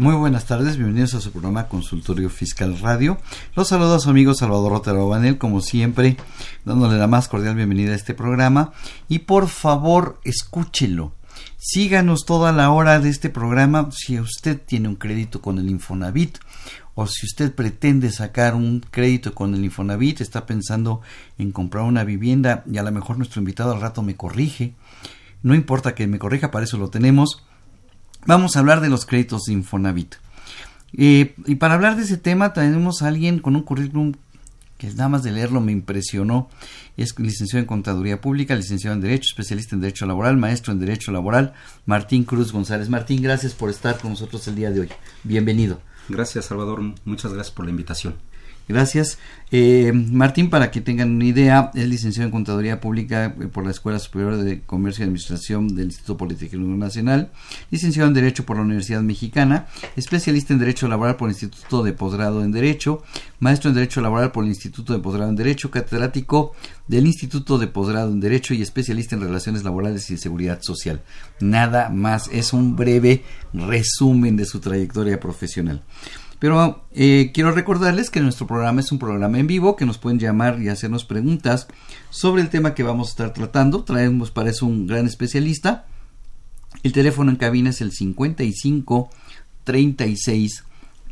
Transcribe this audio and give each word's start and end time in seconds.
Muy 0.00 0.14
buenas 0.14 0.46
tardes, 0.46 0.78
bienvenidos 0.78 1.12
a 1.12 1.20
su 1.20 1.30
programa 1.30 1.68
Consultorio 1.68 2.30
Fiscal 2.30 2.78
Radio. 2.78 3.18
Los 3.54 3.68
saludo 3.68 4.00
su 4.00 4.08
amigo 4.08 4.32
Salvador 4.32 4.72
Rotero 4.72 5.06
Banel, 5.06 5.36
como 5.36 5.60
siempre, 5.60 6.16
dándole 6.64 6.96
la 6.96 7.06
más 7.06 7.28
cordial 7.28 7.54
bienvenida 7.54 7.92
a 7.92 7.96
este 7.96 8.14
programa. 8.14 8.72
Y 9.10 9.18
por 9.18 9.48
favor, 9.48 10.18
escúchelo. 10.24 11.12
Síganos 11.58 12.24
toda 12.24 12.50
la 12.50 12.70
hora 12.70 12.98
de 12.98 13.10
este 13.10 13.28
programa. 13.28 13.90
Si 13.92 14.18
usted 14.18 14.58
tiene 14.58 14.88
un 14.88 14.96
crédito 14.96 15.42
con 15.42 15.58
el 15.58 15.68
Infonavit 15.68 16.38
o 16.94 17.06
si 17.06 17.26
usted 17.26 17.54
pretende 17.54 18.10
sacar 18.10 18.54
un 18.54 18.80
crédito 18.80 19.34
con 19.34 19.54
el 19.54 19.66
Infonavit, 19.66 20.22
está 20.22 20.46
pensando 20.46 21.02
en 21.36 21.52
comprar 21.52 21.84
una 21.84 22.04
vivienda 22.04 22.64
y 22.72 22.78
a 22.78 22.82
lo 22.82 22.90
mejor 22.90 23.18
nuestro 23.18 23.40
invitado 23.40 23.72
al 23.72 23.82
rato 23.82 24.00
me 24.00 24.16
corrige. 24.16 24.72
No 25.42 25.54
importa 25.54 25.94
que 25.94 26.06
me 26.06 26.18
corrija, 26.18 26.50
para 26.50 26.64
eso 26.64 26.78
lo 26.78 26.88
tenemos. 26.88 27.44
Vamos 28.26 28.56
a 28.56 28.60
hablar 28.60 28.80
de 28.80 28.88
los 28.88 29.06
créditos 29.06 29.44
de 29.44 29.54
Infonavit. 29.54 30.16
Eh, 30.92 31.34
y 31.46 31.54
para 31.56 31.74
hablar 31.74 31.96
de 31.96 32.02
ese 32.02 32.16
tema 32.16 32.52
tenemos 32.52 33.02
a 33.02 33.08
alguien 33.08 33.38
con 33.38 33.56
un 33.56 33.62
currículum 33.62 34.14
que 34.76 34.88
nada 34.88 35.10
más 35.10 35.22
de 35.22 35.30
leerlo 35.30 35.60
me 35.60 35.72
impresionó. 35.72 36.48
Es 36.96 37.18
licenciado 37.18 37.60
en 37.60 37.66
Contaduría 37.66 38.20
Pública, 38.20 38.54
licenciado 38.54 38.96
en 38.96 39.02
Derecho, 39.02 39.28
especialista 39.30 39.74
en 39.74 39.82
Derecho 39.82 40.06
Laboral, 40.06 40.38
maestro 40.38 40.72
en 40.72 40.80
Derecho 40.80 41.12
Laboral, 41.12 41.52
Martín 41.84 42.24
Cruz 42.24 42.50
González. 42.50 42.88
Martín, 42.88 43.22
gracias 43.22 43.52
por 43.52 43.68
estar 43.68 43.98
con 43.98 44.12
nosotros 44.12 44.48
el 44.48 44.56
día 44.56 44.70
de 44.70 44.80
hoy. 44.80 44.88
Bienvenido. 45.22 45.82
Gracias, 46.08 46.46
Salvador. 46.46 46.80
Muchas 47.04 47.32
gracias 47.32 47.54
por 47.54 47.66
la 47.66 47.70
invitación. 47.70 48.14
Gracias. 48.68 49.18
Eh, 49.52 49.90
Martín, 49.92 50.48
para 50.48 50.70
que 50.70 50.80
tengan 50.80 51.10
una 51.10 51.24
idea, 51.24 51.72
es 51.74 51.88
licenciado 51.88 52.26
en 52.26 52.30
Contaduría 52.30 52.80
Pública 52.80 53.34
eh, 53.40 53.48
por 53.48 53.64
la 53.64 53.72
Escuela 53.72 53.98
Superior 53.98 54.36
de 54.36 54.60
Comercio 54.60 55.02
y 55.02 55.06
Administración 55.06 55.74
del 55.74 55.86
Instituto 55.86 56.16
Politécnico 56.16 56.64
Nacional, 56.76 57.32
licenciado 57.70 58.08
en 58.08 58.14
Derecho 58.14 58.46
por 58.46 58.56
la 58.56 58.62
Universidad 58.62 59.02
Mexicana, 59.02 59.66
especialista 59.96 60.52
en 60.52 60.60
Derecho 60.60 60.86
Laboral 60.86 61.16
por 61.16 61.28
el 61.28 61.32
Instituto 61.32 61.82
de 61.82 61.92
Posgrado 61.92 62.44
en 62.44 62.52
Derecho, 62.52 63.02
maestro 63.40 63.70
en 63.70 63.74
Derecho 63.74 64.00
Laboral 64.00 64.30
por 64.30 64.44
el 64.44 64.50
Instituto 64.50 64.92
de 64.92 65.00
Posgrado 65.00 65.30
en 65.30 65.36
Derecho, 65.36 65.70
catedrático 65.72 66.52
del 66.86 67.06
Instituto 67.06 67.58
de 67.58 67.66
Posgrado 67.66 68.12
en 68.12 68.20
Derecho 68.20 68.54
y 68.54 68.62
especialista 68.62 69.16
en 69.16 69.22
Relaciones 69.22 69.64
Laborales 69.64 70.08
y 70.12 70.16
Seguridad 70.16 70.62
Social. 70.62 71.02
Nada 71.40 71.88
más, 71.88 72.28
es 72.32 72.52
un 72.52 72.76
breve 72.76 73.24
resumen 73.52 74.36
de 74.36 74.44
su 74.44 74.60
trayectoria 74.60 75.18
profesional. 75.18 75.82
Pero 76.40 76.82
eh, 76.92 77.30
quiero 77.34 77.52
recordarles 77.52 78.08
que 78.08 78.20
nuestro 78.20 78.46
programa 78.46 78.80
es 78.80 78.90
un 78.90 78.98
programa 78.98 79.38
en 79.38 79.46
vivo, 79.46 79.76
que 79.76 79.84
nos 79.84 79.98
pueden 79.98 80.18
llamar 80.18 80.60
y 80.60 80.68
hacernos 80.68 81.04
preguntas 81.04 81.68
sobre 82.08 82.40
el 82.42 82.48
tema 82.48 82.74
que 82.74 82.82
vamos 82.82 83.08
a 83.08 83.10
estar 83.10 83.32
tratando. 83.34 83.84
Traemos 83.84 84.30
para 84.30 84.48
eso 84.48 84.64
un 84.66 84.86
gran 84.86 85.06
especialista. 85.06 85.84
El 86.82 86.92
teléfono 86.92 87.30
en 87.30 87.36
cabina 87.36 87.70
es 87.70 87.82
el 87.82 87.92
55 87.92 89.10
36 89.64 90.64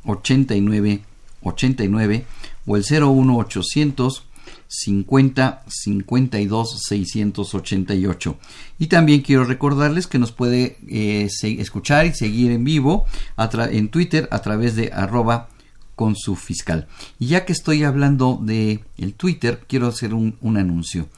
89 0.05 1.03
89 1.43 2.27
o 2.67 2.77
el 2.77 2.84
01 2.84 3.37
800 3.37 4.28
50 4.69 5.65
52 5.67 6.83
688. 6.87 8.39
Y 8.79 8.87
también 8.87 9.23
quiero 9.23 9.45
recordarles 9.45 10.06
que 10.06 10.19
nos 10.19 10.33
puede 10.33 10.77
eh, 10.87 11.29
escuchar 11.43 12.06
y 12.06 12.15
seguir 12.15 12.53
en 12.53 12.65
vivo 12.65 13.06
en 13.37 13.89
Twitter 13.89 14.29
a 14.31 14.41
través 14.41 14.77
de 14.77 14.93
arroba 14.93 15.49
con 15.97 16.15
su 16.15 16.37
fiscal. 16.37 16.87
Y 17.19 17.29
ya 17.29 17.45
que 17.45 17.53
estoy 17.53 17.83
hablando 17.83 18.39
de 18.41 18.84
el 18.99 19.15
Twitter, 19.15 19.65
quiero 19.67 19.89
hacer 19.89 20.15
un, 20.15 20.37
un 20.41 20.56
anuncio. 20.56 21.09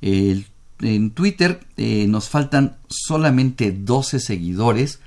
En 0.00 1.10
Twitter 1.10 1.60
eh, 1.76 2.06
nos 2.08 2.28
faltan 2.28 2.76
solamente 2.88 3.72
12 3.72 4.20
seguidores 4.20 5.00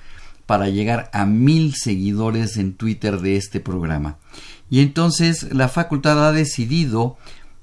para 0.45 0.69
llegar 0.69 1.09
a 1.11 1.25
mil 1.25 1.73
seguidores 1.75 2.57
en 2.57 2.73
Twitter 2.73 3.19
de 3.19 3.35
este 3.35 3.59
programa. 3.59 4.17
Y 4.69 4.81
entonces 4.81 5.53
la 5.53 5.69
facultad 5.69 6.27
ha 6.27 6.31
decidido 6.31 7.17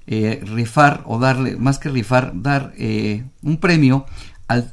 eh, 0.06 0.42
rifar 0.44 1.02
o 1.06 1.18
darle, 1.18 1.56
más 1.56 1.78
que 1.78 1.88
rifar, 1.88 2.32
dar 2.34 2.72
eh, 2.76 3.24
un 3.42 3.58
premio 3.58 4.06
al, 4.48 4.72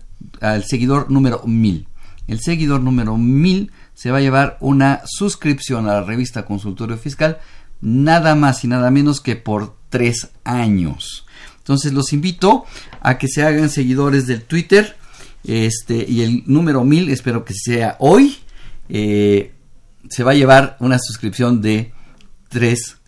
seguidor 0.64 1.12
número 1.12 1.44
1000. 1.46 1.88
El 2.28 2.40
seguidor 2.40 2.82
número 2.82 3.18
1000 3.18 3.72
se 3.94 4.12
va 4.12 4.18
a 4.18 4.22
llevar 4.22 4.58
una 4.60 5.02
suscripción 5.06 5.88
a 5.88 5.94
la 5.94 6.04
revista 6.04 6.46
Consultorio 6.46 6.98
Fiscal, 6.98 7.40
nada 7.82 8.36
más 8.36 8.64
y 8.64 8.68
nada 8.68 8.92
menos 8.92 9.22
que 9.22 9.36
por 9.36 9.76
tres 9.90 10.30
años. 10.44 11.26
Entonces 11.58 11.94
los 11.94 12.14
invito 12.14 12.66
a 13.02 13.18
que 13.18 13.28
se 13.28 13.44
hagan 13.44 13.70
seguidores 13.70 14.26
del 14.26 14.44
Twitter. 14.44 14.98
Este, 15.44 16.06
y 16.08 16.22
el 16.22 16.44
número 16.48 16.84
1000, 16.84 17.10
espero 17.10 17.46
que 17.46 17.54
sea 17.54 17.96
hoy, 18.00 18.38
eh, 18.90 19.54
se 20.10 20.24
va 20.24 20.32
a 20.32 20.36
llevar 20.36 20.76
una 20.80 20.98
suscripción 21.00 21.62
de 21.62 21.94
tres 22.50 22.99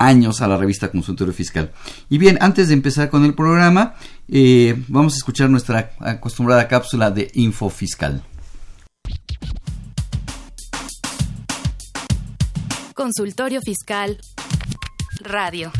años 0.00 0.40
a 0.40 0.48
la 0.48 0.56
revista 0.56 0.90
Consultorio 0.90 1.32
Fiscal. 1.32 1.70
Y 2.08 2.18
bien, 2.18 2.38
antes 2.40 2.68
de 2.68 2.74
empezar 2.74 3.10
con 3.10 3.24
el 3.24 3.34
programa, 3.34 3.94
eh, 4.28 4.82
vamos 4.88 5.14
a 5.14 5.16
escuchar 5.18 5.48
nuestra 5.50 5.92
acostumbrada 6.00 6.66
cápsula 6.66 7.10
de 7.10 7.30
Info 7.34 7.70
Fiscal. 7.70 8.22
Consultorio 12.94 13.60
Fiscal. 13.60 14.18
Radio. 15.22 15.70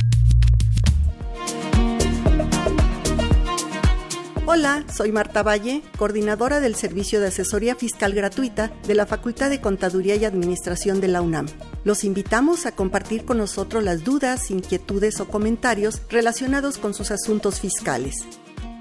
Hola, 4.46 4.84
soy 4.92 5.12
Marta 5.12 5.42
Valle, 5.42 5.82
coordinadora 5.96 6.60
del 6.60 6.74
Servicio 6.74 7.20
de 7.20 7.28
Asesoría 7.28 7.74
Fiscal 7.74 8.12
Gratuita 8.14 8.72
de 8.86 8.94
la 8.94 9.06
Facultad 9.06 9.48
de 9.48 9.60
Contaduría 9.60 10.16
y 10.16 10.24
Administración 10.24 11.00
de 11.00 11.08
la 11.08 11.22
UNAM. 11.22 11.46
Los 11.84 12.04
invitamos 12.04 12.66
a 12.66 12.72
compartir 12.72 13.24
con 13.24 13.38
nosotros 13.38 13.82
las 13.82 14.04
dudas, 14.04 14.50
inquietudes 14.50 15.18
o 15.20 15.28
comentarios 15.28 16.02
relacionados 16.10 16.76
con 16.78 16.92
sus 16.94 17.10
asuntos 17.10 17.60
fiscales. 17.60 18.26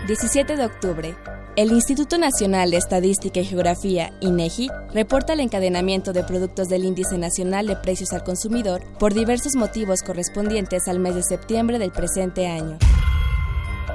17 0.07 0.55
de 0.55 0.67
octubre. 0.67 1.17
El 1.57 1.71
Instituto 1.71 2.19
Nacional 2.19 2.73
de 2.73 2.79
Estadística 2.79 3.39
y 3.39 3.45
Geografía, 3.45 4.13
INEGI, 4.21 4.71
reporta 4.93 5.35
el 5.35 5.41
encadenamiento 5.41 6.13
de 6.13 6.25
productos 6.25 6.67
del 6.69 6.85
Índice 6.85 7.17
Nacional 7.17 7.69
de 7.69 7.77
Precios 7.77 8.13
al 8.13 8.25
Consumidor 8.25 8.83
por 8.99 9.15
diversos 9.15 9.55
motivos 9.55 10.03
correspondientes 10.03 10.89
al 10.89 10.99
mes 10.99 11.15
de 11.15 11.23
septiembre 11.23 11.79
del 11.79 11.93
presente 11.93 12.49
año. 12.49 12.77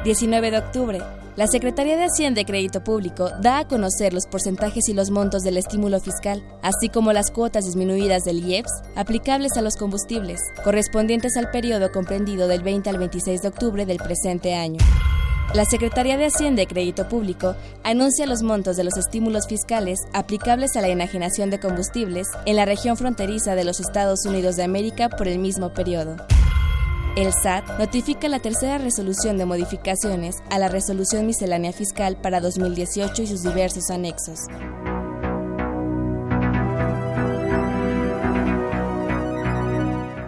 19 0.06 0.52
de 0.52 0.58
octubre. 0.58 1.02
La 1.36 1.48
Secretaría 1.48 1.98
de 1.98 2.06
Hacienda 2.06 2.40
y 2.40 2.46
Crédito 2.46 2.82
Público 2.82 3.30
da 3.42 3.60
a 3.60 3.68
conocer 3.68 4.14
los 4.14 4.26
porcentajes 4.26 4.88
y 4.88 4.94
los 4.94 5.12
montos 5.12 5.44
del 5.44 5.58
estímulo 5.58 6.00
fiscal, 6.00 6.42
así 6.62 6.88
como 6.88 7.12
las 7.12 7.30
cuotas 7.30 7.66
disminuidas 7.66 8.24
del 8.24 8.42
IEPS 8.42 8.72
aplicables 8.96 9.58
a 9.58 9.62
los 9.62 9.76
combustibles, 9.76 10.40
correspondientes 10.64 11.36
al 11.36 11.52
periodo 11.52 11.92
comprendido 11.92 12.48
del 12.48 12.64
20 12.64 12.90
al 12.90 13.00
26 13.00 13.42
de 13.42 13.48
octubre 13.50 13.86
del 13.86 13.98
presente 13.98 14.56
año. 14.56 14.80
La 15.54 15.66
Secretaría 15.66 16.16
de 16.16 16.28
Hacienda 16.28 16.62
y 16.62 16.68
Crédito 16.68 17.10
Público 17.10 17.56
anuncia 17.84 18.28
los 18.28 18.44
montos 18.44 18.78
de 18.78 18.84
los 18.84 18.98
estímulos 18.98 19.48
fiscales 19.48 19.98
aplicables 20.14 20.76
a 20.76 20.82
la 20.82 20.90
enajenación 20.90 21.50
de 21.50 21.60
combustibles 21.60 22.28
en 22.46 22.56
la 22.56 22.66
región 22.66 22.98
fronteriza 22.98 23.56
de 23.56 23.64
los 23.64 23.80
Estados 23.80 24.26
Unidos 24.28 24.58
de 24.58 24.64
América 24.64 25.10
por 25.10 25.28
el 25.28 25.40
mismo 25.40 25.74
periodo. 25.74 26.18
El 27.16 27.34
SAT 27.34 27.80
notifica 27.80 28.30
la 28.30 28.40
tercera 28.40 28.78
resolución 28.78 29.40
de 29.40 29.48
modificaciones 29.48 30.36
a 30.52 30.60
la 30.60 30.68
resolución 30.68 31.26
miscelánea 31.26 31.74
fiscal 31.74 32.16
para 32.16 32.42
2018 32.42 33.24
y 33.24 33.28
sus 33.28 33.42
diversos 33.42 33.90
anexos. 33.90 34.42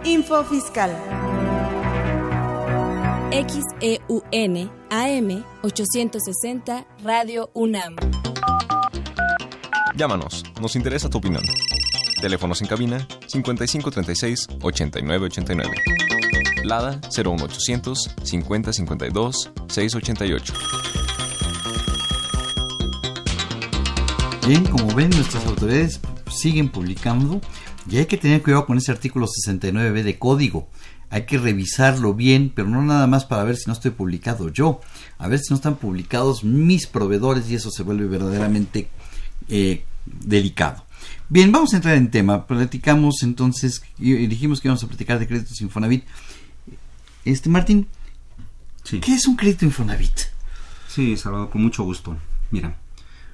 Info 0.04 0.42
Fiscal. 0.44 0.90
XEUN 3.32 4.70
AM 4.90 5.44
860 5.62 6.86
Radio 7.02 7.50
UNAM. 7.54 7.96
Llámanos, 9.96 10.44
nos 10.60 10.76
interesa 10.76 11.08
tu 11.08 11.16
opinión. 11.16 11.42
Teléfonos 12.20 12.60
en 12.60 12.68
cabina 12.68 13.08
5536 13.26 14.48
8989. 14.60 15.74
Lada 16.64 17.00
01800 17.08 18.10
5052 18.22 19.50
688. 19.66 20.52
Bien, 24.46 24.64
como 24.64 24.94
ven, 24.94 25.08
nuestras 25.08 25.46
autoridades 25.46 26.00
siguen 26.30 26.68
publicando 26.68 27.40
y 27.88 27.96
hay 27.96 28.06
que 28.06 28.18
tener 28.18 28.42
cuidado 28.42 28.66
con 28.66 28.76
ese 28.76 28.92
artículo 28.92 29.26
69b 29.26 30.02
de 30.02 30.18
código 30.18 30.68
hay 31.12 31.26
que 31.26 31.36
revisarlo 31.36 32.14
bien, 32.14 32.50
pero 32.54 32.68
no 32.68 32.80
nada 32.82 33.06
más 33.06 33.26
para 33.26 33.44
ver 33.44 33.56
si 33.56 33.64
no 33.66 33.74
estoy 33.74 33.90
publicado 33.90 34.48
yo, 34.48 34.80
a 35.18 35.28
ver 35.28 35.40
si 35.40 35.50
no 35.50 35.56
están 35.56 35.76
publicados 35.76 36.42
mis 36.42 36.86
proveedores 36.86 37.50
y 37.50 37.54
eso 37.54 37.70
se 37.70 37.82
vuelve 37.82 38.06
verdaderamente 38.06 38.88
eh, 39.50 39.84
delicado. 40.06 40.86
Bien, 41.28 41.52
vamos 41.52 41.74
a 41.74 41.76
entrar 41.76 41.96
en 41.96 42.10
tema. 42.10 42.46
Platicamos 42.46 43.22
entonces, 43.22 43.82
y 43.98 44.26
dijimos 44.26 44.62
que 44.62 44.68
íbamos 44.68 44.82
a 44.84 44.88
platicar 44.88 45.18
de 45.18 45.28
créditos 45.28 45.60
Infonavit. 45.60 46.04
Este, 47.26 47.50
Martín, 47.50 47.88
¿qué 48.82 49.12
es 49.12 49.26
un 49.26 49.36
crédito 49.36 49.66
Infonavit? 49.66 50.18
Sí, 50.88 51.18
Salvador, 51.18 51.50
con 51.50 51.62
mucho 51.62 51.84
gusto. 51.84 52.16
Mira, 52.50 52.78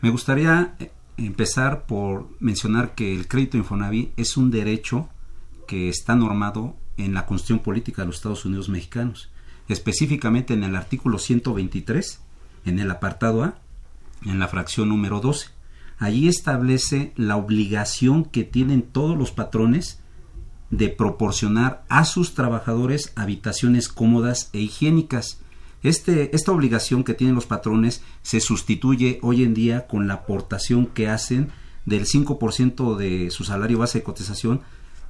me 0.01 0.11
gustaría 0.11 0.75
eh, 0.81 0.91
empezar 1.17 1.87
por 1.87 2.29
mencionar 2.41 2.97
que 2.97 3.15
el 3.15 3.29
crédito 3.29 3.57
Infonavit 3.57 4.19
es 4.19 4.37
un 4.37 4.51
derecho 4.51 5.09
que 5.69 5.89
está 5.89 6.17
normado 6.17 6.75
en 6.99 7.15
la 7.15 7.25
Constitución 7.25 7.61
Política 7.61 8.03
de 8.03 8.06
los 8.06 8.17
Estados 8.17 8.45
Unidos 8.45 8.69
Mexicanos, 8.69 9.31
específicamente 9.69 10.53
en 10.53 10.65
el 10.65 10.77
artículo 10.77 11.19
123, 11.19 12.21
en 12.67 12.79
el 12.79 12.91
apartado 12.91 13.45
A, 13.45 13.59
en 14.27 14.39
la 14.39 14.49
fracción 14.49 14.91
número 14.91 15.21
12. 15.21 15.49
Allí 15.99 16.29
establece 16.29 17.12
la 17.17 17.37
obligación 17.37 18.25
que 18.25 18.45
tienen 18.45 18.83
todos 18.83 19.17
los 19.17 19.31
patrones 19.33 20.00
de 20.71 20.89
proporcionar 20.89 21.85
a 21.89 22.05
sus 22.05 22.35
trabajadores 22.35 23.12
habitaciones 23.17 23.89
cómodas 23.89 24.51
e 24.53 24.61
higiénicas. 24.61 25.41
Este, 25.83 26.35
esta 26.37 26.53
obligación 26.53 27.05
que 27.05 27.15
tienen 27.15 27.35
los 27.35 27.47
patrones 27.47 28.03
se 28.23 28.41
sustituye 28.41 29.19
hoy 29.23 29.44
en 29.44 29.55
día 29.55 29.87
con 29.87 30.09
la 30.09 30.15
aportación 30.15 30.87
que 30.87 31.09
hacen 31.09 31.51
del 31.87 32.05
5% 32.06 32.97
de 32.97 33.31
su 33.31 33.44
salario 33.44 33.79
base 33.79 33.99
de 33.99 34.05
cotización 34.05 34.61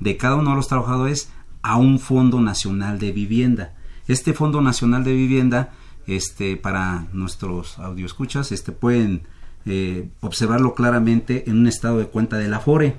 de 0.00 0.16
cada 0.16 0.36
uno 0.36 0.50
de 0.50 0.56
los 0.56 0.68
trabajadores 0.68 1.30
a 1.68 1.76
un 1.76 1.98
Fondo 1.98 2.40
Nacional 2.40 2.98
de 2.98 3.12
Vivienda. 3.12 3.74
Este 4.06 4.32
Fondo 4.32 4.62
Nacional 4.62 5.04
de 5.04 5.12
Vivienda, 5.12 5.74
este, 6.06 6.56
para 6.56 7.08
nuestros 7.12 7.76
escuchas 7.98 8.52
este, 8.52 8.72
pueden 8.72 9.24
eh, 9.66 10.08
observarlo 10.20 10.74
claramente 10.74 11.44
en 11.46 11.58
un 11.58 11.66
estado 11.66 11.98
de 11.98 12.06
cuenta 12.06 12.38
de 12.38 12.48
la 12.48 12.60
FORE. 12.60 12.96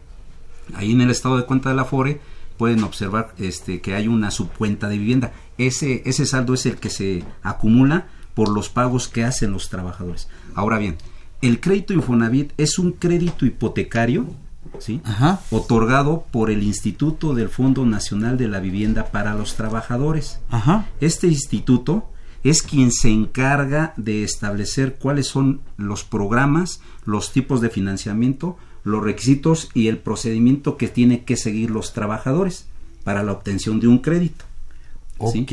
Ahí 0.75 0.91
en 0.91 1.01
el 1.01 1.09
estado 1.09 1.37
de 1.37 1.45
cuenta 1.45 1.69
de 1.69 1.75
la 1.75 1.83
FORE 1.83 2.21
pueden 2.59 2.83
observar 2.83 3.33
este, 3.39 3.81
que 3.81 3.95
hay 3.95 4.07
una 4.07 4.29
subcuenta 4.29 4.87
de 4.87 4.99
vivienda. 4.99 5.33
Ese, 5.57 6.03
ese 6.05 6.27
saldo 6.27 6.53
es 6.53 6.67
el 6.67 6.75
que 6.75 6.91
se 6.91 7.23
acumula 7.41 8.05
por 8.35 8.49
los 8.49 8.69
pagos 8.69 9.07
que 9.07 9.23
hacen 9.23 9.51
los 9.51 9.69
trabajadores. 9.69 10.29
Ahora 10.53 10.77
bien, 10.77 10.95
el 11.41 11.59
crédito 11.59 11.95
Infonavit 11.95 12.53
es 12.57 12.77
un 12.77 12.91
crédito 12.91 13.47
hipotecario 13.47 14.27
¿sí? 14.79 15.01
otorgado 15.51 16.25
por 16.31 16.49
el 16.51 16.63
Instituto 16.63 17.33
del 17.33 17.49
Fondo 17.49 17.85
Nacional 17.85 18.37
de 18.37 18.47
la 18.47 18.59
Vivienda 18.59 19.05
para 19.05 19.33
los 19.33 19.55
Trabajadores. 19.55 20.39
Este 21.01 21.27
instituto 21.27 22.09
es 22.43 22.61
quien 22.61 22.91
se 22.91 23.09
encarga 23.09 23.93
de 23.97 24.23
establecer 24.23 24.95
cuáles 24.95 25.27
son 25.27 25.61
los 25.77 26.03
programas, 26.03 26.81
los 27.05 27.33
tipos 27.33 27.61
de 27.61 27.69
financiamiento, 27.69 28.57
los 28.83 29.03
requisitos 29.03 29.69
y 29.73 29.87
el 29.87 29.97
procedimiento 29.97 30.77
que 30.77 30.87
tienen 30.87 31.25
que 31.25 31.35
seguir 31.35 31.69
los 31.69 31.93
trabajadores 31.93 32.67
para 33.03 33.23
la 33.23 33.33
obtención 33.33 33.79
de 33.79 33.87
un 33.87 33.99
crédito. 33.99 34.45
Ok. 35.17 35.51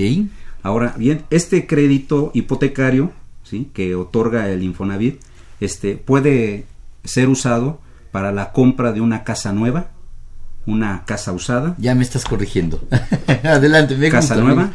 Ahora 0.62 0.94
bien, 0.96 1.24
este 1.30 1.66
crédito 1.66 2.30
hipotecario, 2.34 3.12
¿sí? 3.42 3.70
que 3.72 3.94
otorga 3.94 4.48
el 4.48 4.62
Infonavit, 4.62 5.20
este 5.60 5.96
puede 5.96 6.66
ser 7.04 7.28
usado 7.28 7.80
para 8.16 8.32
la 8.32 8.50
compra 8.50 8.92
de 8.92 9.02
una 9.02 9.24
casa 9.24 9.52
nueva, 9.52 9.88
una 10.64 11.04
casa 11.04 11.32
usada. 11.32 11.74
Ya 11.76 11.94
me 11.94 12.02
estás 12.02 12.24
corrigiendo. 12.24 12.80
Adelante, 13.44 13.94
me 13.94 14.08
Casa 14.08 14.36
nueva, 14.36 14.70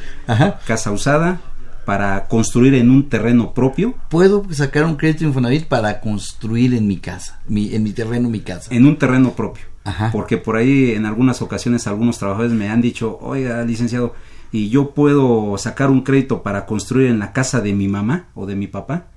casa 0.67 0.91
usada, 0.91 1.41
para 1.83 2.27
construir 2.27 2.75
en 2.75 2.91
un 2.91 3.09
terreno 3.09 3.55
propio. 3.55 3.95
Puedo 4.11 4.45
sacar 4.51 4.85
un 4.85 4.95
crédito 4.95 5.23
Infonavit 5.23 5.65
para 5.65 6.01
construir 6.01 6.75
en 6.75 6.85
mi 6.87 6.97
casa, 6.97 7.41
mi, 7.47 7.73
en 7.73 7.81
mi 7.81 7.93
terreno, 7.93 8.29
mi 8.29 8.41
casa. 8.41 8.71
En 8.71 8.85
un 8.85 8.99
terreno 8.99 9.31
propio. 9.31 9.65
Porque 10.11 10.37
por 10.37 10.55
ahí 10.55 10.91
en 10.91 11.07
algunas 11.07 11.41
ocasiones 11.41 11.87
algunos 11.87 12.19
trabajadores 12.19 12.53
me 12.53 12.69
han 12.69 12.79
dicho, 12.79 13.17
oiga, 13.23 13.63
licenciado, 13.63 14.13
y 14.51 14.69
yo 14.69 14.91
puedo 14.91 15.57
sacar 15.57 15.89
un 15.89 16.03
crédito 16.03 16.43
para 16.43 16.67
construir 16.67 17.07
en 17.07 17.17
la 17.17 17.33
casa 17.33 17.59
de 17.59 17.73
mi 17.73 17.87
mamá 17.87 18.27
o 18.35 18.45
de 18.45 18.55
mi 18.55 18.67
papá. 18.67 19.07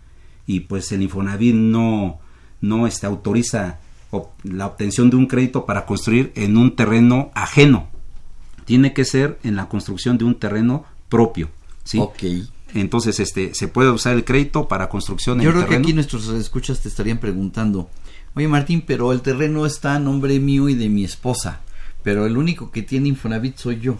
Y 0.46 0.60
pues 0.60 0.90
el 0.92 1.02
Infonavit 1.02 1.54
no, 1.54 2.20
no 2.62 2.86
este, 2.86 3.04
autoriza 3.06 3.80
la 4.42 4.66
obtención 4.66 5.10
de 5.10 5.16
un 5.16 5.26
crédito 5.26 5.66
para 5.66 5.86
construir 5.86 6.32
en 6.34 6.56
un 6.56 6.76
terreno 6.76 7.30
ajeno. 7.34 7.88
Tiene 8.64 8.92
que 8.92 9.04
ser 9.04 9.38
en 9.44 9.56
la 9.56 9.68
construcción 9.68 10.18
de 10.18 10.24
un 10.24 10.36
terreno 10.36 10.84
propio. 11.08 11.50
¿sí? 11.84 12.00
Entonces, 12.74 13.20
este, 13.20 13.54
se 13.54 13.68
puede 13.68 13.90
usar 13.90 14.14
el 14.14 14.24
crédito 14.24 14.66
para 14.66 14.88
construcción 14.88 15.40
Yo 15.40 15.52
creo 15.52 15.66
que 15.66 15.76
aquí 15.76 15.92
nuestros 15.92 16.28
escuchas 16.28 16.80
te 16.80 16.88
estarían 16.88 17.18
preguntando, 17.18 17.88
oye 18.34 18.48
Martín, 18.48 18.82
pero 18.84 19.12
el 19.12 19.20
terreno 19.20 19.64
está 19.64 19.94
a 19.94 20.00
nombre 20.00 20.40
mío 20.40 20.68
y 20.68 20.74
de 20.74 20.88
mi 20.88 21.04
esposa, 21.04 21.60
pero 22.02 22.26
el 22.26 22.36
único 22.36 22.72
que 22.72 22.82
tiene 22.82 23.08
Infonavit 23.08 23.56
soy 23.58 23.80
yo. 23.80 23.96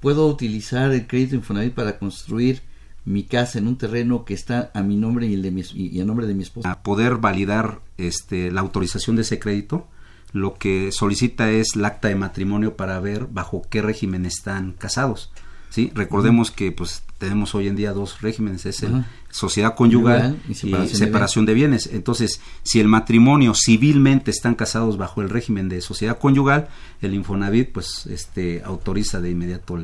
¿Puedo 0.00 0.26
utilizar 0.26 0.90
el 0.90 1.06
crédito 1.06 1.36
Infonavit 1.36 1.74
para 1.74 1.98
construir 1.98 2.62
mi 3.04 3.24
casa 3.24 3.58
en 3.58 3.66
un 3.66 3.76
terreno 3.76 4.24
que 4.24 4.34
está 4.34 4.70
a 4.74 4.82
mi 4.82 4.96
nombre 4.96 5.26
y, 5.26 5.34
el 5.34 5.42
de 5.42 5.50
mi, 5.50 5.62
y 5.74 6.00
a 6.00 6.04
nombre 6.04 6.26
de 6.26 6.34
mi 6.34 6.42
esposa. 6.42 6.70
A 6.70 6.82
poder 6.82 7.16
validar 7.16 7.80
este, 7.98 8.50
la 8.50 8.60
autorización 8.60 9.16
de 9.16 9.22
ese 9.22 9.38
crédito, 9.38 9.88
lo 10.32 10.54
que 10.54 10.90
solicita 10.92 11.50
es 11.50 11.74
el 11.74 11.84
acta 11.84 12.08
de 12.08 12.14
matrimonio 12.14 12.76
para 12.76 12.98
ver 13.00 13.26
bajo 13.26 13.62
qué 13.68 13.82
régimen 13.82 14.24
están 14.24 14.72
casados. 14.72 15.32
¿sí? 15.70 15.90
Recordemos 15.94 16.50
que 16.50 16.72
pues, 16.72 17.02
tenemos 17.22 17.54
hoy 17.54 17.68
en 17.68 17.76
día 17.76 17.92
dos 17.92 18.20
regímenes, 18.20 18.66
es 18.66 18.82
el 18.82 19.04
sociedad 19.30 19.76
conyugal 19.76 20.42
y 20.48 20.54
separación, 20.54 21.46
de, 21.46 21.54
bienes. 21.54 21.88
Entonces, 21.92 22.40
si 22.64 22.80
el 22.80 22.88
matrimonio 22.88 23.52
civilmente 23.54 24.32
están 24.32 24.56
casados 24.56 24.98
bajo 24.98 25.22
el 25.22 25.30
régimen 25.30 25.68
de 25.68 25.80
sociedad 25.82 26.18
conyugal, 26.18 26.66
el 27.00 27.14
Infonavit 27.14 27.70
pues 27.70 28.06
este 28.06 28.60
autoriza 28.64 29.20
de 29.20 29.30
inmediato 29.30 29.76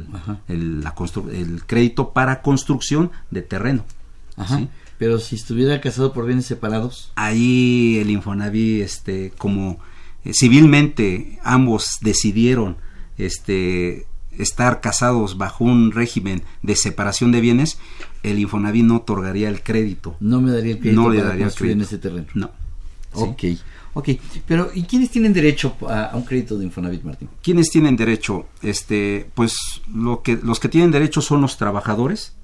el, 0.49 0.80
la 0.83 0.97
el 1.33 1.64
crédito 1.64 2.12
para 2.12 2.42
construcción 2.42 3.12
de 3.30 3.42
terreno. 3.42 3.85
Pero 4.99 5.21
si 5.21 5.37
estuviera 5.37 5.80
casado 5.80 6.12
por 6.12 6.26
bienes 6.26 6.47
separados, 6.47 7.12
ahí 7.14 7.99
el 8.00 8.11
Infonavit 8.11 8.83
este 8.83 9.33
como 9.38 9.78
eh, 10.25 10.33
civilmente 10.35 11.38
ambos 11.45 11.99
decidieron 12.00 12.78
este 13.16 14.09
estar 14.38 14.80
casados 14.80 15.37
bajo 15.37 15.64
un 15.64 15.92
régimen 15.92 16.42
de 16.62 16.76
separación 16.76 17.33
de 17.33 17.40
bienes, 17.40 17.78
el 18.23 18.38
Infonavit 18.38 18.85
no 18.85 18.97
otorgaría 18.97 19.49
el 19.49 19.62
crédito. 19.62 20.16
No 20.21 20.40
me 20.40 20.52
daría 20.52 20.73
el 20.73 20.78
crédito 20.78 21.02
no 21.02 21.11
le 21.11 21.23
daría 21.23 21.45
construir 21.45 21.73
en 21.73 21.83
ese 21.83 21.99
terreno. 21.99 22.26
No. 22.35 22.50
Ok, 23.12 23.45
ok. 23.95 24.09
Pero 24.47 24.71
¿y 24.75 24.83
quiénes 24.83 25.11
tienen 25.11 25.33
derecho 25.33 25.76
a, 25.88 26.12
un 26.14 26.23
crédito 26.23 26.59
de 26.59 26.64
Infonavit, 26.64 27.02
Martín? 27.02 27.28
¿Quiénes 27.42 27.71
tienen 27.71 27.97
derecho? 27.97 28.47
Este, 28.62 29.30
pues 29.35 29.57
lo 29.92 30.23
que, 30.23 30.38
los 30.42 30.61
que 30.61 30.68
tienen 30.68 30.90
derecho 30.90 31.21
son 31.21 31.40
los 31.40 31.57
trabajadores 31.57 32.35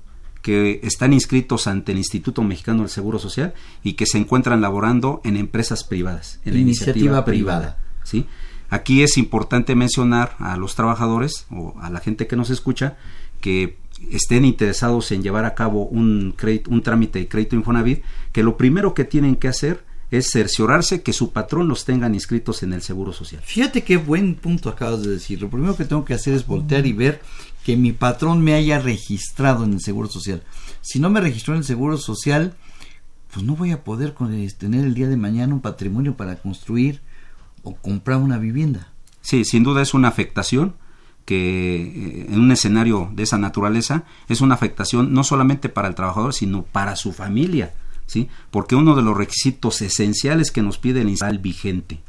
que 0.43 0.81
están 0.83 1.15
inscritos 1.15 1.67
ante 1.67 1.93
el 1.93 1.99
Instituto 1.99 2.43
Mexicano 2.43 2.81
del 2.81 2.91
Seguro 2.91 3.19
Social 3.19 3.55
y 3.83 3.95
que 3.95 4.05
se 4.05 4.19
encuentran 4.19 4.61
laborando 4.61 5.23
en 5.25 5.39
empresas 5.39 5.85
privadas, 5.85 6.39
en 6.45 6.55
la 6.55 6.61
iniciativa, 6.61 7.25
privada. 7.25 7.79
¿sí? 8.03 8.27
Aquí 8.71 9.03
es 9.03 9.19
importante 9.19 9.75
mencionar 9.75 10.37
a 10.39 10.57
los 10.57 10.75
trabajadores 10.75 11.47
o 11.51 11.75
a 11.81 11.91
la 11.91 12.01
gente 12.01 12.27
que 12.27 12.37
nos 12.37 12.51
escucha 12.51 12.97
que 13.41 13.77
estén 14.11 14.45
interesados 14.45 15.13
en 15.13 15.23
llevar 15.23 15.45
a 15.45 15.55
cabo 15.55 15.87
un, 15.87 16.35
un 16.69 16.83
trámite 16.83 17.19
de 17.19 17.29
crédito 17.29 17.57
Infonavit, 17.57 18.03
que 18.33 18.43
lo 18.43 18.57
primero 18.57 18.95
que 18.95 19.05
tienen 19.05 19.37
que 19.37 19.49
hacer 19.49 19.85
es 20.11 20.31
cerciorarse 20.31 21.03
que 21.03 21.13
su 21.13 21.33
patrón 21.33 21.69
los 21.69 21.85
tengan 21.85 22.15
inscritos 22.15 22.63
en 22.63 22.73
el 22.73 22.83
Seguro 22.83 23.13
Social. 23.13 23.43
Fíjate 23.45 23.83
qué 23.83 23.97
buen 23.97 24.35
punto 24.35 24.69
acabas 24.69 25.03
de 25.03 25.11
decir. 25.11 25.41
Lo 25.41 25.51
primero 25.51 25.77
que 25.77 25.85
tengo 25.85 26.05
que 26.05 26.15
hacer 26.15 26.35
es 26.35 26.47
voltear 26.47 26.87
y 26.87 26.93
ver 26.93 27.21
que 27.65 27.77
mi 27.77 27.93
patrón 27.93 28.43
me 28.43 28.55
haya 28.55 28.79
registrado 28.79 29.65
en 29.65 29.75
el 29.75 29.81
Seguro 29.81 30.09
Social. 30.09 30.43
Si 30.83 31.01
no 31.01 31.11
me 31.11 31.21
registró 31.21 31.55
en 31.55 31.59
el 31.59 31.65
Seguro 31.65 31.97
Social, 31.97 32.55
pues 33.33 33.45
no 33.45 33.57
voy 33.57 33.73
a 33.73 33.83
poder 33.83 34.15
tener 34.59 34.85
el 34.85 34.95
día 34.95 35.09
de 35.09 35.17
mañana 35.17 35.55
un 35.55 35.61
patrimonio 35.61 36.17
para 36.17 36.37
construir 36.37 37.01
o 37.65 37.75
comprar 37.75 38.19
una 38.19 38.39
vivienda. 38.39 38.93
Sí, 39.21 39.45
sin 39.45 39.65
duda 39.65 39.83
es 39.83 39.95
una 39.95 40.09
afectación 40.09 40.75
que 41.25 41.83
eh, 41.83 42.27
en 42.29 42.39
un 42.39 42.53
escenario 42.53 43.11
de 43.13 43.23
esa 43.23 43.39
naturaleza 43.39 44.05
es 44.29 44.41
una 44.41 44.55
afectación 44.55 45.13
no 45.13 45.25
solamente 45.25 45.69
para 45.69 45.89
el 45.89 45.95
trabajador, 45.95 46.35
sino 46.35 46.63
para 46.63 46.97
su 46.97 47.13
familia, 47.13 47.75
¿sí? 48.07 48.29
Porque 48.51 48.77
uno 48.77 48.95
de 48.95 49.03
los 49.03 49.17
requisitos 49.17 49.81
esenciales 49.83 50.51
que 50.51 50.63
nos 50.63 50.79
pide 50.79 51.01
el 51.01 51.09
install 51.09 51.39
vigente, 51.39 52.01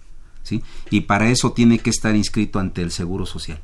¿sí? 0.43 0.61
Y 0.89 1.01
para 1.01 1.29
eso 1.29 1.53
tiene 1.53 1.79
que 1.79 1.89
estar 1.89 2.15
inscrito 2.15 2.59
ante 2.59 2.81
el 2.81 2.91
Seguro 2.91 3.25
Social. 3.25 3.61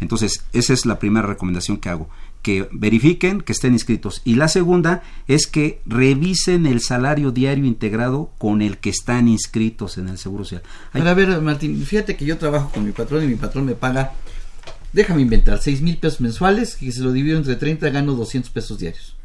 Entonces, 0.00 0.44
esa 0.52 0.72
es 0.72 0.86
la 0.86 0.98
primera 0.98 1.26
recomendación 1.26 1.76
que 1.76 1.88
hago 1.88 2.08
que 2.42 2.68
verifiquen 2.72 3.40
que 3.40 3.52
estén 3.52 3.72
inscritos. 3.72 4.20
Y 4.24 4.34
la 4.34 4.48
segunda 4.48 5.02
es 5.28 5.46
que 5.46 5.80
revisen 5.86 6.66
el 6.66 6.80
salario 6.80 7.30
diario 7.30 7.64
integrado 7.64 8.30
con 8.38 8.60
el 8.60 8.78
que 8.78 8.90
están 8.90 9.28
inscritos 9.28 9.96
en 9.96 10.08
el 10.08 10.18
Seguro 10.18 10.44
Social. 10.44 10.62
Hay... 10.92 11.02
a 11.02 11.14
ver, 11.14 11.40
Martín, 11.40 11.82
fíjate 11.84 12.16
que 12.16 12.24
yo 12.24 12.36
trabajo 12.38 12.70
con 12.72 12.84
mi 12.84 12.92
patrón 12.92 13.24
y 13.24 13.28
mi 13.28 13.36
patrón 13.36 13.64
me 13.64 13.74
paga, 13.74 14.12
déjame 14.92 15.22
inventar, 15.22 15.60
seis 15.60 15.80
mil 15.80 15.96
pesos 15.96 16.20
mensuales, 16.20 16.76
que 16.76 16.90
se 16.92 17.00
lo 17.00 17.12
divido 17.12 17.38
entre 17.38 17.56
30, 17.56 17.88
gano 17.90 18.14
200 18.14 18.50
pesos 18.50 18.78
diarios. 18.78 19.16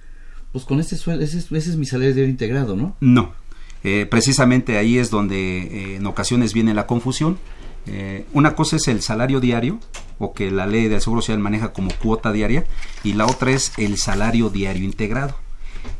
Pues 0.51 0.63
con 0.63 0.79
ese, 0.79 0.95
ese, 0.95 1.37
ese 1.37 1.55
es 1.55 1.75
mi 1.75 1.85
salario 1.85 2.13
diario 2.13 2.31
integrado, 2.31 2.75
¿no? 2.75 2.95
No. 3.01 3.33
Eh, 3.83 4.07
precisamente 4.09 4.77
ahí 4.77 4.97
es 4.97 5.09
donde 5.09 5.35
eh, 5.37 5.95
en 5.97 6.05
ocasiones 6.07 6.53
viene 6.53 6.73
la 6.73 6.87
confusión 6.87 7.37
eh, 7.87 8.25
una 8.33 8.55
cosa 8.55 8.75
es 8.75 8.87
el 8.87 9.01
salario 9.01 9.39
diario, 9.39 9.79
o 10.19 10.33
que 10.33 10.51
la 10.51 10.65
ley 10.65 10.87
del 10.87 11.01
Seguro 11.01 11.21
Social 11.21 11.39
maneja 11.39 11.73
como 11.73 11.91
cuota 12.01 12.31
diaria, 12.31 12.65
y 13.03 13.13
la 13.13 13.25
otra 13.25 13.51
es 13.51 13.73
el 13.77 13.97
salario 13.97 14.49
diario 14.49 14.83
integrado. 14.83 15.35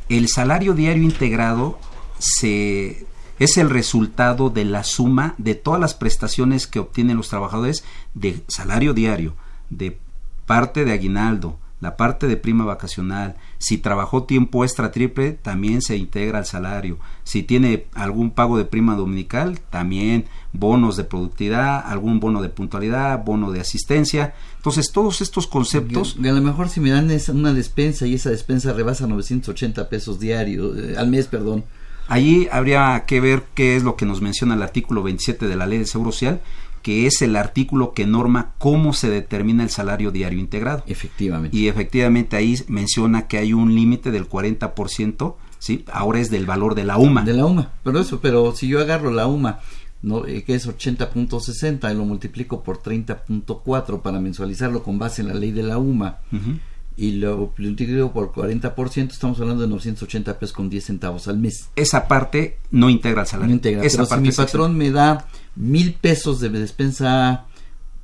El 0.08 0.28
salario 0.28 0.74
diario 0.74 1.02
integrado 1.02 1.78
se, 2.18 3.06
es 3.38 3.56
el 3.56 3.70
resultado 3.70 4.50
de 4.50 4.64
la 4.64 4.84
suma 4.84 5.34
de 5.38 5.54
todas 5.54 5.80
las 5.80 5.94
prestaciones 5.94 6.66
que 6.66 6.78
obtienen 6.78 7.16
los 7.16 7.28
trabajadores 7.28 7.84
de 8.14 8.42
salario 8.48 8.94
diario, 8.94 9.34
de 9.70 9.98
parte 10.46 10.84
de 10.84 10.92
aguinaldo, 10.92 11.58
la 11.80 11.96
parte 11.96 12.26
de 12.26 12.36
prima 12.36 12.64
vacacional. 12.64 13.36
Si 13.58 13.78
trabajó 13.78 14.24
tiempo 14.24 14.64
extra 14.64 14.90
triple, 14.90 15.32
también 15.32 15.82
se 15.82 15.96
integra 15.96 16.38
al 16.38 16.46
salario. 16.46 16.98
Si 17.22 17.42
tiene 17.42 17.86
algún 17.94 18.30
pago 18.30 18.58
de 18.58 18.64
prima 18.64 18.96
dominical, 18.96 19.60
también 19.70 20.24
bonos 20.52 20.96
de 20.96 21.04
productividad, 21.04 21.86
algún 21.86 22.20
bono 22.20 22.42
de 22.42 22.48
puntualidad, 22.48 23.24
bono 23.24 23.50
de 23.50 23.60
asistencia. 23.60 24.34
Entonces, 24.56 24.90
todos 24.92 25.20
estos 25.20 25.46
conceptos... 25.46 26.16
a 26.18 26.22
lo 26.22 26.42
mejor 26.42 26.68
si 26.68 26.80
me 26.80 26.90
dan 26.90 27.10
una 27.34 27.52
despensa 27.52 28.06
y 28.06 28.14
esa 28.14 28.30
despensa 28.30 28.72
rebasa 28.72 29.06
980 29.06 29.88
pesos 29.88 30.18
diarios, 30.18 30.76
eh, 30.78 30.94
al 30.96 31.08
mes, 31.08 31.26
perdón. 31.26 31.64
Allí 32.08 32.48
habría 32.50 33.04
que 33.06 33.20
ver 33.20 33.44
qué 33.54 33.76
es 33.76 33.82
lo 33.82 33.96
que 33.96 34.06
nos 34.06 34.22
menciona 34.22 34.54
el 34.54 34.62
artículo 34.62 35.02
27 35.02 35.46
de 35.46 35.56
la 35.56 35.66
Ley 35.66 35.78
de 35.78 35.86
Seguro 35.86 36.12
Social 36.12 36.40
que 36.82 37.06
es 37.06 37.22
el 37.22 37.36
artículo 37.36 37.92
que 37.92 38.06
norma 38.06 38.52
cómo 38.58 38.92
se 38.92 39.10
determina 39.10 39.62
el 39.62 39.70
salario 39.70 40.10
diario 40.10 40.38
integrado. 40.38 40.84
Efectivamente. 40.86 41.56
Y 41.56 41.68
efectivamente 41.68 42.36
ahí 42.36 42.56
menciona 42.68 43.26
que 43.26 43.38
hay 43.38 43.52
un 43.52 43.74
límite 43.74 44.10
del 44.10 44.28
40%, 44.28 45.34
¿sí? 45.58 45.84
Ahora 45.92 46.20
es 46.20 46.30
del 46.30 46.46
valor 46.46 46.74
de 46.74 46.84
la 46.84 46.98
UMA. 46.98 47.24
De 47.24 47.34
la 47.34 47.46
UMA, 47.46 47.72
pero 47.82 48.00
eso, 48.00 48.20
pero 48.20 48.54
si 48.54 48.68
yo 48.68 48.80
agarro 48.80 49.10
la 49.10 49.26
UMA, 49.26 49.60
no, 50.02 50.26
eh, 50.26 50.44
que 50.44 50.54
es 50.54 50.68
80.60 50.68 51.90
y 51.90 51.96
lo 51.96 52.04
multiplico 52.04 52.62
por 52.62 52.82
30.4 52.82 54.02
para 54.02 54.20
mensualizarlo 54.20 54.82
con 54.82 54.98
base 54.98 55.22
en 55.22 55.28
la 55.28 55.34
ley 55.34 55.50
de 55.50 55.62
la 55.62 55.78
UMA, 55.78 56.18
y 56.96 57.12
lo, 57.12 57.54
lo 57.56 58.12
por 58.12 58.32
40%, 58.32 59.10
estamos 59.10 59.40
hablando 59.40 59.62
de 59.62 59.68
980 59.68 60.38
pesos 60.38 60.52
con 60.52 60.68
10 60.68 60.84
centavos 60.84 61.28
al 61.28 61.38
mes. 61.38 61.68
Esa 61.76 62.08
parte 62.08 62.58
no 62.72 62.90
integra 62.90 63.22
el 63.22 63.28
salario. 63.28 63.50
No 63.50 63.54
integra, 63.54 63.84
Esa 63.84 64.04
pero 64.04 64.16
si 64.16 64.20
mi 64.20 64.32
patrón 64.32 64.76
me 64.76 64.90
da 64.90 65.28
mil 65.54 65.94
pesos 65.94 66.40
de 66.40 66.48
despensa 66.48 67.46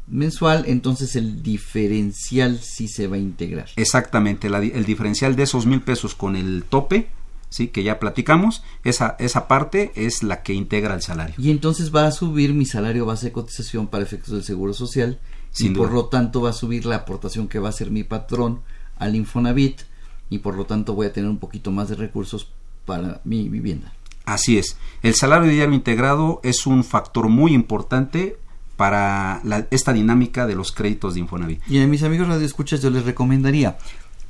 mensual, 0.06 0.64
entonces 0.66 1.16
el 1.16 1.42
diferencial 1.42 2.60
sí 2.60 2.88
se 2.88 3.06
va 3.06 3.16
a 3.16 3.18
integrar. 3.18 3.68
Exactamente, 3.76 4.46
el 4.46 4.84
diferencial 4.84 5.34
de 5.34 5.44
esos 5.44 5.66
mil 5.66 5.80
pesos 5.80 6.14
con 6.14 6.36
el 6.36 6.64
tope, 6.68 7.08
sí, 7.54 7.68
que 7.68 7.84
ya 7.84 8.00
platicamos, 8.00 8.64
esa, 8.82 9.14
esa 9.20 9.46
parte 9.46 9.92
es 9.94 10.25
la 10.25 10.42
que 10.42 10.54
integra 10.54 10.94
el 10.94 11.02
salario. 11.02 11.37
Y 11.38 11.52
entonces 11.52 11.94
va 11.94 12.06
a 12.06 12.11
subir 12.11 12.52
mi 12.52 12.66
salario 12.66 13.06
base 13.06 13.26
de 13.26 13.32
cotización 13.32 13.87
para 13.87 14.02
efectos 14.02 14.34
del 14.34 14.42
seguro 14.42 14.75
social 14.75 15.20
y 15.58 15.70
por 15.70 15.92
lo 15.92 16.06
tanto 16.06 16.42
va 16.42 16.50
a 16.50 16.52
subir 16.52 16.84
la 16.84 16.96
aportación 16.96 17.46
que 17.46 17.61
va 17.61 17.68
a 17.68 17.70
hacer 17.70 17.92
mi 17.92 18.02
patrón 18.02 18.62
al 18.96 19.14
Infonavit 19.14 19.82
y 20.30 20.38
por 20.38 20.56
lo 20.56 20.66
tanto 20.66 20.94
voy 20.94 21.06
a 21.06 21.12
tener 21.12 21.30
un 21.30 21.38
poquito 21.38 21.70
más 21.70 21.88
de 21.88 21.94
recursos 21.94 22.50
para 22.87 23.20
mi 23.23 23.49
vivienda. 23.49 23.92
Así 24.25 24.58
es. 24.58 24.76
El 25.04 25.14
salario 25.14 25.49
diario 25.49 25.75
integrado 25.75 26.40
es 26.42 26.66
un 26.66 26.82
factor 26.82 27.28
muy 27.28 27.54
importante 27.54 28.37
para 28.76 29.42
esta 29.70 29.92
dinámica 29.92 30.49
de 30.49 30.56
los 30.56 30.73
créditos 30.73 31.14
de 31.14 31.20
Infonavit. 31.20 31.62
Y 31.68 31.80
a 31.80 31.87
mis 31.87 32.02
amigos 32.02 32.26
radio 32.26 32.44
escuchas 32.44 32.82
yo 32.82 32.90
les 32.90 33.04
recomendaría 33.04 33.78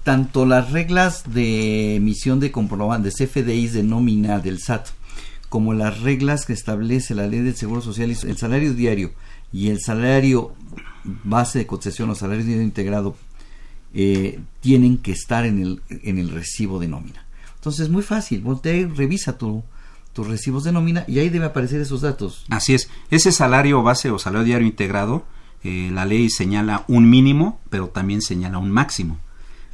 tanto 0.04 0.46
las 0.46 0.70
reglas 0.70 1.24
de 1.26 1.96
emisión 1.96 2.38
de 2.38 2.52
comprobantes 2.52 3.16
CFDIs 3.16 3.72
de 3.72 3.82
nómina 3.82 4.38
del 4.38 4.60
SAT 4.60 4.88
como 5.48 5.72
las 5.72 6.00
reglas 6.00 6.46
que 6.46 6.52
establece 6.52 7.14
la 7.14 7.26
ley 7.26 7.40
del 7.40 7.56
Seguro 7.56 7.80
Social 7.80 8.10
y 8.10 8.28
el 8.28 8.36
salario 8.36 8.74
diario 8.74 9.12
y 9.52 9.70
el 9.70 9.80
salario 9.80 10.52
base 11.22 11.60
de 11.60 11.66
cotización 11.66 12.10
o 12.10 12.14
salario 12.14 12.44
diario 12.44 12.62
integrado 12.62 13.16
eh, 13.94 14.40
tienen 14.60 14.98
que 14.98 15.12
estar 15.12 15.46
en 15.46 15.62
el, 15.62 15.82
en 15.88 16.18
el 16.18 16.30
recibo 16.30 16.80
de 16.80 16.88
nómina. 16.88 17.24
Entonces 17.54 17.82
es 17.82 17.88
muy 17.88 18.02
fácil, 18.02 18.40
voltea 18.40 18.74
y 18.74 18.84
revisa 18.84 19.38
tu, 19.38 19.62
tus 20.12 20.26
recibos 20.26 20.64
de 20.64 20.72
nómina 20.72 21.04
y 21.06 21.20
ahí 21.20 21.28
debe 21.28 21.46
aparecer 21.46 21.80
esos 21.80 22.00
datos. 22.00 22.44
Así 22.50 22.74
es, 22.74 22.90
ese 23.10 23.32
salario 23.32 23.82
base 23.82 24.10
o 24.10 24.18
salario 24.18 24.44
diario 24.44 24.66
integrado, 24.66 25.24
eh, 25.62 25.90
la 25.92 26.04
ley 26.04 26.28
señala 26.30 26.84
un 26.88 27.08
mínimo, 27.08 27.60
pero 27.70 27.88
también 27.88 28.20
señala 28.20 28.58
un 28.58 28.70
máximo. 28.70 29.18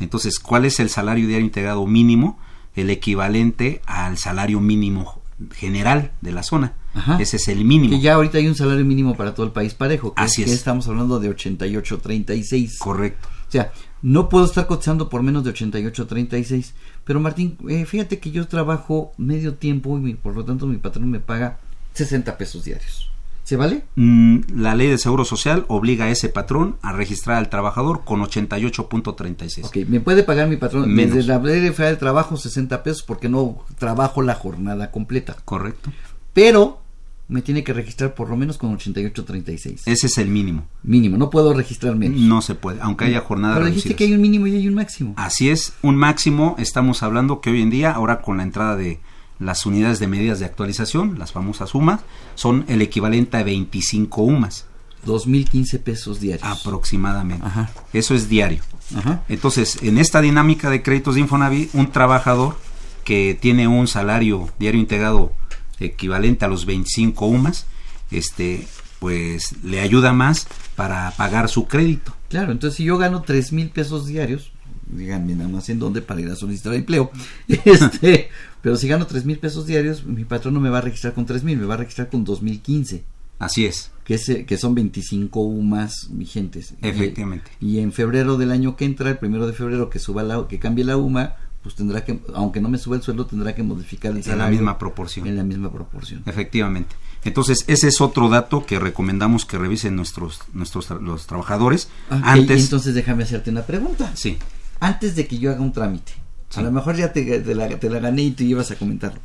Entonces, 0.00 0.38
¿cuál 0.38 0.64
es 0.64 0.80
el 0.80 0.88
salario 0.88 1.26
diario 1.28 1.46
integrado 1.46 1.86
mínimo? 1.86 2.38
El 2.74 2.90
equivalente 2.90 3.82
al 3.86 4.18
salario 4.18 4.60
mínimo 4.60 5.20
general 5.52 6.12
de 6.20 6.32
la 6.32 6.42
zona. 6.42 6.74
Ese 7.18 7.36
es 7.36 7.48
el 7.48 7.64
mínimo. 7.64 7.94
Que 7.94 8.00
ya 8.00 8.14
ahorita 8.14 8.38
hay 8.38 8.48
un 8.48 8.56
salario 8.56 8.84
mínimo 8.84 9.16
para 9.16 9.34
todo 9.34 9.46
el 9.46 9.52
país 9.52 9.74
parejo. 9.74 10.14
Que 10.14 10.22
Así 10.22 10.42
es, 10.42 10.48
Que 10.48 10.54
estamos 10.54 10.88
hablando 10.88 11.20
de 11.20 11.30
88.36. 11.30 12.78
Correcto. 12.78 13.28
O 13.48 13.50
sea, 13.50 13.72
no 14.02 14.28
puedo 14.28 14.44
estar 14.44 14.66
cotizando 14.66 15.08
por 15.08 15.22
menos 15.22 15.44
de 15.44 15.52
88.36. 15.52 16.72
Pero 17.04 17.20
Martín, 17.20 17.56
eh, 17.68 17.84
fíjate 17.84 18.18
que 18.18 18.30
yo 18.30 18.48
trabajo 18.48 19.12
medio 19.18 19.54
tiempo 19.54 19.98
y 19.98 20.14
por 20.14 20.34
lo 20.34 20.44
tanto 20.44 20.66
mi 20.66 20.78
patrón 20.78 21.10
me 21.10 21.20
paga 21.20 21.58
60 21.94 22.36
pesos 22.36 22.64
diarios. 22.64 23.09
¿Se 23.50 23.56
vale? 23.56 23.82
Mm, 23.96 24.60
la 24.60 24.76
ley 24.76 24.86
de 24.86 24.96
seguro 24.96 25.24
social 25.24 25.64
obliga 25.66 26.04
a 26.04 26.10
ese 26.10 26.28
patrón 26.28 26.76
a 26.82 26.92
registrar 26.92 27.36
al 27.36 27.48
trabajador 27.48 28.04
con 28.04 28.20
88.36. 28.20 29.64
Ok, 29.64 29.88
me 29.88 29.98
puede 29.98 30.22
pagar 30.22 30.48
mi 30.48 30.56
patrón 30.56 30.88
Menos. 30.94 31.16
desde 31.16 31.26
la 31.26 31.40
ley 31.40 31.58
de 31.58 31.72
federal 31.72 31.94
de 31.94 31.98
trabajo 31.98 32.36
60 32.36 32.84
pesos 32.84 33.02
porque 33.02 33.28
no 33.28 33.58
trabajo 33.76 34.22
la 34.22 34.36
jornada 34.36 34.92
completa. 34.92 35.34
Correcto. 35.44 35.90
Pero 36.32 36.78
me 37.26 37.42
tiene 37.42 37.64
que 37.64 37.72
registrar 37.72 38.14
por 38.14 38.28
lo 38.28 38.36
menos 38.36 38.56
con 38.56 38.78
88.36. 38.78 39.80
Ese 39.84 40.06
es 40.06 40.18
el 40.18 40.28
mínimo. 40.28 40.68
Mínimo, 40.84 41.16
no 41.16 41.28
puedo 41.28 41.52
registrar 41.52 41.96
menos. 41.96 42.20
No 42.20 42.42
se 42.42 42.54
puede, 42.54 42.80
aunque 42.80 43.06
haya 43.06 43.20
jornada 43.20 43.56
Pero 43.56 43.66
dijiste 43.66 43.96
que 43.96 44.04
hay 44.04 44.14
un 44.14 44.20
mínimo 44.20 44.46
y 44.46 44.54
hay 44.54 44.68
un 44.68 44.74
máximo. 44.74 45.14
Así 45.16 45.50
es, 45.50 45.72
un 45.82 45.96
máximo, 45.96 46.54
estamos 46.60 47.02
hablando 47.02 47.40
que 47.40 47.50
hoy 47.50 47.62
en 47.62 47.70
día, 47.70 47.90
ahora 47.90 48.20
con 48.20 48.36
la 48.36 48.44
entrada 48.44 48.76
de 48.76 49.00
las 49.40 49.66
unidades 49.66 49.98
de 49.98 50.06
medidas 50.06 50.38
de 50.38 50.44
actualización, 50.44 51.18
las 51.18 51.32
famosas 51.32 51.74
UMAS, 51.74 52.00
son 52.34 52.64
el 52.68 52.82
equivalente 52.82 53.38
a 53.38 53.42
25 53.42 54.22
UMAS 54.22 54.66
2.015 55.06 55.80
pesos 55.80 56.20
diarios. 56.20 56.46
aproximadamente. 56.46 57.44
Ajá. 57.44 57.70
Eso 57.92 58.14
es 58.14 58.28
diario. 58.28 58.62
Ajá. 58.94 59.22
Entonces, 59.28 59.78
en 59.82 59.98
esta 59.98 60.20
dinámica 60.20 60.68
de 60.70 60.82
créditos 60.82 61.14
de 61.14 61.22
Infonavit, 61.22 61.74
un 61.74 61.90
trabajador 61.90 62.56
que 63.04 63.36
tiene 63.40 63.66
un 63.66 63.88
salario 63.88 64.48
diario 64.58 64.80
integrado 64.80 65.32
equivalente 65.78 66.44
a 66.44 66.48
los 66.48 66.66
25 66.66 67.26
UMAS, 67.26 67.66
este, 68.10 68.66
pues 68.98 69.54
le 69.64 69.80
ayuda 69.80 70.12
más 70.12 70.46
para 70.76 71.10
pagar 71.12 71.48
su 71.48 71.66
crédito. 71.66 72.14
Claro, 72.28 72.52
entonces 72.52 72.76
si 72.76 72.84
yo 72.84 72.98
gano 72.98 73.22
tres 73.22 73.52
mil 73.52 73.70
pesos 73.70 74.06
diarios, 74.06 74.52
díganme 74.92 75.34
nada 75.34 75.48
más 75.48 75.68
en 75.68 75.78
dónde 75.78 76.02
para 76.02 76.20
ir 76.20 76.28
a 76.28 76.36
solicitar 76.36 76.74
empleo, 76.74 77.10
este, 77.48 78.28
pero 78.60 78.76
si 78.76 78.88
gano 78.88 79.06
tres 79.06 79.24
mil 79.24 79.38
pesos 79.38 79.66
diarios, 79.66 80.04
mi 80.04 80.24
patrón 80.24 80.54
no 80.54 80.60
me 80.60 80.70
va 80.70 80.78
a 80.78 80.82
registrar 80.82 81.14
con 81.14 81.26
tres 81.26 81.44
mil, 81.44 81.58
me 81.58 81.66
va 81.66 81.74
a 81.74 81.78
registrar 81.78 82.08
con 82.08 82.24
dos 82.24 82.42
mil 82.42 82.60
quince, 82.60 83.04
Así 83.40 83.64
es, 83.64 83.90
que, 84.04 84.14
es, 84.14 84.28
eh, 84.28 84.44
que 84.44 84.58
son 84.58 84.74
25 84.74 85.40
UMAS 85.40 86.08
vigentes. 86.10 86.74
Efectivamente. 86.82 87.50
Y, 87.58 87.78
en 87.78 87.90
febrero 87.90 88.36
del 88.36 88.50
año 88.52 88.76
que 88.76 88.84
entra, 88.84 89.08
el 89.08 89.16
primero 89.16 89.46
de 89.46 89.54
febrero 89.54 89.88
que 89.88 89.98
suba 89.98 90.22
la, 90.22 90.46
que 90.46 90.58
cambie 90.58 90.84
la 90.84 90.98
UMA, 90.98 91.36
pues 91.62 91.74
tendrá 91.74 92.04
que, 92.04 92.20
aunque 92.34 92.60
no 92.60 92.68
me 92.68 92.76
suba 92.76 92.96
el 92.96 93.02
sueldo, 93.02 93.24
tendrá 93.24 93.54
que 93.54 93.62
modificar 93.62 94.10
el 94.10 94.18
En 94.18 94.24
la 94.24 94.30
salario 94.30 94.58
misma 94.58 94.78
proporción. 94.78 95.26
en 95.26 95.36
la 95.36 95.42
misma 95.42 95.72
proporción. 95.72 96.22
Efectivamente. 96.26 96.94
Entonces, 97.24 97.64
ese 97.66 97.88
es 97.88 98.02
otro 98.02 98.28
dato 98.28 98.66
que 98.66 98.78
recomendamos 98.78 99.46
que 99.46 99.56
revisen 99.56 99.96
nuestros, 99.96 100.40
nuestros 100.52 100.90
los 101.02 101.26
trabajadores 101.26 101.88
antes. 102.10 102.64
entonces 102.64 102.94
déjame 102.94 103.22
hacerte 103.22 103.50
una 103.50 103.62
pregunta. 103.62 104.12
Sí, 104.16 104.36
antes 104.80 105.14
de 105.14 105.26
que 105.26 105.38
yo 105.38 105.50
haga 105.50 105.60
un 105.60 105.72
trámite. 105.72 106.12
Sí. 106.48 106.60
A 106.60 106.62
lo 106.62 106.72
mejor 106.72 106.96
ya 106.96 107.12
te, 107.12 107.40
te 107.40 107.54
la, 107.54 107.68
te 107.68 107.90
la 107.90 108.00
gané 108.00 108.22
y 108.22 108.30
tú 108.32 108.44
ibas 108.44 108.70
a 108.70 108.76
comentarlo. 108.76 109.20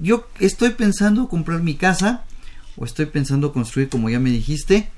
Yo 0.00 0.26
estoy 0.40 0.70
pensando 0.70 1.28
comprar 1.28 1.62
mi 1.62 1.74
casa 1.74 2.24
o 2.76 2.84
estoy 2.84 3.06
pensando 3.06 3.52
construir, 3.52 3.88
como 3.88 4.10
ya 4.10 4.18
me 4.18 4.30
dijiste, 4.30 4.90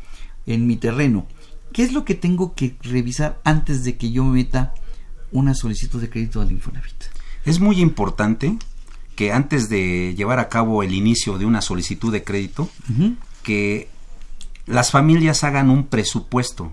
en 0.47 0.67
mi 0.67 0.77
terreno. 0.77 1.27
¿Qué 1.73 1.83
es 1.83 1.93
lo 1.93 2.05
que 2.05 2.15
tengo 2.15 2.55
que 2.55 2.77
revisar 2.83 3.41
antes 3.45 3.85
de 3.85 3.97
que 3.97 4.11
yo 4.11 4.25
meta 4.25 4.75
una 5.33 5.55
solicitud 5.55 6.01
de 6.01 6.11
crédito 6.11 6.41
al 6.41 6.51
Infonavit? 6.51 7.05
es 7.45 7.61
muy 7.61 7.81
importante 7.81 8.57
que 9.17 9.33
antes 9.33 9.69
de 9.69 10.15
llevar 10.17 10.39
a 10.39 10.49
cabo 10.49 10.83
el 10.83 10.95
inicio 10.95 11.39
de 11.39 11.45
una 11.45 11.61
solicitud 11.61 12.13
de 12.13 12.25
crédito, 12.25 12.69
que 13.43 13.89
las 14.67 14.91
familias 14.91 15.45
hagan 15.45 15.71
un 15.71 15.87
presupuesto, 15.87 16.73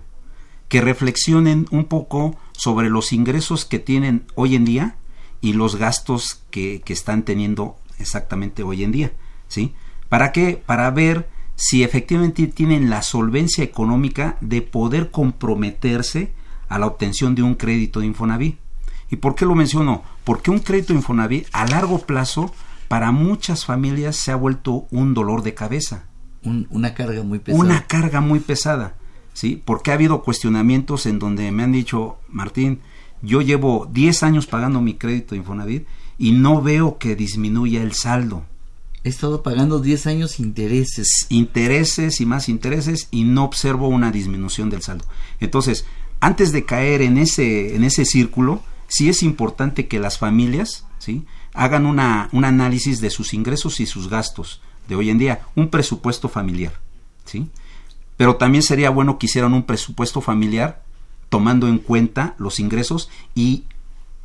que 0.68 0.82
reflexionen 0.82 1.66
un 1.72 1.86
poco 1.86 2.36
sobre 2.52 2.90
los 2.90 3.14
ingresos 3.14 3.66
que 3.66 3.80
tienen 3.80 4.26
hoy 4.36 4.56
en 4.56 4.66
día 4.66 4.96
y 5.42 5.54
los 5.54 5.76
gastos 5.76 6.44
que, 6.50 6.82
que 6.84 6.94
están 6.94 7.24
teniendo 7.24 7.78
exactamente 8.00 8.64
hoy 8.64 8.84
en 8.84 8.92
día, 8.92 9.12
¿sí? 9.48 9.74
¿Para 10.10 10.32
qué? 10.32 10.62
Para 10.66 10.90
ver 10.92 11.30
si 11.56 11.84
efectivamente 11.84 12.48
tienen 12.48 12.90
la 12.90 13.02
solvencia 13.02 13.64
económica 13.64 14.38
de 14.42 14.62
poder 14.62 15.10
comprometerse 15.12 16.32
a 16.70 16.78
la 16.80 16.86
obtención 16.88 17.34
de 17.36 17.44
un 17.44 17.56
crédito 17.56 18.00
de 18.00 18.08
Infonavit. 18.08 18.58
¿Y 19.10 19.16
por 19.18 19.36
qué 19.36 19.46
lo 19.46 19.56
menciono? 19.56 20.04
Porque 20.24 20.52
un 20.52 20.60
crédito 20.60 20.94
de 20.94 21.00
Infonavit 21.00 21.48
a 21.54 21.66
largo 21.66 22.00
plazo 22.00 22.54
para 22.90 23.12
muchas 23.12 23.66
familias 23.66 24.18
se 24.18 24.32
ha 24.32 24.36
vuelto 24.36 24.86
un 24.92 25.14
dolor 25.14 25.44
de 25.44 25.54
cabeza 25.54 26.06
Un- 26.44 26.68
una 26.70 26.94
carga 26.94 27.24
muy 27.24 27.40
pesada. 27.40 27.64
una 27.64 27.88
carga 27.88 28.22
muy 28.22 28.40
pesada, 28.40 28.96
¿sí? 29.38 29.62
Porque 29.64 29.92
ha 29.92 29.94
habido 29.94 30.24
cuestionamientos 30.24 31.06
en 31.06 31.20
donde 31.20 31.52
me 31.52 31.62
han 31.62 31.72
dicho, 31.72 32.18
Martín, 32.28 32.80
yo 33.22 33.42
llevo 33.42 33.88
10 33.94 34.24
años 34.24 34.48
pagando 34.48 34.82
mi 34.82 34.96
crédito 34.96 35.36
Infonavit 35.36 35.86
y 36.18 36.32
no 36.32 36.64
veo 36.64 36.98
que 36.98 37.16
disminuya 37.16 37.84
el 37.84 37.94
saldo. 37.94 38.46
He 39.04 39.10
estado 39.10 39.44
pagando 39.44 39.80
10 39.80 40.08
años 40.08 40.40
intereses. 40.40 41.28
Intereses 41.30 42.20
y 42.20 42.26
más 42.26 42.50
intereses 42.50 43.10
y 43.12 43.26
no 43.26 43.44
observo 43.44 43.90
una 43.90 44.12
disminución 44.12 44.72
del 44.72 44.82
saldo. 44.82 45.06
Entonces, 45.40 45.86
antes 46.20 46.52
de 46.52 46.66
caer 46.66 47.04
en 47.04 47.20
ese, 47.20 47.76
en 47.76 47.84
ese 47.84 48.06
círculo, 48.06 48.64
sí 48.88 49.08
es 49.08 49.22
importante 49.22 49.88
que 49.88 50.00
las 50.00 50.18
familias, 50.18 50.88
¿sí? 50.98 51.26
hagan 51.54 51.86
una, 51.86 52.28
un 52.32 52.44
análisis 52.44 53.02
de 53.02 53.12
sus 53.12 53.36
ingresos 53.36 53.82
y 53.82 53.86
sus 53.86 54.10
gastos 54.10 54.62
de 54.90 54.96
hoy 54.96 55.12
en 55.12 55.20
día, 55.20 55.42
un 55.56 55.70
presupuesto 55.70 56.28
familiar, 56.28 56.74
¿sí? 57.26 57.50
Pero 58.18 58.36
también 58.36 58.64
sería 58.64 58.90
bueno 58.90 59.18
que 59.18 59.28
hicieran 59.28 59.54
un 59.54 59.64
presupuesto 59.64 60.22
familiar 60.22 60.84
tomando 61.30 61.68
en 61.68 61.78
cuenta 61.78 62.36
los 62.38 62.60
ingresos 62.60 63.10
y 63.36 63.66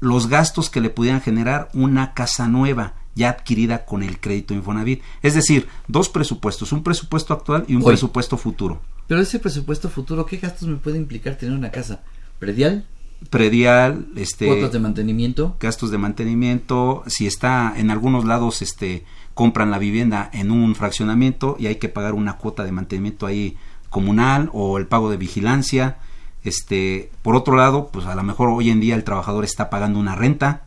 los 0.00 0.28
gastos 0.28 0.70
que 0.70 0.80
le 0.80 0.90
pudieran 0.90 1.20
generar 1.20 1.68
una 1.74 2.14
casa 2.14 2.48
nueva 2.48 2.94
ya 3.14 3.30
adquirida 3.30 3.84
con 3.84 4.02
el 4.02 4.18
crédito 4.18 4.54
Infonavit. 4.54 5.02
Es 5.22 5.34
decir, 5.34 5.68
dos 5.86 6.08
presupuestos, 6.08 6.72
un 6.72 6.82
presupuesto 6.82 7.34
actual 7.34 7.64
y 7.68 7.74
un 7.74 7.82
Hoy. 7.82 7.88
presupuesto 7.88 8.36
futuro. 8.36 8.80
Pero 9.06 9.20
ese 9.20 9.38
presupuesto 9.38 9.88
futuro, 9.88 10.24
¿qué 10.26 10.38
gastos 10.38 10.68
me 10.68 10.76
puede 10.76 10.96
implicar 10.96 11.36
tener 11.36 11.54
una 11.56 11.70
casa? 11.70 12.00
¿Predial? 12.38 12.86
Predial, 13.30 14.06
este 14.16 14.46
¿Cuotas 14.46 14.72
de 14.72 14.80
mantenimiento? 14.80 15.56
gastos 15.60 15.90
de 15.90 15.98
mantenimiento, 15.98 17.04
si 17.06 17.26
está 17.26 17.72
en 17.76 17.90
algunos 17.90 18.24
lados 18.24 18.62
este 18.62 19.04
compran 19.34 19.70
la 19.70 19.78
vivienda 19.78 20.28
en 20.32 20.50
un 20.50 20.74
fraccionamiento 20.74 21.56
y 21.58 21.66
hay 21.66 21.76
que 21.76 21.88
pagar 21.88 22.14
una 22.14 22.36
cuota 22.36 22.64
de 22.64 22.72
mantenimiento 22.72 23.26
ahí 23.26 23.56
comunal 23.92 24.50
o 24.52 24.78
el 24.78 24.88
pago 24.88 25.08
de 25.10 25.16
vigilancia. 25.16 25.98
Este, 26.42 27.12
por 27.22 27.36
otro 27.36 27.54
lado, 27.56 27.90
pues 27.92 28.06
a 28.06 28.16
lo 28.16 28.24
mejor 28.24 28.48
hoy 28.48 28.70
en 28.70 28.80
día 28.80 28.96
el 28.96 29.04
trabajador 29.04 29.44
está 29.44 29.70
pagando 29.70 30.00
una 30.00 30.16
renta, 30.16 30.64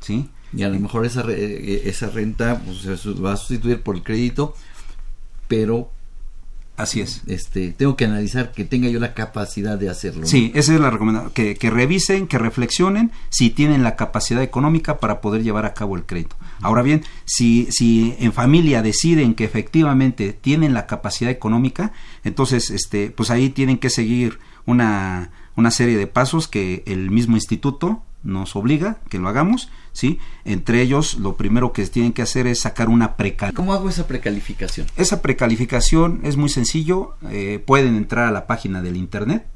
¿sí? 0.00 0.28
Y 0.52 0.64
a 0.64 0.68
lo 0.68 0.80
mejor 0.80 1.06
esa, 1.06 1.22
eh, 1.28 1.82
esa 1.84 2.08
renta 2.08 2.60
pues, 2.64 3.00
se 3.00 3.10
va 3.12 3.34
a 3.34 3.36
sustituir 3.36 3.82
por 3.82 3.94
el 3.94 4.02
crédito, 4.02 4.56
pero 5.46 5.90
Así 6.80 7.00
es. 7.00 7.22
este 7.26 7.72
tengo 7.72 7.96
que 7.96 8.04
analizar 8.04 8.52
que 8.52 8.64
tenga 8.64 8.88
yo 8.88 9.00
la 9.00 9.14
capacidad 9.14 9.78
de 9.78 9.90
hacerlo. 9.90 10.26
Sí, 10.26 10.50
esa 10.54 10.74
es 10.74 10.80
la 10.80 10.90
recomendación, 10.90 11.32
que, 11.32 11.54
que 11.56 11.70
revisen, 11.70 12.26
que 12.26 12.38
reflexionen 12.38 13.12
si 13.28 13.50
tienen 13.50 13.82
la 13.82 13.96
capacidad 13.96 14.42
económica 14.42 14.98
para 14.98 15.20
poder 15.20 15.42
llevar 15.42 15.66
a 15.66 15.74
cabo 15.74 15.96
el 15.96 16.04
crédito. 16.04 16.36
Ahora 16.62 16.82
bien, 16.82 17.04
si, 17.24 17.68
si 17.70 18.14
en 18.18 18.32
familia 18.32 18.82
deciden 18.82 19.34
que 19.34 19.44
efectivamente 19.44 20.32
tienen 20.32 20.74
la 20.74 20.86
capacidad 20.86 21.30
económica, 21.30 21.92
entonces 22.24 22.70
este, 22.70 23.10
pues 23.10 23.30
ahí 23.30 23.50
tienen 23.50 23.78
que 23.78 23.90
seguir 23.90 24.38
una, 24.66 25.30
una 25.56 25.70
serie 25.70 25.96
de 25.96 26.06
pasos 26.06 26.48
que 26.48 26.82
el 26.86 27.10
mismo 27.10 27.36
instituto 27.36 28.02
nos 28.22 28.56
obliga 28.56 28.98
que 29.08 29.18
lo 29.18 29.28
hagamos, 29.28 29.70
¿sí? 29.92 30.18
Entre 30.44 30.82
ellos, 30.82 31.18
lo 31.18 31.36
primero 31.36 31.72
que 31.72 31.86
tienen 31.86 32.12
que 32.12 32.22
hacer 32.22 32.46
es 32.46 32.60
sacar 32.60 32.88
una 32.88 33.16
precalificación. 33.16 33.54
¿Cómo 33.54 33.74
hago 33.74 33.88
esa 33.88 34.06
precalificación? 34.06 34.86
Esa 34.96 35.22
precalificación 35.22 36.20
es 36.24 36.36
muy 36.36 36.48
sencillo, 36.48 37.14
eh, 37.30 37.62
pueden 37.64 37.96
entrar 37.96 38.26
a 38.26 38.30
la 38.30 38.46
página 38.46 38.82
del 38.82 38.96
internet, 38.96 39.46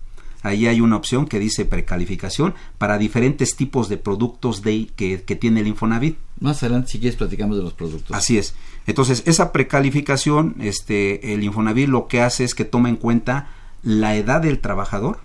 ahí 0.42 0.66
hay 0.66 0.80
una 0.80 0.96
opción 0.96 1.26
que 1.26 1.38
dice 1.38 1.64
precalificación 1.64 2.54
para 2.78 2.98
diferentes 2.98 3.56
tipos 3.56 3.88
de 3.88 3.96
productos 3.96 4.62
de, 4.62 4.88
que, 4.94 5.22
que 5.22 5.36
tiene 5.36 5.60
el 5.60 5.66
Infonavit. 5.66 6.18
Más 6.40 6.62
adelante, 6.62 6.92
si 6.92 6.98
quieres, 6.98 7.16
platicamos 7.16 7.56
de 7.56 7.62
los 7.62 7.72
productos. 7.72 8.16
Así 8.16 8.38
es. 8.38 8.54
Entonces, 8.86 9.22
esa 9.26 9.52
precalificación, 9.52 10.56
este, 10.60 11.32
el 11.32 11.42
Infonavit 11.42 11.88
lo 11.88 12.08
que 12.08 12.20
hace 12.20 12.44
es 12.44 12.54
que 12.54 12.64
toma 12.64 12.88
en 12.88 12.96
cuenta 12.96 13.48
la 13.82 14.16
edad 14.16 14.42
del 14.42 14.60
trabajador, 14.60 15.20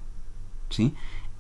¿sí? 0.70 0.94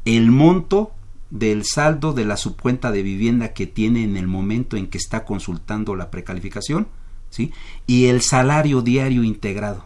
el 0.05 0.31
monto 0.31 0.91
del 1.29 1.63
saldo 1.65 2.13
de 2.13 2.25
la 2.25 2.37
subcuenta 2.37 2.91
de 2.91 3.03
vivienda 3.03 3.53
que 3.53 3.67
tiene 3.67 4.03
en 4.03 4.17
el 4.17 4.27
momento 4.27 4.77
en 4.77 4.87
que 4.87 4.97
está 4.97 5.25
consultando 5.25 5.95
la 5.95 6.09
precalificación, 6.09 6.87
¿sí? 7.29 7.51
y 7.85 8.05
el 8.05 8.21
salario 8.21 8.81
diario 8.81 9.23
integrado, 9.23 9.85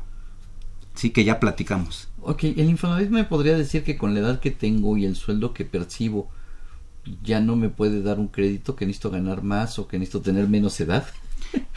¿sí? 0.96 1.10
que 1.10 1.24
ya 1.24 1.40
platicamos. 1.40 2.10
Ok, 2.22 2.46
el 2.46 2.70
Infonavit 2.70 3.10
me 3.10 3.26
podría 3.26 3.58
decir 3.58 3.84
que 3.84 3.98
con 3.98 4.14
la 4.14 4.22
edad 4.22 4.40
que 4.40 4.52
tengo 4.52 4.96
y 4.98 5.06
el 5.06 5.16
sueldo 5.16 5.54
que 5.54 5.66
percibo, 5.66 6.30
ya 7.22 7.42
no 7.42 7.58
me 7.58 7.68
puede 7.68 8.02
dar 8.02 8.20
un 8.20 8.30
crédito, 8.30 8.78
que 8.78 8.86
necesito 8.86 9.12
ganar 9.12 9.44
más 9.44 9.78
o 9.78 9.88
que 9.90 10.00
necesito 10.00 10.22
tener 10.22 10.48
menos 10.48 10.80
edad. 10.80 11.06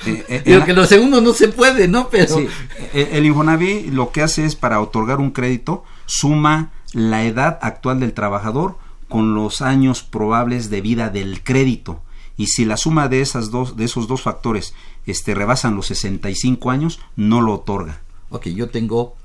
Eh, 0.07 0.25
eh, 0.29 0.43
Digo 0.47 0.65
que 0.65 0.73
lo 0.73 0.87
segundo 0.87 1.21
no 1.21 1.33
se 1.33 1.49
puede, 1.49 1.89
¿no? 1.89 2.09
Pero 2.11 2.37
Sí, 2.37 2.47
el, 2.93 3.09
el 3.09 3.27
Infonavit 3.27 3.89
lo 3.89 4.13
que 4.13 4.23
hace 4.23 4.45
es 4.45 4.55
para 4.55 4.81
otorgar 4.81 5.19
un 5.19 5.33
crédito, 5.33 5.83
suma 6.05 6.71
la 6.93 7.25
edad 7.25 7.59
actual 7.61 7.99
del 7.99 8.13
trabajador 8.13 8.79
con 9.09 9.35
los 9.35 9.63
años 9.63 10.03
probables 10.03 10.71
de 10.71 10.81
vida 10.81 11.11
del 11.11 11.43
crédito 11.43 12.03
y 12.37 12.49
si 12.49 12.65
la 12.65 12.77
suma 12.77 13.09
de 13.09 13.21
esas 13.21 13.51
dos 13.51 13.77
de 13.77 13.85
esos 13.85 14.09
dos 14.09 14.23
factores 14.23 14.75
este 15.07 15.35
rebasan 15.35 15.77
los 15.77 15.87
65 15.87 16.71
años, 16.71 16.99
no 17.15 17.41
lo 17.41 17.55
otorga. 17.55 18.01
Ok, 18.31 18.49
yo 18.49 18.69
tengo 18.69 19.17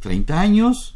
30 0.00 0.38
años 0.40 0.94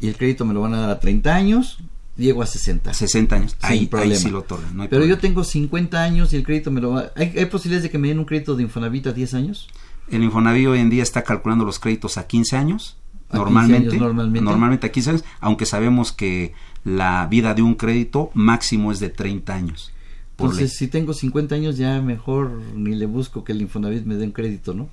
y 0.00 0.08
el 0.08 0.16
crédito 0.16 0.44
me 0.44 0.54
lo 0.54 0.60
van 0.60 0.74
a 0.74 0.80
dar 0.80 0.90
a 0.90 1.00
30 1.00 1.34
años, 1.34 1.78
llego 2.16 2.42
a 2.42 2.46
60. 2.46 2.94
60 2.94 3.34
años, 3.36 3.56
ahí, 3.62 3.80
ahí 3.80 3.86
problema. 3.86 4.14
sí 4.20 4.30
lo 4.30 4.38
otorga. 4.40 4.68
no 4.72 4.82
hay 4.84 4.88
Pero 4.88 5.02
yo 5.02 5.16
problema. 5.16 5.20
tengo 5.20 5.44
50 5.44 6.02
años 6.02 6.32
y 6.32 6.36
el 6.36 6.44
crédito 6.44 6.70
me 6.70 6.80
lo 6.80 6.90
va... 6.92 7.10
¿Hay, 7.16 7.32
hay 7.36 7.46
posibilidades 7.46 7.82
de 7.84 7.90
que 7.90 7.98
me 7.98 8.08
den 8.08 8.18
un 8.20 8.24
crédito 8.24 8.54
de 8.54 8.62
Infonavit 8.62 9.08
a 9.08 9.12
10 9.12 9.34
años? 9.34 9.68
El 10.08 10.22
Infonavit 10.22 10.68
hoy 10.68 10.78
en 10.78 10.90
día 10.90 11.02
está 11.02 11.22
calculando 11.24 11.64
los 11.64 11.78
créditos 11.80 12.16
a 12.18 12.26
15 12.28 12.56
años, 12.56 12.96
A 13.30 13.32
15 13.32 13.38
normalmente, 13.38 13.96
años 13.96 14.14
normalmente. 14.44 14.86
a 14.86 14.92
15 14.92 15.10
años, 15.10 15.24
aunque 15.40 15.66
sabemos 15.66 16.12
que 16.12 16.54
la 16.86 17.26
vida 17.26 17.52
de 17.52 17.62
un 17.62 17.74
crédito 17.74 18.30
máximo 18.32 18.92
es 18.92 19.00
de 19.00 19.08
30 19.08 19.52
años. 19.52 19.92
ley. 20.38 20.46
Entonces, 20.46 20.76
si 20.76 20.86
tengo 20.86 21.14
50 21.14 21.54
años, 21.56 21.76
ya 21.76 22.00
mejor 22.00 22.62
ni 22.74 22.94
le 22.94 23.06
busco 23.06 23.42
que 23.42 23.52
el 23.52 23.60
Infonavit 23.60 24.04
me 24.04 24.14
dé 24.14 24.24
un 24.24 24.30
crédito, 24.30 24.72
¿no? 24.72 24.88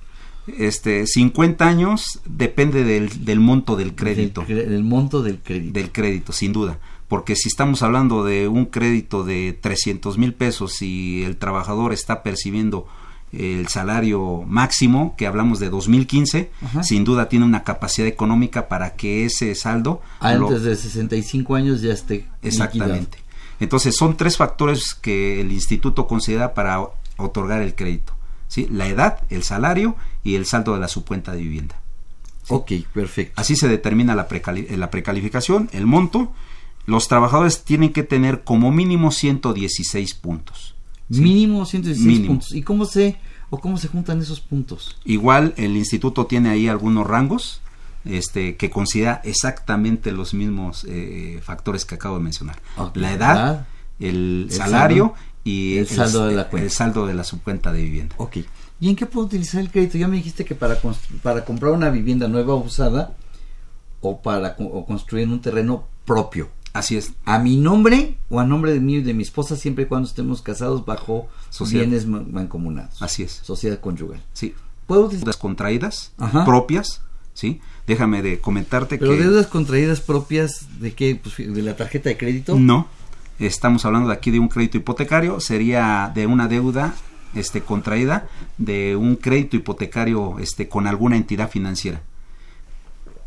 Este, 0.58 1.06
50 1.06 1.66
años 1.66 2.20
depende 2.26 2.82
del, 2.82 3.24
del 3.24 3.38
monto 3.38 3.76
del 3.76 3.94
crédito. 3.94 4.44
Del, 4.46 4.68
del 4.68 4.82
monto 4.82 5.22
del 5.22 5.38
crédito. 5.38 5.72
Del 5.72 5.92
crédito, 5.92 6.32
sin 6.32 6.52
duda. 6.52 6.80
Porque 7.06 7.36
si 7.36 7.48
estamos 7.48 7.82
hablando 7.82 8.24
de 8.24 8.48
un 8.48 8.66
crédito 8.66 9.22
de 9.22 9.56
300 9.58 10.18
mil 10.18 10.34
pesos 10.34 10.82
y 10.82 11.22
el 11.22 11.36
trabajador 11.36 11.92
está 11.92 12.24
percibiendo 12.24 12.88
el 13.38 13.68
salario 13.68 14.42
máximo, 14.46 15.14
que 15.16 15.26
hablamos 15.26 15.58
de 15.60 15.70
2015, 15.70 16.50
Ajá. 16.62 16.82
sin 16.82 17.04
duda 17.04 17.28
tiene 17.28 17.44
una 17.44 17.62
capacidad 17.64 18.06
económica 18.08 18.68
para 18.68 18.94
que 18.94 19.24
ese 19.24 19.54
saldo... 19.54 20.00
lo- 20.20 20.48
Antes 20.48 20.62
de 20.62 20.76
65 20.76 21.54
años 21.54 21.80
ya 21.80 21.92
esté 21.92 22.26
Exactamente. 22.42 23.18
Entonces 23.60 23.94
son 23.96 24.16
tres 24.16 24.36
factores 24.36 24.94
que 24.94 25.40
el 25.40 25.52
instituto 25.52 26.06
considera 26.06 26.54
para 26.54 26.80
otorgar 27.16 27.62
el 27.62 27.74
crédito. 27.74 28.12
¿sí? 28.48 28.66
La 28.70 28.88
edad, 28.88 29.18
el 29.30 29.42
salario 29.44 29.96
y 30.24 30.34
el 30.34 30.46
saldo 30.46 30.74
de 30.74 30.80
la 30.80 30.88
su 30.88 31.04
cuenta 31.04 31.32
de 31.32 31.38
vivienda. 31.42 31.80
Ok, 32.48 32.72
perfecto. 32.92 33.32
Así 33.40 33.56
se 33.56 33.68
determina 33.68 34.14
la, 34.14 34.28
precali- 34.28 34.66
eh, 34.68 34.76
la 34.76 34.90
precalificación, 34.90 35.70
el 35.72 35.86
monto. 35.86 36.32
Los 36.86 37.08
trabajadores 37.08 37.64
tienen 37.64 37.92
que 37.92 38.02
tener 38.02 38.42
como 38.44 38.70
mínimo 38.70 39.10
116 39.12 40.14
puntos. 40.14 40.73
¿Sí? 41.10 41.20
Mínimo 41.20 41.64
116 41.64 42.06
Mínimo. 42.06 42.26
puntos. 42.34 42.52
¿Y 42.54 42.62
cómo 42.62 42.84
se 42.86 43.16
o 43.50 43.58
cómo 43.58 43.76
se 43.78 43.88
juntan 43.88 44.20
esos 44.20 44.40
puntos? 44.40 44.96
Igual 45.04 45.54
el 45.56 45.76
instituto 45.76 46.26
tiene 46.26 46.50
ahí 46.50 46.68
algunos 46.68 47.06
rangos 47.06 47.60
este, 48.04 48.56
que 48.56 48.68
considera 48.70 49.20
exactamente 49.24 50.12
los 50.12 50.34
mismos 50.34 50.84
eh, 50.88 51.40
factores 51.42 51.84
que 51.84 51.94
acabo 51.94 52.16
de 52.18 52.22
mencionar. 52.24 52.60
La 52.94 53.12
edad, 53.12 53.36
edad, 53.36 53.66
el, 54.00 54.46
el 54.50 54.52
salario 54.56 55.04
saldo, 55.14 55.18
y 55.44 55.76
el 55.78 55.86
saldo 55.88 56.26
de 56.26 56.34
la 56.34 56.48
cuenta. 56.48 56.64
el 56.64 56.70
saldo 56.70 57.06
de 57.06 57.14
la 57.14 57.24
subcuenta 57.24 57.72
de 57.72 57.82
vivienda. 57.82 58.14
Ok. 58.18 58.38
¿Y 58.80 58.90
en 58.90 58.96
qué 58.96 59.06
puedo 59.06 59.26
utilizar 59.26 59.60
el 59.60 59.70
crédito? 59.70 59.96
Ya 59.98 60.08
me 60.08 60.16
dijiste 60.16 60.44
que 60.44 60.54
para, 60.54 60.76
para 61.22 61.44
comprar 61.44 61.72
una 61.72 61.90
vivienda 61.90 62.28
nueva 62.28 62.54
o 62.54 62.58
usada 62.64 63.14
o 64.00 64.20
para 64.20 64.56
co- 64.56 64.64
o 64.64 64.84
construir 64.84 65.28
un 65.28 65.40
terreno 65.40 65.86
propio. 66.04 66.50
Así 66.74 66.96
es. 66.96 67.12
A 67.24 67.38
mi 67.38 67.56
nombre 67.56 68.18
o 68.28 68.40
a 68.40 68.44
nombre 68.44 68.72
de 68.72 68.80
mí 68.80 68.96
y 68.96 69.00
de 69.00 69.14
mi 69.14 69.22
esposa 69.22 69.56
siempre 69.56 69.84
y 69.84 69.86
cuando 69.86 70.06
estemos 70.08 70.42
casados 70.42 70.84
bajo 70.84 71.28
Sociedad. 71.48 71.84
bienes 71.86 72.06
ma- 72.06 72.24
mancomunados. 72.28 73.00
Así 73.00 73.22
es. 73.22 73.30
Sociedad 73.42 73.80
conyugal. 73.80 74.20
Sí. 74.34 74.54
¿Puedo? 74.86 75.08
Deudas 75.08 75.36
contraídas, 75.38 76.12
Ajá. 76.18 76.44
propias, 76.44 77.00
¿sí? 77.32 77.60
Déjame 77.86 78.20
de 78.22 78.40
comentarte 78.40 78.98
Pero 78.98 79.12
que... 79.12 79.18
deudas 79.18 79.46
contraídas 79.46 80.00
propias 80.00 80.66
de 80.80 80.92
qué? 80.94 81.14
Pues, 81.22 81.36
de 81.38 81.62
la 81.62 81.76
tarjeta 81.76 82.08
de 82.10 82.16
crédito. 82.18 82.58
No, 82.58 82.88
estamos 83.38 83.84
hablando 83.84 84.08
de 84.08 84.14
aquí 84.14 84.30
de 84.30 84.40
un 84.40 84.48
crédito 84.48 84.76
hipotecario, 84.76 85.38
sería 85.40 86.10
de 86.14 86.26
una 86.26 86.48
deuda 86.48 86.94
este 87.34 87.62
contraída 87.62 88.28
de 88.58 88.94
un 88.96 89.16
crédito 89.16 89.56
hipotecario 89.56 90.38
este 90.38 90.68
con 90.68 90.86
alguna 90.86 91.16
entidad 91.16 91.50
financiera. 91.50 92.02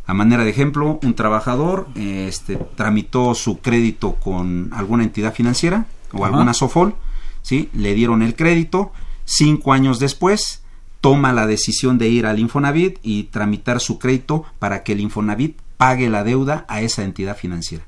A 0.07 0.13
manera 0.13 0.45
de 0.45 0.49
ejemplo, 0.49 0.99
un 1.03 1.13
trabajador 1.15 1.87
este 1.95 2.57
tramitó 2.75 3.35
su 3.35 3.59
crédito 3.59 4.15
con 4.15 4.69
alguna 4.73 5.03
entidad 5.03 5.33
financiera 5.33 5.85
o 6.13 6.23
Ajá. 6.23 6.27
alguna 6.27 6.53
Sofol, 6.53 6.95
¿sí? 7.41 7.69
Le 7.73 7.93
dieron 7.93 8.21
el 8.21 8.35
crédito, 8.35 8.93
cinco 9.25 9.73
años 9.73 9.99
después 9.99 10.63
toma 11.01 11.33
la 11.33 11.45
decisión 11.45 11.97
de 11.97 12.07
ir 12.07 12.25
al 12.25 12.39
Infonavit 12.39 12.99
y 13.03 13.23
tramitar 13.25 13.81
su 13.81 13.99
crédito 13.99 14.45
para 14.59 14.83
que 14.83 14.93
el 14.93 15.01
Infonavit 15.01 15.57
pague 15.75 16.09
la 16.09 16.23
deuda 16.23 16.65
a 16.69 16.81
esa 16.81 17.03
entidad 17.03 17.37
financiera. 17.37 17.85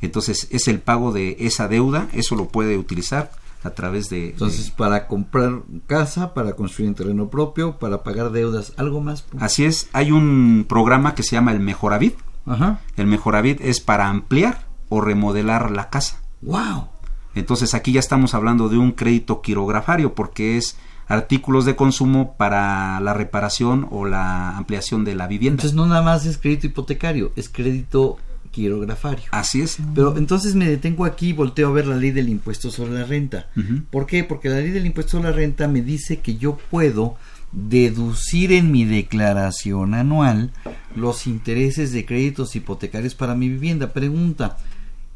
Entonces 0.00 0.48
es 0.50 0.66
el 0.68 0.80
pago 0.80 1.12
de 1.12 1.36
esa 1.40 1.68
deuda, 1.68 2.08
eso 2.12 2.34
lo 2.34 2.48
puede 2.48 2.76
utilizar 2.78 3.30
a 3.64 3.70
través 3.70 4.08
de... 4.10 4.30
Entonces, 4.30 4.66
de- 4.66 4.72
para 4.72 5.06
comprar 5.06 5.60
casa, 5.86 6.34
para 6.34 6.54
construir 6.54 6.88
un 6.88 6.94
terreno 6.94 7.28
propio, 7.28 7.78
para 7.78 8.02
pagar 8.02 8.30
deudas, 8.32 8.72
algo 8.76 9.00
más. 9.00 9.24
así 9.38 9.64
es, 9.64 9.88
hay 9.92 10.10
un 10.12 10.66
programa 10.68 11.14
que 11.14 11.22
se 11.22 11.36
llama 11.36 11.52
el 11.52 11.60
Mejoravit. 11.60 12.16
Ajá. 12.46 12.80
El 12.96 13.06
Mejoravit 13.06 13.60
es 13.60 13.80
para 13.80 14.08
ampliar 14.08 14.66
o 14.88 15.00
remodelar 15.00 15.70
la 15.70 15.90
casa. 15.90 16.20
¡Wow! 16.42 16.88
Entonces 17.34 17.74
aquí 17.74 17.92
ya 17.92 18.00
estamos 18.00 18.34
hablando 18.34 18.68
de 18.68 18.76
un 18.78 18.92
crédito 18.92 19.40
quirografario 19.40 20.14
porque 20.14 20.56
es 20.58 20.76
artículos 21.08 21.64
de 21.64 21.76
consumo 21.76 22.34
para 22.36 23.00
la 23.00 23.14
reparación 23.14 23.86
o 23.90 24.06
la 24.06 24.56
ampliación 24.56 25.04
de 25.04 25.14
la 25.14 25.26
vivienda. 25.28 25.62
Entonces 25.62 25.76
no 25.76 25.86
nada 25.86 26.02
más 26.02 26.26
es 26.26 26.36
crédito 26.38 26.66
hipotecario, 26.66 27.32
es 27.36 27.48
crédito 27.48 28.18
quirografario. 28.52 29.24
Así 29.32 29.60
es. 29.62 29.78
Pero 29.94 30.16
entonces 30.16 30.54
me 30.54 30.68
detengo 30.68 31.04
aquí 31.04 31.30
y 31.30 31.32
volteo 31.32 31.68
a 31.68 31.72
ver 31.72 31.86
la 31.88 31.96
ley 31.96 32.12
del 32.12 32.28
impuesto 32.28 32.70
sobre 32.70 32.92
la 32.92 33.04
renta. 33.04 33.50
¿Por 33.90 34.06
qué? 34.06 34.22
Porque 34.22 34.48
la 34.48 34.58
ley 34.60 34.70
del 34.70 34.86
impuesto 34.86 35.12
sobre 35.18 35.30
la 35.30 35.36
renta 35.36 35.66
me 35.66 35.82
dice 35.82 36.20
que 36.20 36.36
yo 36.36 36.56
puedo 36.70 37.16
deducir 37.50 38.52
en 38.52 38.70
mi 38.72 38.84
declaración 38.84 39.94
anual 39.94 40.52
los 40.96 41.26
intereses 41.26 41.92
de 41.92 42.04
créditos 42.04 42.54
hipotecarios 42.56 43.14
para 43.14 43.34
mi 43.34 43.48
vivienda. 43.48 43.92
Pregunta, 43.92 44.56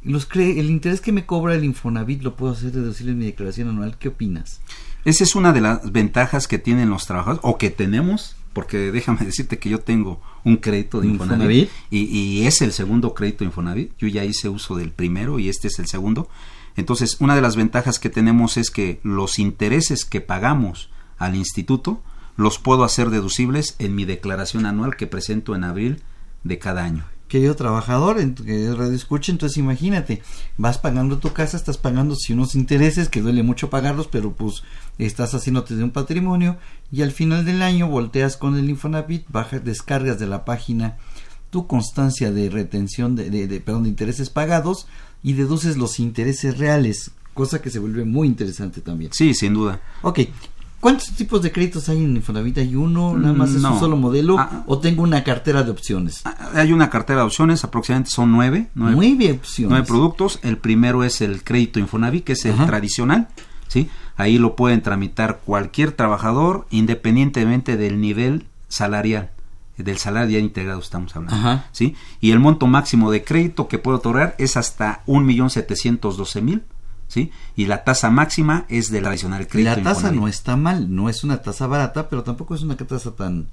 los 0.03 0.29
cre- 0.29 0.59
el 0.59 0.71
interés 0.71 1.01
que 1.01 1.13
me 1.13 1.27
cobra 1.27 1.55
el 1.55 1.65
Infonavit 1.65 2.23
lo 2.23 2.37
puedo 2.37 2.53
hacer 2.53 2.73
deducir 2.73 3.09
en 3.09 3.19
mi 3.19 3.25
declaración 3.27 3.69
anual. 3.69 3.97
¿Qué 3.99 4.09
opinas? 4.09 4.61
Esa 5.05 5.25
es 5.25 5.35
una 5.37 5.53
de 5.53 5.61
las 5.61 5.93
ventajas 5.93 6.47
que 6.49 6.59
tienen 6.59 6.91
los 6.91 7.07
trabajadores 7.07 7.41
o 7.43 7.59
que 7.59 7.71
tenemos, 7.71 8.37
porque 8.57 8.91
déjame 8.91 9.21
decirte 9.27 9.59
que 9.59 9.69
yo 9.69 9.81
tengo 9.81 10.19
un 10.43 10.57
crédito 10.57 11.03
de 11.03 11.09
Infonavit, 11.09 11.41
Infonavit. 11.43 11.71
Y, 11.91 12.05
y 12.05 12.47
es 12.47 12.63
el 12.63 12.73
segundo 12.73 13.13
crédito 13.13 13.41
de 13.41 13.49
Infonavit. 13.49 13.93
Yo 13.99 14.09
ya 14.09 14.25
hice 14.25 14.49
uso 14.49 14.77
del 14.77 14.93
primero 14.93 15.39
y 15.39 15.51
este 15.51 15.69
es 15.69 15.79
el 15.79 15.89
segundo. 15.89 16.31
Entonces, 16.75 17.19
una 17.21 17.35
de 17.35 17.43
las 17.43 17.55
ventajas 17.55 17.99
que 17.99 18.09
tenemos 18.09 18.57
es 18.57 18.71
que 18.71 18.99
los 19.03 19.39
intereses 19.39 20.07
que 20.07 20.23
pagamos 20.23 20.89
al 21.19 21.37
instituto 21.37 22.03
los 22.39 22.59
puedo 22.59 22.85
hacer 22.85 23.11
deducibles 23.11 23.77
en 23.79 23.95
mi 23.95 24.07
declaración 24.07 24.65
anual 24.65 24.97
que 24.97 25.07
presento 25.07 25.55
en 25.55 25.65
abril 25.65 26.03
de 26.43 26.59
cada 26.59 26.83
año. 26.83 27.05
Querido 27.29 27.57
trabajador, 27.57 28.21
en 28.21 28.35
tu 28.35 28.45
querido 28.45 28.77
radio 28.77 28.93
escucha, 28.95 29.33
entonces 29.33 29.59
imagínate, 29.59 30.23
vas 30.57 30.79
pagando 30.79 31.19
tu 31.19 31.33
casa, 31.33 31.57
estás 31.57 31.77
pagando 31.77 32.15
si 32.15 32.33
unos 32.33 32.55
intereses 32.55 33.09
que 33.09 33.21
duele 33.21 33.43
mucho 33.43 33.69
pagarlos, 33.71 34.07
pero 34.07 34.33
pues 34.33 34.63
estás 34.99 35.35
haciéndote 35.35 35.75
de 35.75 35.85
un 35.85 35.91
patrimonio 35.91 36.57
y 36.93 37.03
al 37.03 37.11
final 37.13 37.45
del 37.45 37.63
año 37.63 37.89
volteas 37.89 38.37
con 38.37 38.57
el 38.57 38.71
Infonavit, 38.71 39.25
bajas, 39.29 39.65
descargas 39.65 40.19
de 40.19 40.27
la 40.27 40.45
página 40.45 40.97
tu 41.51 41.67
constancia 41.67 42.31
de 42.33 42.51
retención 42.51 43.17
de, 43.17 43.31
de, 43.31 43.47
de- 43.47 43.61
perdón, 43.61 43.85
de 43.85 43.89
intereses 43.89 44.31
pagados 44.31 44.87
y 45.23 45.33
deduces 45.33 45.77
los 45.77 45.99
intereses 46.01 46.59
reales, 46.59 47.11
cosa 47.35 47.61
que 47.63 47.71
se 47.71 47.79
vuelve 47.79 48.05
muy 48.05 48.29
interesante 48.29 48.81
también. 48.81 49.13
Sí, 49.13 49.35
sin 49.35 49.55
duda. 49.55 49.81
Ok, 50.03 50.21
¿cuántos 50.87 51.11
tipos 51.11 51.43
de 51.43 51.51
créditos 51.51 51.89
hay 51.89 51.99
en 52.05 52.15
Infonavit? 52.15 52.59
¿Hay 52.59 52.77
uno? 52.77 53.17
¿Nada 53.19 53.35
más 53.35 53.51
es 53.51 53.61
No. 53.61 53.75
un 53.75 53.81
solo 53.81 53.97
modelo? 53.97 54.39
Ah. 54.39 54.63
¿O 54.67 54.79
tengo 54.79 55.03
una 55.03 55.25
cartera 55.25 55.65
de 55.65 55.73
opciones? 55.73 56.23
Hay 56.55 56.73
una 56.73 56.91
cartera 56.91 57.21
de 57.21 57.27
opciones, 57.27 57.65
aproximadamente 57.65 58.11
son 58.13 58.31
nueve. 58.31 58.69
nueve 58.77 58.95
Nueve 58.95 59.33
opciones. 59.33 59.71
nueve 59.71 59.85
productos. 59.87 60.39
El 60.45 60.59
primero 60.59 61.03
es 61.03 61.21
el 61.23 61.43
crédito 61.43 61.81
Infonavit, 61.81 62.23
que 62.23 62.35
es 62.35 62.45
el 62.45 62.53
Ajá. 62.53 62.67
tradicional. 62.67 63.27
¿sí? 63.67 63.91
Ahí 64.17 64.39
lo 64.39 64.55
pueden 64.55 64.81
tramitar 64.81 65.41
cualquier 65.45 65.91
trabajador, 65.91 66.69
independientemente 66.71 67.77
del 67.77 68.01
nivel 68.01 68.47
salarial. 68.69 69.31
Del 69.77 69.99
salario 69.99 70.39
ya 70.39 70.45
integrado 70.45 70.79
estamos 70.79 71.15
hablando. 71.17 71.37
Ajá. 71.37 71.67
¿sí? 71.73 71.97
Y 72.21 72.31
el 72.31 72.39
monto 72.39 72.67
máximo 72.69 73.11
de 73.11 73.25
crédito 73.25 73.67
que 73.67 73.79
puede 73.79 73.97
otorgar 73.99 74.37
es 74.39 74.57
hasta 74.57 75.03
1.712.000. 75.07 76.63
¿sí? 77.09 77.31
Y 77.57 77.67
la 77.67 77.85
tasa 77.85 78.11
máxima 78.11 78.65
es 78.69 78.91
del 78.91 79.03
tradicional 79.05 79.47
crédito 79.49 79.77
La 79.77 79.83
tasa 79.83 80.11
no 80.13 80.29
está 80.29 80.57
mal, 80.57 80.95
no 80.95 81.09
es 81.09 81.25
una 81.25 81.43
tasa 81.43 81.67
barata, 81.67 82.09
pero 82.09 82.23
tampoco 82.23 82.55
es 82.55 82.63
una 82.63 82.77
tasa 82.77 83.13
tan 83.13 83.47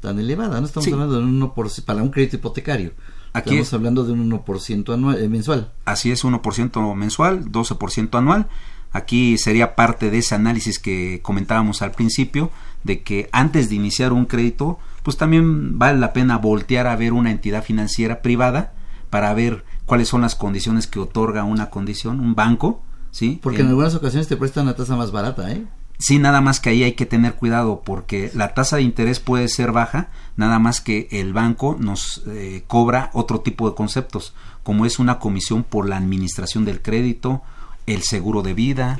tan 0.00 0.18
elevada. 0.18 0.60
No 0.60 0.66
estamos 0.66 0.84
Sí. 0.84 0.92
hablando 0.92 1.14
de 1.16 1.22
un 1.24 1.30
1% 1.40 1.84
para 1.86 2.02
un 2.02 2.10
crédito 2.10 2.36
hipotecario. 2.36 2.92
Aquí 3.32 3.50
estamos 3.50 3.68
es- 3.68 3.74
hablando 3.74 4.04
de 4.04 4.12
un 4.12 4.20
1% 4.20 4.92
anual, 4.92 5.18
eh, 5.22 5.28
mensual. 5.30 5.72
Así 5.86 6.10
es, 6.12 6.24
1% 6.24 6.94
mensual, 6.94 7.50
12% 7.50 8.18
anual. 8.18 8.46
Aquí 8.92 9.38
sería 9.38 9.74
parte 9.74 10.10
de 10.10 10.18
ese 10.18 10.34
análisis 10.34 10.78
que 10.78 11.20
comentábamos 11.22 11.80
al 11.82 11.92
principio, 11.92 12.50
de 12.84 13.02
que 13.02 13.28
antes 13.32 13.70
de 13.70 13.76
iniciar 13.76 14.12
un 14.12 14.26
crédito, 14.26 14.78
pues 15.02 15.16
también 15.16 15.78
vale 15.78 15.98
la 15.98 16.12
pena 16.12 16.36
voltear 16.38 16.86
a 16.86 16.96
ver 16.96 17.12
una 17.14 17.30
entidad 17.30 17.64
financiera 17.64 18.20
privada 18.22 18.72
para 19.10 19.32
ver 19.34 19.64
cuáles 19.86 20.08
son 20.08 20.22
las 20.22 20.34
condiciones 20.34 20.86
que 20.86 20.98
otorga 20.98 21.44
una 21.44 21.70
condición, 21.70 22.20
un 22.20 22.34
banco, 22.34 22.82
¿sí? 23.10 23.38
Porque 23.42 23.62
en, 23.62 23.68
algunas 23.68 23.94
ocasiones 23.94 24.28
te 24.28 24.36
prestan 24.36 24.64
una 24.64 24.76
tasa 24.76 24.96
más 24.96 25.10
barata, 25.10 25.50
¿eh? 25.52 25.64
Sí, 25.98 26.18
nada 26.18 26.40
más 26.40 26.58
que 26.58 26.70
ahí 26.70 26.82
hay 26.82 26.92
que 26.92 27.06
tener 27.06 27.34
cuidado 27.34 27.82
porque 27.84 28.30
la 28.34 28.52
tasa 28.52 28.76
de 28.76 28.82
interés 28.82 29.20
puede 29.20 29.48
ser 29.48 29.70
baja, 29.70 30.08
nada 30.36 30.58
más 30.58 30.80
que 30.80 31.08
el 31.12 31.32
banco 31.32 31.76
nos 31.78 32.22
eh, 32.26 32.64
cobra 32.66 33.10
otro 33.12 33.40
tipo 33.40 33.68
de 33.68 33.76
conceptos, 33.76 34.34
como 34.64 34.86
es 34.86 34.98
una 34.98 35.20
comisión 35.20 35.62
por 35.62 35.88
la 35.88 35.96
administración 35.96 36.64
del 36.64 36.82
crédito, 36.82 37.42
el 37.86 38.02
seguro 38.02 38.42
de 38.42 38.54
vida, 38.54 38.98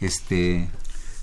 este, 0.00 0.70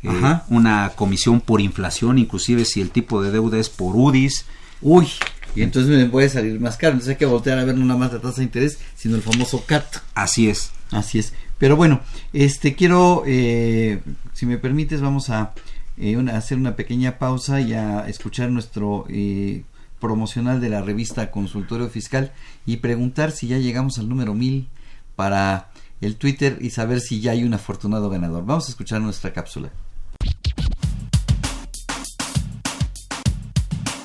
eh, 0.04 0.40
una 0.50 0.92
comisión 0.96 1.40
por 1.40 1.62
inflación, 1.62 2.18
inclusive 2.18 2.66
si 2.66 2.82
el 2.82 2.92
tipo 2.92 3.22
de 3.22 3.32
deuda 3.32 3.58
es 3.58 3.70
por 3.70 3.96
UDIs. 3.96 4.46
Uy, 4.82 5.08
y 5.56 5.62
entonces 5.62 5.98
me 5.98 6.06
puede 6.06 6.30
salir 6.30 6.60
más 6.60 6.78
caro, 6.78 6.94
entonces 6.94 7.14
hay 7.14 7.18
que 7.18 7.26
voltear 7.26 7.58
a 7.58 7.66
ver 7.66 7.78
no 7.78 7.86
nada 7.86 8.00
más 8.00 8.14
la 8.14 8.20
tasa 8.20 8.38
de 8.38 8.44
interés, 8.44 8.78
sino 8.96 9.16
el 9.16 9.22
famoso 9.22 9.66
CAT. 9.66 9.86
Así 10.14 10.50
es. 10.50 10.72
Así 10.92 11.20
es. 11.20 11.34
Pero 11.58 11.76
bueno, 11.76 12.02
este 12.34 12.76
quiero, 12.76 13.24
eh, 13.26 14.02
si 14.34 14.46
me 14.46 14.58
permites, 14.58 15.02
vamos 15.02 15.30
a 15.30 15.54
eh, 15.98 16.18
hacer 16.34 16.58
una 16.58 16.76
pequeña 16.76 17.18
pausa 17.18 17.62
y 17.62 17.74
a 17.74 18.08
escuchar 18.08 18.52
nuestro 18.52 19.06
eh, 19.10 19.64
promocional 20.00 20.60
de 20.60 20.70
la 20.70 20.82
revista 20.82 21.32
Consultorio 21.32 21.90
Fiscal 21.90 22.34
y 22.66 22.78
preguntar 22.78 23.32
si 23.32 23.48
ya 23.48 23.58
llegamos 23.58 23.98
al 23.98 24.10
número 24.10 24.34
mil 24.34 24.68
para 25.16 25.70
el 26.02 26.18
Twitter 26.18 26.58
y 26.60 26.72
saber 26.72 27.00
si 27.00 27.22
ya 27.22 27.32
hay 27.32 27.44
un 27.44 27.54
afortunado 27.54 28.10
ganador. 28.10 28.46
Vamos 28.46 28.68
a 28.68 28.72
escuchar 28.72 29.02
nuestra 29.02 29.32
cápsula. 29.32 29.72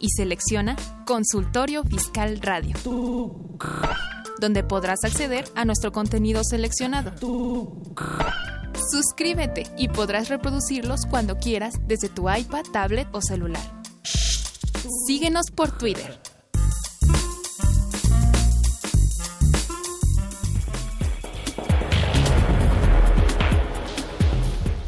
y 0.00 0.08
selecciona 0.08 0.76
Consultorio 1.06 1.84
Fiscal 1.84 2.40
Radio, 2.40 2.74
donde 4.40 4.64
podrás 4.64 5.04
acceder 5.04 5.44
a 5.54 5.64
nuestro 5.64 5.92
contenido 5.92 6.42
seleccionado. 6.42 7.12
Suscríbete 8.90 9.66
y 9.76 9.88
podrás 9.88 10.28
reproducirlos 10.28 11.06
cuando 11.06 11.38
quieras 11.38 11.74
desde 11.86 12.08
tu 12.08 12.30
iPad, 12.30 12.64
tablet 12.72 13.06
o 13.12 13.20
celular. 13.20 13.62
Síguenos 15.06 15.50
por 15.50 15.76
Twitter. 15.76 16.18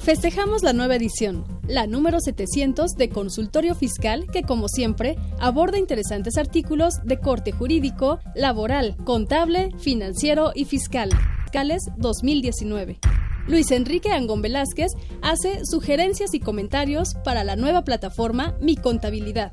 Festejamos 0.03 0.65
la 0.65 0.73
nueva 0.73 0.97
edición, 0.97 1.45
la 1.69 1.87
número 1.87 2.19
700 2.19 2.97
de 2.97 3.09
Consultorio 3.09 3.77
Fiscal, 3.77 4.27
que 4.33 4.43
como 4.43 4.67
siempre 4.67 5.17
aborda 5.39 5.79
interesantes 5.79 6.37
artículos 6.39 6.95
de 7.05 7.21
corte 7.21 7.53
jurídico, 7.53 8.19
laboral, 8.35 8.97
contable, 9.05 9.71
financiero 9.79 10.51
y 10.57 10.65
fiscal. 10.65 11.09
Fiscales 11.45 11.85
2019. 11.99 12.99
Luis 13.47 13.71
Enrique 13.71 14.11
Angón 14.11 14.43
Velázquez 14.43 14.91
hace 15.23 15.65
sugerencias 15.65 16.35
y 16.35 16.41
comentarios 16.41 17.15
para 17.25 17.45
la 17.45 17.55
nueva 17.55 17.85
plataforma 17.85 18.57
Mi 18.61 18.75
Contabilidad. 18.75 19.53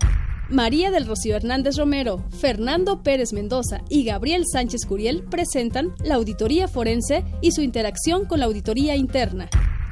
María 0.50 0.90
del 0.90 1.06
Rocío 1.06 1.36
Hernández 1.36 1.76
Romero, 1.78 2.26
Fernando 2.32 3.04
Pérez 3.04 3.34
Mendoza 3.34 3.82
y 3.88 4.04
Gabriel 4.04 4.46
Sánchez 4.52 4.88
Curiel 4.88 5.26
presentan 5.30 5.94
la 6.04 6.16
auditoría 6.16 6.68
forense 6.68 7.24
y 7.40 7.52
su 7.52 7.62
interacción 7.62 8.26
con 8.26 8.40
la 8.40 8.48
auditoría 8.48 8.96
interna. 8.96 9.48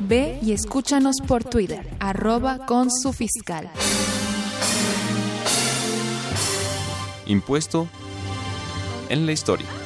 Ve 0.00 0.38
y 0.42 0.52
escúchanos 0.52 1.18
por 1.24 1.44
Twitter, 1.44 1.88
arroba 2.00 2.66
con 2.66 2.90
su 2.90 3.12
fiscal. 3.12 3.70
Impuesto 7.26 7.86
en 9.08 9.26
la 9.26 9.30
historia. 9.30 9.79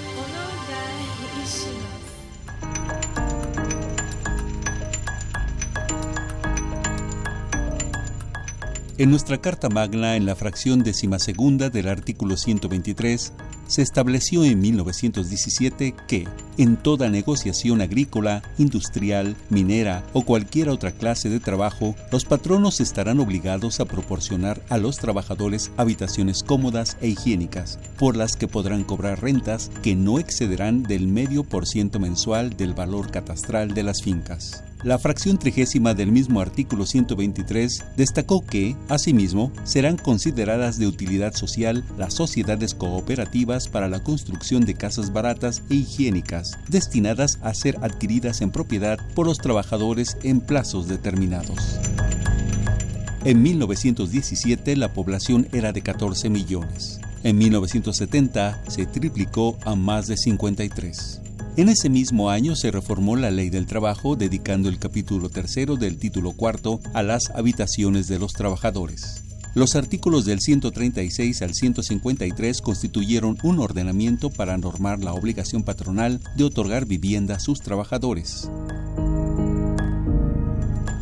En 8.96 9.11
nuestra 9.11 9.38
Carta 9.38 9.68
Magna, 9.68 10.14
en 10.14 10.24
la 10.24 10.37
fracción 10.37 10.85
decimasegunda 10.85 11.68
del 11.68 11.88
artículo 11.88 12.37
123, 12.37 13.33
se 13.66 13.83
estableció 13.83 14.44
en 14.44 14.61
1917 14.61 15.96
que, 16.07 16.28
en 16.59 16.76
toda 16.76 17.11
negociación 17.11 17.80
agrícola, 17.80 18.44
industrial, 18.57 19.35
minera 19.50 20.04
o 20.12 20.22
cualquier 20.22 20.68
otra 20.68 20.92
clase 20.92 21.28
de 21.28 21.40
trabajo, 21.40 21.96
los 22.12 22.24
patronos 22.24 22.80
estarán 22.80 23.18
obligados 23.18 23.80
a 23.80 23.85
proporcionar 23.85 24.62
a 24.68 24.78
los 24.78 24.98
trabajadores 24.98 25.72
habitaciones 25.76 26.44
cómodas 26.44 26.96
e 27.00 27.09
higiénicas, 27.09 27.80
por 27.98 28.16
las 28.16 28.37
que 28.37 28.46
podrán 28.46 28.85
cobrar 28.85 29.20
rentas 29.20 29.72
que 29.83 29.96
no 29.96 30.20
excederán 30.20 30.85
del 30.85 31.09
medio 31.09 31.42
por 31.42 31.66
ciento 31.66 31.98
mensual 31.98 32.57
del 32.57 32.74
valor 32.74 33.11
catastral 33.11 33.74
de 33.74 33.83
las 33.83 34.02
fincas. 34.02 34.62
La 34.84 34.98
fracción 34.98 35.38
trigésima 35.38 35.94
del 35.94 36.12
mismo 36.12 36.42
artículo 36.42 36.84
123 36.84 37.84
destacó 37.96 38.44
que, 38.44 38.76
asimismo, 38.90 39.50
serán 39.64 39.96
consideradas 39.96 40.78
de 40.78 40.86
utilidad 40.86 41.32
social 41.32 41.82
las 41.96 42.12
sociedades 42.12 42.74
cooperativas 42.74 43.66
para 43.66 43.88
la 43.88 44.00
construcción 44.04 44.66
de 44.66 44.74
casas 44.74 45.10
baratas 45.10 45.62
e 45.70 45.76
higiénicas, 45.76 46.58
destinadas 46.68 47.38
a 47.42 47.54
ser 47.54 47.78
adquiridas 47.80 48.42
en 48.42 48.50
propiedad 48.50 48.98
por 49.14 49.24
los 49.24 49.38
trabajadores 49.38 50.18
en 50.22 50.42
plazos 50.42 50.86
determinados. 50.86 51.80
En 53.24 53.40
1917 53.42 54.76
la 54.76 54.92
población 54.92 55.48
era 55.52 55.72
de 55.72 55.80
14 55.80 56.28
millones. 56.28 57.00
En 57.22 57.38
1970 57.38 58.60
se 58.68 58.84
triplicó 58.84 59.56
a 59.64 59.76
más 59.76 60.08
de 60.08 60.18
53. 60.18 61.22
En 61.56 61.68
ese 61.68 61.88
mismo 61.88 62.30
año 62.30 62.56
se 62.56 62.72
reformó 62.72 63.14
la 63.14 63.30
ley 63.30 63.48
del 63.48 63.66
trabajo 63.66 64.16
dedicando 64.16 64.68
el 64.68 64.80
capítulo 64.80 65.28
tercero 65.28 65.76
del 65.76 65.98
título 65.98 66.32
cuarto 66.32 66.80
a 66.94 67.04
las 67.04 67.30
habitaciones 67.30 68.08
de 68.08 68.18
los 68.18 68.32
trabajadores. 68.32 69.22
Los 69.54 69.76
artículos 69.76 70.24
del 70.24 70.40
136 70.40 71.42
al 71.42 71.54
153 71.54 72.60
constituyeron 72.60 73.38
un 73.44 73.60
ordenamiento 73.60 74.30
para 74.30 74.58
normar 74.58 74.98
la 75.04 75.14
obligación 75.14 75.62
patronal 75.62 76.20
de 76.36 76.42
otorgar 76.42 76.86
vivienda 76.86 77.36
a 77.36 77.40
sus 77.40 77.60
trabajadores. 77.60 78.50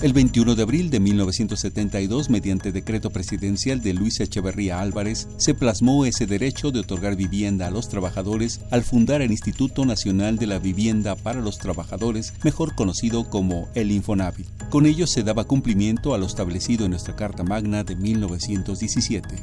El 0.02 0.14
21 0.14 0.56
de 0.56 0.62
abril 0.64 0.90
de 0.90 0.98
1972, 0.98 2.28
mediante 2.28 2.72
decreto 2.72 3.10
presidencial 3.10 3.80
de 3.82 3.94
Luis 3.94 4.18
Echeverría 4.18 4.80
Álvarez, 4.80 5.28
se 5.36 5.54
plasmó 5.54 6.04
ese 6.04 6.26
derecho 6.26 6.72
de 6.72 6.80
otorgar 6.80 7.14
vivienda 7.14 7.68
a 7.68 7.70
los 7.70 7.88
trabajadores 7.88 8.60
al 8.72 8.82
fundar 8.82 9.22
el 9.22 9.30
Instituto 9.30 9.84
Nacional 9.84 10.38
de 10.38 10.48
la 10.48 10.58
Vivienda 10.58 11.14
para 11.14 11.40
los 11.40 11.58
Trabajadores, 11.58 12.34
mejor 12.42 12.74
conocido 12.74 13.30
como 13.30 13.68
el 13.76 13.92
Infonavit. 13.92 14.48
Con 14.70 14.86
ello 14.86 15.06
se 15.06 15.22
daba 15.22 15.44
cumplimiento 15.44 16.14
a 16.14 16.18
lo 16.18 16.26
establecido 16.26 16.84
en 16.84 16.90
nuestra 16.90 17.14
Carta 17.14 17.44
Magna 17.44 17.84
de 17.84 17.94
1917. 17.94 19.36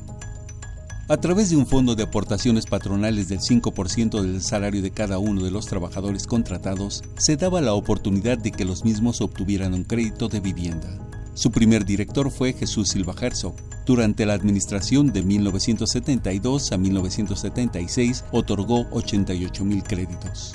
A 1.10 1.18
través 1.18 1.50
de 1.50 1.56
un 1.56 1.66
fondo 1.66 1.96
de 1.96 2.04
aportaciones 2.04 2.68
patronales 2.68 3.28
del 3.30 3.40
5% 3.40 4.22
del 4.22 4.44
salario 4.44 4.84
de 4.84 4.92
cada 4.92 5.18
uno 5.18 5.44
de 5.44 5.50
los 5.50 5.66
trabajadores 5.66 6.28
contratados, 6.28 7.02
se 7.18 7.36
daba 7.36 7.62
la 7.62 7.74
oportunidad 7.74 8.38
de 8.38 8.52
que 8.52 8.64
los 8.64 8.86
mismos 8.86 9.20
obtuvieran 9.20 9.74
un 9.74 9.86
crédito 9.86 10.28
de 10.28 10.40
vivienda. 10.40 10.88
Su 11.34 11.50
primer 11.50 11.84
director 11.84 12.30
fue 12.30 12.54
Jesús 12.54 12.90
Silva 12.90 13.16
Herzog. 13.20 13.56
Durante 13.88 14.24
la 14.28 14.36
administración 14.36 15.12
de 15.12 15.24
1972 15.24 16.72
a 16.74 16.78
1976 16.78 18.26
otorgó 18.32 18.86
88 18.92 19.66
mil 19.66 19.82
créditos. 19.82 20.54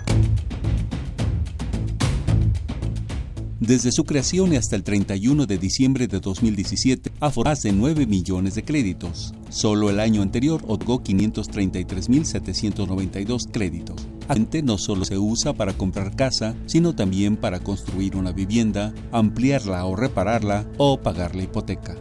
Desde 3.67 3.93
su 3.93 4.05
creación 4.05 4.55
hasta 4.55 4.77
el 4.77 4.85
31 4.85 5.47
de 5.47 5.57
diciembre 5.57 6.07
de 6.07 6.21
2017, 6.21 7.13
aforó 7.19 7.49
más 7.49 7.63
de 7.63 7.73
9 7.73 8.07
millones 8.07 8.57
de 8.57 8.63
créditos. 8.63 9.33
Solo 9.49 9.89
el 9.89 10.01
año 10.01 10.21
anterior 10.21 10.63
otorgó 10.67 11.03
533.792 11.03 13.51
créditos. 13.51 14.07
Actualmente 14.25 14.63
no 14.63 14.77
solo 14.77 15.07
se 15.07 15.17
usa 15.17 15.55
para 15.55 15.73
comprar 15.73 16.15
casa, 16.15 16.55
sino 16.67 16.95
también 16.95 17.39
para 17.39 17.61
construir 17.61 18.17
una 18.17 18.33
vivienda, 18.33 18.93
ampliarla 19.13 19.87
o 19.87 19.97
repararla 19.97 20.67
o 20.77 21.01
pagar 21.01 21.35
la 21.35 21.45
hipoteca. 21.45 21.97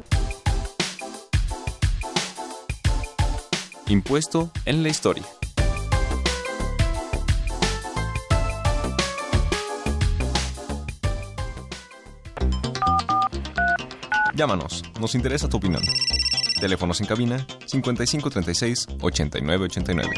Impuesto 3.88 4.52
en 4.65 4.84
la 4.84 4.89
historia. 4.89 5.23
Llámanos, 14.35 14.83
nos 14.99 15.13
interesa 15.13 15.47
tu 15.47 15.57
opinión. 15.57 15.83
Teléfonos 16.59 16.99
en 17.01 17.05
cabina 17.05 17.45
5536 17.67 18.87
8989. 18.99 20.09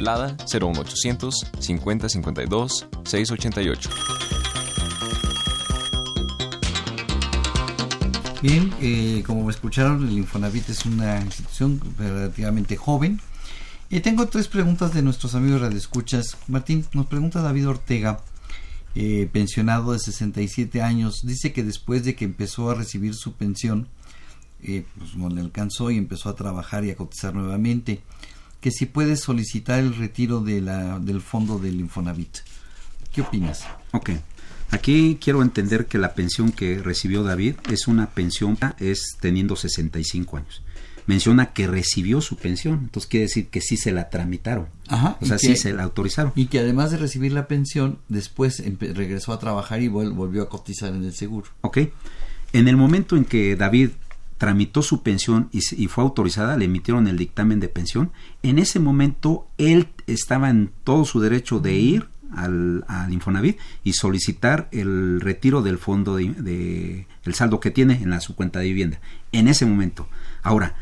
Lada 0.00 0.36
01800 0.52 1.46
5052 1.60 2.86
688. 3.04 3.90
Bien, 8.42 8.72
eh, 8.80 9.22
como 9.24 9.48
escucharon, 9.48 10.08
el 10.08 10.18
Infonavit 10.18 10.70
es 10.70 10.84
una 10.86 11.20
institución 11.20 11.80
relativamente 11.98 12.76
joven. 12.76 13.20
Y 13.90 14.00
tengo 14.00 14.26
tres 14.26 14.48
preguntas 14.48 14.92
de 14.92 15.02
nuestros 15.02 15.36
amigos 15.36 15.60
radioescuchas. 15.60 16.36
Martín, 16.48 16.84
nos 16.94 17.06
pregunta 17.06 17.42
David 17.42 17.68
Ortega, 17.68 18.20
eh, 18.94 19.28
pensionado 19.32 19.92
de 19.92 19.98
67 19.98 20.82
años, 20.82 21.20
dice 21.22 21.52
que 21.52 21.62
después 21.62 22.04
de 22.04 22.14
que 22.14 22.24
empezó 22.24 22.70
a 22.70 22.74
recibir 22.74 23.14
su 23.14 23.34
pensión, 23.34 23.88
eh, 24.62 24.84
pues 24.98 25.14
no 25.14 25.28
le 25.28 25.40
alcanzó 25.40 25.90
y 25.90 25.96
empezó 25.96 26.28
a 26.28 26.36
trabajar 26.36 26.84
y 26.84 26.90
a 26.90 26.96
cotizar 26.96 27.34
nuevamente, 27.34 28.02
que 28.60 28.70
si 28.70 28.86
puede 28.86 29.16
solicitar 29.16 29.78
el 29.78 29.96
retiro 29.96 30.40
de 30.40 30.60
la, 30.60 30.98
del 30.98 31.20
fondo 31.20 31.58
del 31.58 31.80
Infonavit. 31.80 32.38
¿Qué 33.12 33.22
opinas? 33.22 33.64
Ok. 33.92 34.10
Aquí 34.70 35.18
quiero 35.20 35.42
entender 35.42 35.86
que 35.86 35.98
la 35.98 36.14
pensión 36.14 36.52
que 36.52 36.78
recibió 36.78 37.24
David 37.24 37.56
es 37.70 37.88
una 37.88 38.10
pensión, 38.10 38.56
es 38.78 39.16
teniendo 39.20 39.56
65 39.56 40.36
años 40.36 40.62
menciona 41.06 41.52
que 41.52 41.66
recibió 41.66 42.20
su 42.20 42.36
pensión, 42.36 42.80
entonces 42.82 43.08
quiere 43.08 43.26
decir 43.26 43.48
que 43.48 43.60
sí 43.60 43.76
se 43.76 43.92
la 43.92 44.10
tramitaron, 44.10 44.68
Ajá, 44.88 45.16
o 45.20 45.26
sea, 45.26 45.38
sí 45.38 45.56
se 45.56 45.72
la 45.72 45.84
autorizaron. 45.84 46.32
Y 46.34 46.46
que 46.46 46.58
además 46.58 46.90
de 46.90 46.98
recibir 46.98 47.32
la 47.32 47.46
pensión, 47.48 47.98
después 48.08 48.62
regresó 48.78 49.32
a 49.32 49.38
trabajar 49.38 49.82
y 49.82 49.88
volvió 49.88 50.42
a 50.42 50.48
cotizar 50.48 50.94
en 50.94 51.04
el 51.04 51.12
seguro. 51.12 51.48
Ok, 51.62 51.78
en 52.52 52.68
el 52.68 52.76
momento 52.76 53.16
en 53.16 53.24
que 53.24 53.56
David 53.56 53.90
tramitó 54.38 54.82
su 54.82 55.02
pensión 55.02 55.50
y, 55.52 55.60
y, 55.76 55.88
fue 55.88 56.02
autorizada, 56.02 56.56
le 56.56 56.64
emitieron 56.64 57.06
el 57.08 57.18
dictamen 57.18 57.60
de 57.60 57.68
pensión, 57.68 58.10
en 58.42 58.58
ese 58.58 58.80
momento 58.80 59.46
él 59.58 59.88
estaba 60.06 60.48
en 60.48 60.70
todo 60.82 61.04
su 61.04 61.20
derecho 61.20 61.60
de 61.60 61.74
ir 61.74 62.08
al, 62.34 62.84
al 62.88 63.12
Infonavit 63.12 63.58
y 63.84 63.94
solicitar 63.94 64.68
el 64.72 65.20
retiro 65.20 65.62
del 65.62 65.78
fondo 65.78 66.16
de, 66.16 66.30
de, 66.34 67.06
el 67.24 67.34
saldo 67.34 67.60
que 67.60 67.70
tiene 67.70 67.94
en 68.02 68.10
la, 68.10 68.20
su 68.20 68.34
cuenta 68.34 68.60
de 68.60 68.66
vivienda. 68.66 69.00
En 69.32 69.48
ese 69.48 69.66
momento. 69.66 70.08
Ahora, 70.42 70.76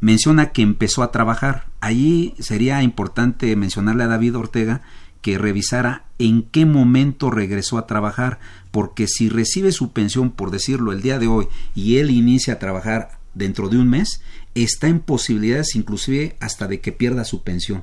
menciona 0.00 0.52
que 0.52 0.62
empezó 0.62 1.02
a 1.02 1.12
trabajar. 1.12 1.66
Allí 1.80 2.34
sería 2.38 2.82
importante 2.82 3.54
mencionarle 3.56 4.04
a 4.04 4.08
David 4.08 4.36
Ortega 4.36 4.82
que 5.22 5.38
revisara 5.38 6.04
en 6.18 6.42
qué 6.42 6.66
momento 6.66 7.30
regresó 7.30 7.78
a 7.78 7.86
trabajar, 7.86 8.38
porque 8.70 9.08
si 9.08 9.28
recibe 9.28 9.72
su 9.72 9.92
pensión, 9.92 10.30
por 10.30 10.50
decirlo, 10.50 10.92
el 10.92 11.02
día 11.02 11.18
de 11.18 11.26
hoy 11.26 11.48
y 11.74 11.96
él 11.96 12.10
inicia 12.10 12.54
a 12.54 12.58
trabajar 12.58 13.18
dentro 13.34 13.68
de 13.68 13.76
un 13.76 13.88
mes, 13.88 14.22
está 14.54 14.86
en 14.86 15.00
posibilidades 15.00 15.74
inclusive 15.74 16.36
hasta 16.40 16.68
de 16.68 16.80
que 16.80 16.92
pierda 16.92 17.24
su 17.24 17.42
pensión. 17.42 17.82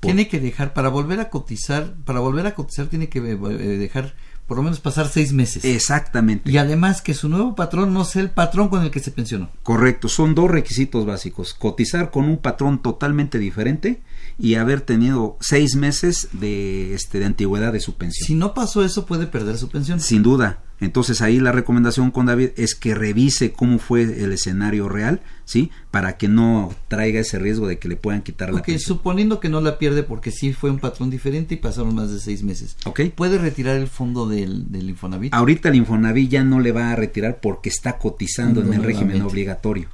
Tiene 0.00 0.28
que 0.28 0.40
dejar, 0.40 0.72
para 0.72 0.88
volver 0.88 1.20
a 1.20 1.28
cotizar, 1.28 1.94
para 2.04 2.20
volver 2.20 2.46
a 2.46 2.54
cotizar 2.54 2.86
tiene 2.86 3.08
que 3.08 3.18
eh, 3.18 3.36
dejar 3.36 4.14
por 4.50 4.56
lo 4.56 4.64
menos 4.64 4.80
pasar 4.80 5.06
seis 5.08 5.32
meses. 5.32 5.64
Exactamente. 5.64 6.50
Y 6.50 6.56
además 6.56 7.02
que 7.02 7.14
su 7.14 7.28
nuevo 7.28 7.54
patrón 7.54 7.94
no 7.94 8.04
sea 8.04 8.22
el 8.22 8.30
patrón 8.30 8.68
con 8.68 8.82
el 8.82 8.90
que 8.90 8.98
se 8.98 9.12
pensionó. 9.12 9.48
Correcto, 9.62 10.08
son 10.08 10.34
dos 10.34 10.50
requisitos 10.50 11.06
básicos. 11.06 11.54
Cotizar 11.54 12.10
con 12.10 12.24
un 12.24 12.38
patrón 12.38 12.82
totalmente 12.82 13.38
diferente 13.38 14.02
y 14.40 14.56
haber 14.56 14.80
tenido 14.80 15.36
seis 15.40 15.76
meses 15.76 16.30
de, 16.32 16.94
este, 16.94 17.20
de 17.20 17.26
antigüedad 17.26 17.72
de 17.72 17.78
su 17.78 17.94
pensión. 17.94 18.26
Si 18.26 18.34
no 18.34 18.52
pasó 18.52 18.84
eso, 18.84 19.06
puede 19.06 19.28
perder 19.28 19.56
su 19.56 19.68
pensión. 19.68 20.00
Sin 20.00 20.24
duda. 20.24 20.58
Entonces 20.80 21.20
ahí 21.20 21.40
la 21.40 21.52
recomendación 21.52 22.10
con 22.10 22.26
David 22.26 22.50
es 22.56 22.74
que 22.74 22.94
revise 22.94 23.52
cómo 23.52 23.78
fue 23.78 24.02
el 24.02 24.32
escenario 24.32 24.88
real, 24.88 25.20
¿sí? 25.44 25.70
Para 25.90 26.16
que 26.16 26.26
no 26.26 26.74
traiga 26.88 27.20
ese 27.20 27.38
riesgo 27.38 27.66
de 27.66 27.78
que 27.78 27.88
le 27.88 27.96
puedan 27.96 28.22
quitar 28.22 28.50
la 28.50 28.60
okay, 28.60 28.74
pensión. 28.74 28.96
suponiendo 28.96 29.40
que 29.40 29.50
no 29.50 29.60
la 29.60 29.78
pierde 29.78 30.02
porque 30.02 30.30
sí 30.30 30.54
fue 30.54 30.70
un 30.70 30.78
patrón 30.78 31.10
diferente 31.10 31.54
y 31.54 31.58
pasaron 31.58 31.94
más 31.94 32.10
de 32.10 32.18
seis 32.18 32.42
meses. 32.42 32.76
Ok. 32.86 33.02
¿Puede 33.14 33.36
retirar 33.36 33.76
el 33.76 33.88
fondo 33.88 34.26
del, 34.26 34.72
del 34.72 34.88
Infonavit? 34.88 35.34
Ahorita 35.34 35.68
el 35.68 35.74
Infonavit 35.74 36.30
ya 36.30 36.44
no 36.44 36.60
le 36.60 36.72
va 36.72 36.92
a 36.92 36.96
retirar 36.96 37.40
porque 37.40 37.68
está 37.68 37.98
cotizando 37.98 38.62
en 38.62 38.72
el 38.72 38.82
régimen 38.82 39.20
obligatorio. 39.22 39.88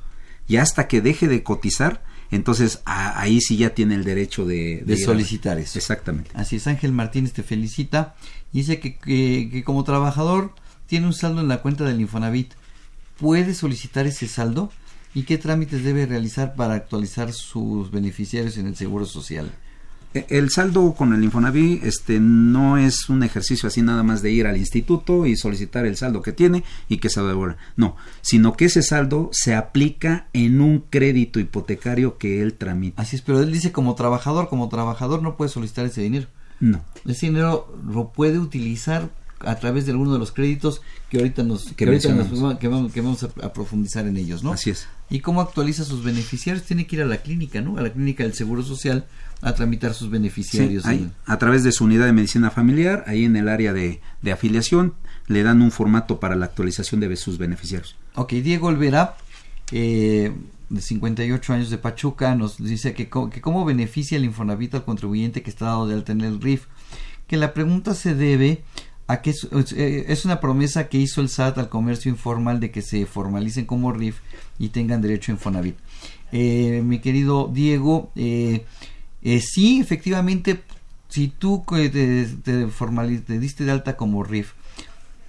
Y 0.46 0.59
hasta 0.59 0.87
que 0.87 1.01
deje 1.01 1.27
de 1.27 1.42
cotizar, 1.42 2.05
entonces 2.31 2.83
a, 2.85 3.20
ahí 3.20 3.40
sí 3.40 3.57
ya 3.57 3.70
tiene 3.70 3.96
el 3.96 4.05
derecho 4.05 4.46
de, 4.46 4.85
de, 4.87 4.94
de 4.94 4.96
solicitar 4.96 5.57
a... 5.57 5.61
eso. 5.61 5.79
Exactamente. 5.79 6.31
Así 6.35 6.57
es, 6.57 6.66
Ángel 6.68 6.92
Martínez 6.92 7.33
te 7.33 7.42
felicita. 7.42 8.14
Dice 8.53 8.79
que, 8.79 8.96
que, 8.96 9.49
que 9.51 9.64
como 9.64 9.83
trabajador 9.83 10.53
tiene 10.87 11.07
un 11.07 11.12
saldo 11.12 11.40
en 11.40 11.49
la 11.49 11.62
cuenta 11.62 11.85
del 11.85 12.01
Infonavit, 12.01 12.53
¿puede 13.18 13.55
solicitar 13.55 14.07
ese 14.07 14.29
saldo? 14.29 14.70
¿Y 15.14 15.22
qué 15.22 15.38
trámites 15.38 15.83
debe 15.83 16.07
realizar 16.07 16.55
para 16.55 16.75
actualizar 16.75 17.33
sus 17.33 17.90
beneficiarios 17.90 18.59
en 18.59 18.66
el 18.66 18.77
Seguro 18.77 19.07
Social? 19.07 19.51
El 20.29 20.51
saldo 20.51 20.94
con 20.94 21.12
el 21.12 21.25
Infonavit 21.25 21.85
este, 21.85 22.20
no 22.20 22.79
es 22.79 23.09
un 23.09 23.22
ejercicio 23.22 23.66
así 23.66 23.83
nada 23.83 24.03
más 24.03 24.22
de 24.22 24.31
ir 24.31 24.46
al 24.46 24.57
instituto 24.57 25.27
y 25.27 25.37
solicitar 25.37 25.85
el 25.85 25.96
saldo 25.96 26.22
que 26.22 26.33
tiene 26.33 26.64
y 26.88 26.99
que 26.99 27.11
se 27.11 27.22
devuelva. 27.22 27.57
No, 27.77 27.96
sino 28.22 28.55
que 28.55 28.66
ese 28.66 28.83
saldo 28.83 29.29
se 29.33 29.55
aplica 29.55 30.29
en 30.33 30.61
un 30.61 30.81
crédito 30.81 31.38
hipotecario 31.40 32.16
que 32.18 32.42
él 32.42 32.55
tramita. 32.55 33.03
Así 33.03 33.16
es, 33.16 33.22
pero 33.22 33.42
él 33.42 33.53
dice 33.53 33.72
como 33.72 33.94
trabajador, 33.94 34.49
como 34.49 34.68
trabajador 34.68 35.22
no 35.22 35.37
puede 35.37 35.51
solicitar 35.51 35.85
ese 35.85 36.01
dinero. 36.01 36.29
No. 36.61 36.83
Ese 37.05 37.27
dinero 37.27 37.75
lo 37.87 38.12
puede 38.12 38.38
utilizar 38.38 39.11
a 39.40 39.57
través 39.57 39.87
de 39.87 39.92
alguno 39.92 40.12
de 40.12 40.18
los 40.18 40.33
créditos 40.33 40.81
que 41.11 41.18
ahorita 41.18 41.42
nos 41.42 41.64
que, 41.64 41.75
que, 41.75 41.85
ahorita 41.87 42.14
nos, 42.14 42.59
que 42.59 42.68
vamos, 42.68 42.92
que 42.92 43.01
vamos 43.01 43.22
a, 43.22 43.27
a, 43.44 43.53
profundizar 43.53 44.07
en 44.07 44.16
ellos, 44.16 44.42
¿no? 44.42 44.53
Así 44.53 44.70
es. 44.70 44.88
¿Y 45.11 45.20
cómo 45.20 45.40
actualiza 45.40 45.85
sus 45.85 46.03
beneficiarios? 46.03 46.64
Tiene 46.64 46.87
que 46.87 46.96
ir 46.96 47.03
a 47.03 47.07
la 47.07 47.18
clínica, 47.18 47.61
¿no? 47.61 47.77
A 47.79 47.83
la 47.83 47.92
clínica 47.92 48.25
del 48.25 48.35
Seguro 48.35 48.62
Social 48.62 49.07
a 49.42 49.55
tramitar 49.55 49.94
sus 49.94 50.11
beneficiarios. 50.11 50.85
Sí, 50.85 50.88
ahí, 50.88 51.11
a 51.27 51.38
través 51.38 51.62
de 51.64 51.72
su 51.72 51.85
unidad 51.85 52.07
de 52.07 52.12
medicina 52.12 52.51
familiar, 52.51 53.05
ahí 53.07 53.25
en 53.25 53.37
el 53.37 53.49
área 53.49 53.72
de, 53.72 54.01
de, 54.22 54.33
afiliación, 54.33 54.94
le 55.27 55.42
dan 55.42 55.62
un 55.62 55.70
formato 55.70 56.18
para 56.20 56.37
la 56.37 56.46
actualización 56.46 57.01
de 57.01 57.14
sus 57.16 57.38
beneficiarios. 57.38 57.96
Ok, 58.14 58.33
Diego 58.35 58.68
Olvera, 58.68 59.16
eh, 59.72 60.33
de 60.68 60.81
58 60.81 61.53
años 61.53 61.70
de 61.70 61.79
Pachuca, 61.79 62.35
nos 62.35 62.57
dice 62.59 62.94
que, 62.94 63.09
que 63.09 63.40
cómo 63.40 63.64
beneficia 63.64 64.16
el 64.16 64.25
Infonavit 64.25 64.75
al 64.75 64.85
contribuyente 64.85 65.42
que 65.42 65.51
está 65.51 65.66
dado 65.66 65.87
de 65.87 65.94
alta 65.94 66.12
en 66.12 66.22
el 66.22 66.40
RIF. 66.40 66.66
Que 67.27 67.37
la 67.37 67.55
pregunta 67.55 67.94
se 67.94 68.14
debe 68.14 68.62
a 69.08 69.22
que 69.22 69.30
es, 69.30 70.24
una 70.24 70.40
promesa 70.40 70.88
que 70.88 70.98
hizo 70.98 71.20
el 71.20 71.28
SAT 71.28 71.58
al 71.58 71.68
comercio 71.68 72.10
informal 72.10 72.60
de 72.60 72.70
que 72.70 72.82
se 72.82 73.06
formalicen 73.06 73.64
como 73.64 73.92
RIF 73.92 74.18
y 74.58 74.70
tengan 74.70 75.00
derecho 75.00 75.30
a 75.30 75.34
Infonavit. 75.34 75.76
Eh, 76.32 76.82
mi 76.84 76.98
querido 76.98 77.48
Diego, 77.52 78.10
eh, 78.16 78.64
eh, 79.22 79.40
sí, 79.40 79.80
efectivamente, 79.80 80.62
si 81.09 81.28
tú 81.28 81.64
te, 81.68 81.88
te, 81.88 82.26
te, 82.44 83.38
diste 83.38 83.64
de 83.64 83.70
alta 83.70 83.96
como 83.96 84.24
RIF, 84.24 84.52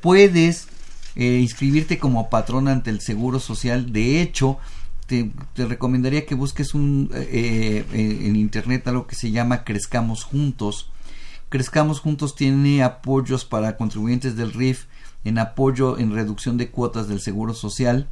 puedes 0.01 0.67
eh, 1.15 1.39
inscribirte 1.41 1.97
como 1.97 2.29
patrón 2.29 2.67
ante 2.67 2.89
el 2.89 3.01
Seguro 3.01 3.39
Social. 3.39 3.91
De 3.91 4.21
hecho, 4.21 4.57
te, 5.07 5.31
recomendaría 5.55 6.25
que 6.25 6.35
busques 6.35 6.73
un, 6.73 7.09
eh, 7.13 7.85
en 7.91 8.35
internet 8.35 8.87
algo 8.87 9.07
que 9.07 9.15
se 9.15 9.31
llama 9.31 9.63
Crezcamos 9.63 10.23
Juntos. 10.23 10.91
Crezcamos 11.49 12.01
Juntos 12.01 12.35
tiene 12.35 12.83
apoyos 12.83 13.45
para 13.45 13.77
contribuyentes 13.77 14.35
del 14.35 14.51
RIF 14.51 14.85
en 15.23 15.39
apoyo 15.39 15.97
en 15.97 16.13
reducción 16.13 16.57
de 16.57 16.69
cuotas 16.69 17.07
del 17.07 17.21
Seguro 17.21 17.53
Social 17.53 18.07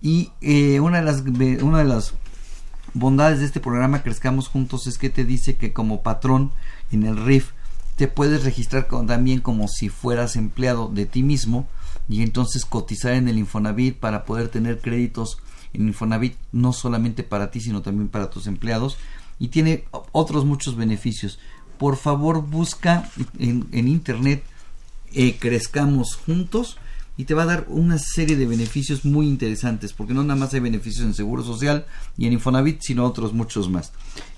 y 0.00 0.30
eh, 0.40 0.80
una 0.80 0.98
de 0.98 1.04
las 1.04 1.22
una 1.62 1.78
de 1.78 1.84
las 1.84 2.14
bondades 2.94 3.40
de 3.40 3.44
este 3.44 3.60
programa 3.60 4.02
Crezcamos 4.02 4.48
Juntos 4.48 4.86
es 4.86 4.96
que 4.96 5.10
te 5.10 5.26
dice 5.26 5.56
que 5.56 5.74
como 5.74 6.02
patrón 6.02 6.50
en 6.90 7.04
el 7.04 7.22
RIF 7.22 7.50
te 7.96 8.08
puedes 8.08 8.44
registrar 8.44 8.88
también 9.06 9.40
como 9.40 9.68
si 9.68 9.90
fueras 9.90 10.36
empleado 10.36 10.88
de 10.88 11.04
ti 11.04 11.22
mismo 11.22 11.68
y 12.08 12.22
entonces 12.22 12.64
cotizar 12.64 13.12
en 13.12 13.28
el 13.28 13.36
Infonavit 13.36 13.98
para 13.98 14.24
poder 14.24 14.48
tener 14.48 14.80
créditos 14.80 15.38
en 15.74 15.88
Infonavit 15.88 16.36
no 16.52 16.72
solamente 16.72 17.22
para 17.22 17.50
ti 17.50 17.60
sino 17.60 17.82
también 17.82 18.08
para 18.08 18.30
tus 18.30 18.46
empleados 18.46 18.96
y 19.38 19.48
tiene 19.48 19.84
otros 20.12 20.44
muchos 20.44 20.76
beneficios. 20.76 21.38
Por 21.78 21.96
favor 21.96 22.42
busca 22.46 23.10
en, 23.38 23.66
en 23.72 23.88
internet 23.88 24.42
eh, 25.14 25.36
Crezcamos 25.38 26.16
Juntos 26.16 26.78
y 27.18 27.24
te 27.24 27.34
va 27.34 27.42
a 27.42 27.46
dar 27.46 27.66
una 27.68 27.98
serie 27.98 28.36
de 28.36 28.46
beneficios 28.46 29.04
muy 29.04 29.26
interesantes, 29.26 29.92
porque 29.92 30.14
no 30.14 30.22
nada 30.22 30.38
más 30.38 30.54
hay 30.54 30.60
beneficios 30.60 31.04
en 31.04 31.14
Seguro 31.14 31.42
Social 31.42 31.84
y 32.16 32.26
en 32.26 32.32
Infonavit, 32.32 32.80
sino 32.80 33.04
otros 33.04 33.32
muchos 33.32 33.68
más. 33.68 33.92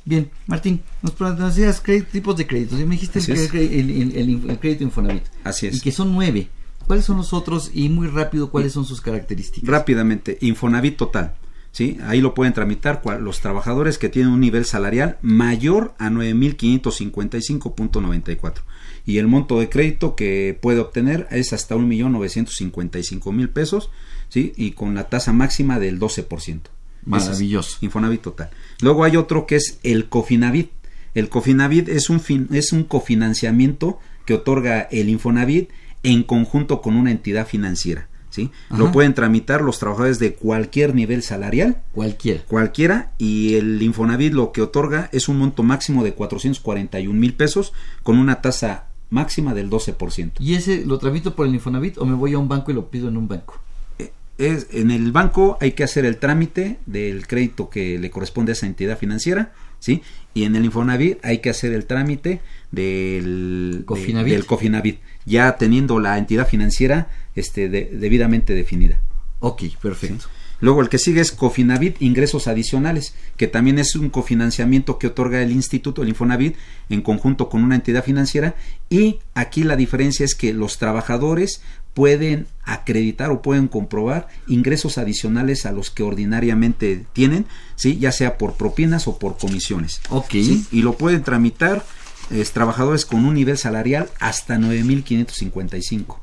Bien, 0.07 0.31
Martín, 0.47 0.81
nos 1.03 1.39
decías 1.39 1.83
tipos 2.11 2.37
de 2.39 2.47
créditos. 2.47 2.81
Y 2.81 2.85
me 2.87 2.95
dijiste 2.95 3.19
el, 3.19 4.59
crédito 4.59 4.83
Infonavit. 4.83 5.25
Así 5.45 5.67
es. 5.67 5.77
Y 5.77 5.81
que 5.81 5.93
son 5.93 6.11
nueve. 6.15 6.49
¿Cuáles 6.87 7.05
son 7.05 7.19
los 7.19 7.35
otros? 7.35 7.71
Y 7.75 7.91
muy 7.91 8.09
rápido, 8.09 8.51
¿cuáles 8.51 8.73
son 8.73 8.87
sus 8.87 9.03
características? 9.03 9.69
Rápidamente, 9.69 10.39
Infonavit 10.41 10.97
total. 10.97 11.35
¿Sí? 11.73 11.99
Ahí 12.05 12.21
lo 12.21 12.35
pueden 12.35 12.53
tramitar 12.53 13.03
los 13.21 13.41
trabajadores 13.41 13.99
que 13.99 14.09
tienen 14.09 14.33
un 14.33 14.41
nivel 14.41 14.65
salarial 14.65 15.19
mayor 15.23 15.95
a 15.99 16.11
9.555.94 16.11 18.63
y 19.07 19.19
el 19.19 19.27
monto 19.27 19.61
de 19.61 19.69
crédito 19.69 20.15
que 20.15 20.59
puede 20.61 20.81
obtener 20.81 21.27
es 21.31 21.53
hasta 21.53 21.75
1.955.000 21.75 23.49
pesos, 23.49 23.91
¿sí? 24.29 24.53
Y 24.57 24.73
con 24.73 24.95
la 24.95 25.09
tasa 25.09 25.33
máxima 25.33 25.79
del 25.79 25.99
12%. 25.99 26.61
Maravilloso. 27.07 27.79
Infonavit 27.81 28.21
total. 28.21 28.51
Luego 28.81 29.05
hay 29.05 29.17
otro 29.17 29.47
que 29.47 29.57
es 29.57 29.79
el 29.83 30.09
Cofinavit. 30.09 30.71
El 31.15 31.29
Cofinavit 31.29 31.89
es 31.89 32.11
un, 32.11 32.21
fin, 32.21 32.49
es 32.53 32.73
un 32.73 32.85
cofinanciamiento 32.85 33.99
que 34.27 34.35
otorga 34.35 34.83
el 34.83 35.09
Infonavit 35.09 35.71
en 36.03 36.23
conjunto 36.23 36.83
con 36.83 36.97
una 36.97 37.11
entidad 37.11 37.47
financiera. 37.47 38.09
¿Sí? 38.31 38.51
Lo 38.71 38.93
pueden 38.93 39.15
tramitar 39.15 39.61
los 39.61 39.79
trabajadores 39.79 40.19
de 40.19 40.35
cualquier 40.35 40.95
nivel 40.95 41.23
salarial. 41.23 41.83
Cualquiera. 41.93 42.43
Cualquiera. 42.47 43.13
Y 43.19 43.57
el 43.57 43.83
Infonavit 43.83 44.33
lo 44.33 44.53
que 44.53 44.63
otorga 44.63 45.09
es 45.13 45.29
un 45.29 45.39
monto 45.39 45.63
máximo 45.63 46.03
de 46.05 46.15
441 46.15 47.19
mil 47.19 47.35
pesos 47.35 47.73
con 48.03 48.19
una 48.19 48.41
tasa 48.41 48.87
máxima 49.11 49.55
del 49.55 49.69
12%. 49.69 50.33
¿Y 50.39 50.55
ese 50.55 50.85
lo 50.87 50.99
tramito 50.99 51.35
por 51.35 51.47
el 51.47 51.55
Infonavit 51.55 51.99
o 51.99 52.07
me 52.07 52.15
voy 52.15 52.33
a 52.35 52.39
un 52.39 52.49
banco 52.49 52.71
y 52.71 52.75
lo 52.75 52.89
pido 52.89 53.09
en 53.09 53.17
un 53.17 53.29
banco? 53.29 53.61
Eh, 53.99 54.13
es, 54.39 54.69
en 54.71 54.91
el 54.91 55.13
banco 55.13 55.59
hay 55.61 55.73
que 55.73 55.85
hacer 55.85 56.05
el 56.05 56.17
trámite 56.17 56.79
del 56.87 57.27
crédito 57.27 57.69
que 57.69 57.99
le 57.99 58.11
corresponde 58.11 58.53
a 58.53 58.55
esa 58.55 58.67
entidad 58.67 58.97
financiera, 58.97 59.53
¿sí? 59.81 60.03
Y 60.33 60.45
en 60.45 60.55
el 60.55 60.65
Infonavit 60.65 61.19
hay 61.25 61.39
que 61.39 61.51
hacer 61.51 61.73
el 61.73 61.87
trámite 61.87 62.41
del 62.71 63.83
Cofinavit, 63.85 64.33
del 64.33 64.47
Cofinavit 64.47 65.01
ya 65.27 65.57
teniendo 65.57 65.99
la 65.99 66.19
entidad 66.19 66.47
financiera 66.47 67.09
este, 67.41 67.69
debidamente 67.69 68.55
definida. 68.55 69.01
Ok, 69.41 69.65
perfecto. 69.81 70.27
Luego 70.61 70.83
el 70.83 70.91
que 70.91 70.99
sigue 70.99 71.23
es 71.23 71.33
Cofinavit 71.33 72.01
Ingresos 72.03 72.47
Adicionales, 72.47 73.15
que 73.37 73.47
también 73.47 73.79
es 73.79 73.97
un 73.97 74.11
cofinanciamiento 74.11 74.99
que 74.99 75.07
otorga 75.07 75.43
el 75.43 75.53
Instituto, 75.53 76.03
el 76.03 76.11
Infonavit, 76.11 76.55
en 76.91 77.01
conjunto 77.01 77.49
con 77.49 77.65
una 77.65 77.77
entidad 77.77 78.05
financiera. 78.05 78.55
Y 78.91 79.21
aquí 79.35 79.63
la 79.63 79.77
diferencia 79.77 80.25
es 80.25 80.35
que 80.35 80.53
los 80.53 80.77
trabajadores 80.77 81.63
pueden 81.95 82.47
acreditar 82.63 83.31
o 83.31 83.43
pueden 83.43 83.69
comprobar 83.69 84.29
ingresos 84.47 84.99
adicionales 84.99 85.67
a 85.67 85.73
los 85.73 85.91
que 85.91 86.03
ordinariamente 86.03 87.05
tienen, 87.15 87.47
¿sí? 87.75 87.99
ya 87.99 88.13
sea 88.13 88.39
por 88.39 88.55
propinas 88.55 89.09
o 89.09 89.19
por 89.19 89.39
comisiones. 89.39 90.01
Ok. 90.11 90.35
Y 90.35 90.83
lo 90.83 90.97
pueden 90.97 91.23
tramitar 91.23 91.85
es, 92.31 92.53
trabajadores 92.53 93.07
con 93.07 93.25
un 93.25 93.35
nivel 93.35 93.59
salarial 93.59 94.09
hasta 94.21 94.57
9.555 94.57 96.19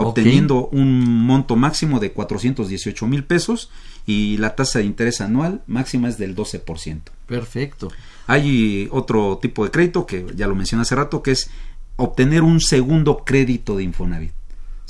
obteniendo 0.00 0.68
un 0.68 1.24
monto 1.26 1.56
máximo 1.56 2.00
de 2.00 2.12
418 2.12 3.06
mil 3.06 3.24
pesos 3.24 3.70
y 4.06 4.36
la 4.38 4.54
tasa 4.56 4.78
de 4.78 4.86
interés 4.86 5.20
anual 5.20 5.62
máxima 5.66 6.08
es 6.08 6.18
del 6.18 6.34
12%. 6.34 7.00
Perfecto. 7.26 7.90
Hay 8.26 8.88
otro 8.90 9.38
tipo 9.40 9.64
de 9.64 9.70
crédito 9.70 10.06
que 10.06 10.26
ya 10.34 10.46
lo 10.46 10.54
mencioné 10.54 10.82
hace 10.82 10.94
rato, 10.94 11.22
que 11.22 11.32
es 11.32 11.50
obtener 11.96 12.42
un 12.42 12.60
segundo 12.60 13.24
crédito 13.24 13.76
de 13.76 13.84
Infonavit. 13.84 14.32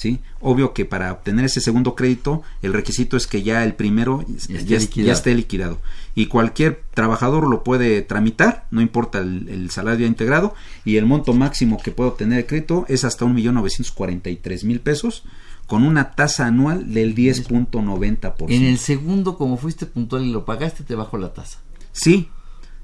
¿Sí? 0.00 0.20
Obvio 0.40 0.72
que 0.72 0.86
para 0.86 1.12
obtener 1.12 1.44
ese 1.44 1.60
segundo 1.60 1.94
crédito, 1.94 2.42
el 2.62 2.72
requisito 2.72 3.18
es 3.18 3.26
que 3.26 3.42
ya 3.42 3.64
el 3.64 3.74
primero 3.74 4.24
ya, 4.48 4.78
esté, 4.78 5.34
liquidado. 5.34 5.78
Y 6.14 6.24
cualquier 6.24 6.82
trabajador 6.94 7.46
lo 7.46 7.62
puede 7.62 8.00
tramitar, 8.00 8.66
no 8.70 8.80
importa 8.80 9.18
el, 9.18 9.70
salario 9.70 10.06
integrado, 10.06 10.54
y 10.86 10.96
el 10.96 11.04
monto 11.04 11.34
máximo 11.34 11.76
que 11.76 11.90
puede 11.90 12.08
obtener 12.08 12.38
el 12.38 12.46
crédito 12.46 12.86
es 12.88 13.04
hasta 13.04 13.26
1.943.000 13.26 14.80
pesos, 14.80 15.24
con 15.66 15.82
una 15.82 16.12
tasa 16.12 16.46
anual 16.46 16.94
del 16.94 17.14
10.90%. 17.14 18.46
En 18.48 18.62
el 18.62 18.78
segundo, 18.78 19.36
como 19.36 19.58
fuiste 19.58 19.84
puntual 19.84 20.24
y 20.24 20.32
lo 20.32 20.46
pagaste, 20.46 20.82
te 20.82 20.94
bajó 20.94 21.18
la 21.18 21.34
tasa. 21.34 21.58
Sí, 21.92 22.30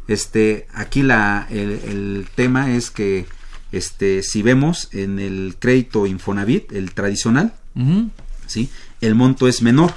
este, 0.07 0.67
aquí 0.75 1.03
la, 1.03 1.49
el 1.51 2.29
tema 2.35 2.75
es 2.77 2.91
que 2.91 3.25
este, 3.73 4.23
si 4.23 4.43
vemos 4.43 4.89
en 4.93 5.19
el 5.19 5.57
crédito 5.59 6.07
Infonavit, 6.07 6.73
el 6.73 6.93
tradicional, 6.95 7.55
¿sí? 8.47 8.71
el 9.01 9.15
monto 9.15 9.49
es 9.49 9.63
menor, 9.63 9.93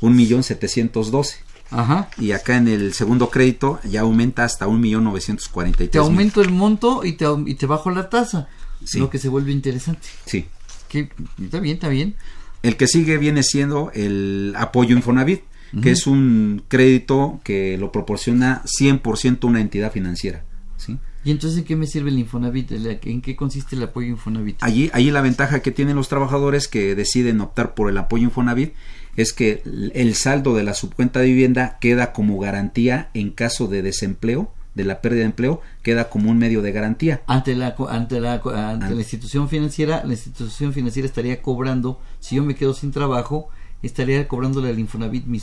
un 0.00 0.16
millón 0.16 0.42
setecientos 0.42 1.10
doce. 1.10 1.38
Ajá. 1.70 2.08
Y 2.18 2.32
acá 2.32 2.56
en 2.56 2.68
el 2.68 2.94
segundo 2.94 3.30
crédito 3.30 3.80
ya 3.84 4.02
aumenta 4.02 4.44
hasta 4.44 4.68
un 4.68 4.80
millón 4.80 5.04
novecientos 5.04 5.48
cuarenta 5.48 5.82
y 5.82 5.88
Te 5.88 5.98
aumento 5.98 6.40
el 6.40 6.50
monto 6.50 7.04
y 7.04 7.14
te, 7.14 7.26
y 7.46 7.54
te 7.54 7.66
bajo 7.66 7.90
la 7.90 8.08
tasa. 8.10 8.48
Sí. 8.84 8.98
Lo 8.98 9.10
que 9.10 9.18
se 9.18 9.28
vuelve 9.28 9.50
interesante. 9.50 10.06
Sí. 10.26 10.46
Que, 10.88 11.08
está 11.42 11.58
bien, 11.58 11.74
está 11.74 11.88
bien. 11.88 12.14
El 12.62 12.76
que 12.76 12.86
sigue 12.86 13.18
viene 13.18 13.42
siendo 13.42 13.90
el 13.94 14.54
apoyo 14.56 14.94
Infonavit, 14.94 15.42
que 15.82 15.90
es 15.90 16.06
un 16.06 16.62
crédito 16.68 17.40
que 17.42 17.76
lo 17.78 17.90
proporciona 17.90 18.62
100% 18.64 19.44
una 19.44 19.60
entidad 19.60 19.90
financiera. 19.90 20.44
¿sí? 20.76 20.98
¿Y 21.24 21.30
entonces 21.30 21.58
en 21.58 21.64
qué 21.64 21.76
me 21.76 21.86
sirve 21.86 22.10
el 22.10 22.18
Infonavit? 22.18 22.72
¿En 22.72 23.22
qué 23.22 23.34
consiste 23.34 23.76
el 23.76 23.82
apoyo 23.82 24.08
Infonavit? 24.08 24.56
Allí, 24.60 24.90
allí 24.92 25.10
la 25.10 25.22
ventaja 25.22 25.60
que 25.60 25.70
tienen 25.70 25.96
los 25.96 26.08
trabajadores 26.08 26.68
que 26.68 26.94
deciden 26.94 27.40
optar 27.40 27.74
por 27.74 27.88
el 27.88 27.96
apoyo 27.98 28.24
Infonavit 28.24 28.74
es 29.16 29.32
que 29.32 29.62
el 29.94 30.14
saldo 30.14 30.54
de 30.54 30.64
la 30.64 30.74
subcuenta 30.74 31.20
de 31.20 31.26
vivienda 31.26 31.78
queda 31.80 32.12
como 32.12 32.38
garantía 32.38 33.10
en 33.14 33.30
caso 33.30 33.68
de 33.68 33.82
desempleo, 33.82 34.52
de 34.74 34.84
la 34.84 35.00
pérdida 35.00 35.20
de 35.20 35.26
empleo, 35.26 35.60
queda 35.82 36.10
como 36.10 36.30
un 36.30 36.38
medio 36.38 36.60
de 36.60 36.72
garantía. 36.72 37.22
Ante 37.26 37.54
la, 37.54 37.74
ante 37.88 38.20
la, 38.20 38.34
ante 38.34 38.90
la 38.90 39.00
institución 39.00 39.48
financiera, 39.48 40.02
la 40.04 40.12
institución 40.12 40.72
financiera 40.72 41.06
estaría 41.06 41.40
cobrando, 41.40 42.00
si 42.20 42.36
yo 42.36 42.44
me 42.44 42.56
quedo 42.56 42.74
sin 42.74 42.90
trabajo, 42.90 43.48
estaría 43.82 44.26
cobrándole 44.26 44.70
al 44.70 44.78
Infonavit 44.78 45.26
mi, 45.26 45.40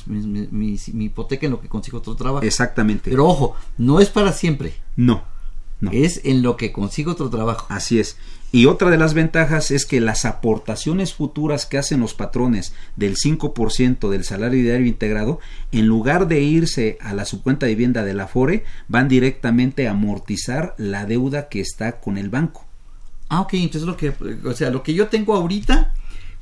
mi, 0.51 1.05
hipoteca 1.05 1.45
en 1.45 1.53
lo 1.53 1.61
que 1.61 1.69
consigo 1.69 1.99
otro 1.99 2.15
trabajo. 2.15 2.45
Exactamente. 2.45 3.09
Pero 3.09 3.27
ojo, 3.27 3.55
no 3.77 3.99
es 3.99 4.09
para 4.09 4.33
siempre. 4.33 4.73
No. 4.95 5.23
Es 5.91 6.21
en 6.23 6.43
lo 6.43 6.57
que 6.57 6.71
consigo 6.71 7.13
otro 7.13 7.29
trabajo. 7.29 7.65
Así 7.69 7.99
es. 7.99 8.17
Y 8.53 8.65
otra 8.65 8.89
de 8.89 8.97
las 8.97 9.13
ventajas 9.13 9.71
es 9.71 9.85
que 9.85 10.01
las 10.01 10.25
aportaciones 10.25 11.13
futuras 11.13 11.65
que 11.65 11.77
hacen 11.77 12.01
los 12.01 12.13
patrones 12.13 12.73
del 12.97 13.15
5% 13.15 14.09
del 14.09 14.25
salario 14.25 14.61
diario 14.61 14.87
integrado, 14.87 15.39
en 15.71 15.87
lugar 15.87 16.27
de 16.27 16.41
irse 16.41 16.97
a 16.99 17.13
la 17.13 17.23
subcuenta 17.23 17.65
de 17.65 17.73
vivienda 17.75 18.03
de 18.03 18.13
la 18.13 18.27
FORE, 18.27 18.65
van 18.89 19.07
directamente 19.07 19.87
a 19.87 19.91
amortizar 19.91 20.75
la 20.77 21.05
deuda 21.05 21.47
que 21.47 21.61
está 21.61 22.01
con 22.01 22.17
el 22.17 22.29
banco. 22.29 22.65
Ah, 23.29 23.39
ok, 23.39 23.53
entonces 23.53 23.87
lo 23.87 23.95
que, 23.95 24.11
o 24.43 24.53
sea, 24.53 24.69
lo 24.69 24.83
que 24.83 24.93
yo 24.93 25.07
tengo 25.07 25.33
ahorita 25.33 25.93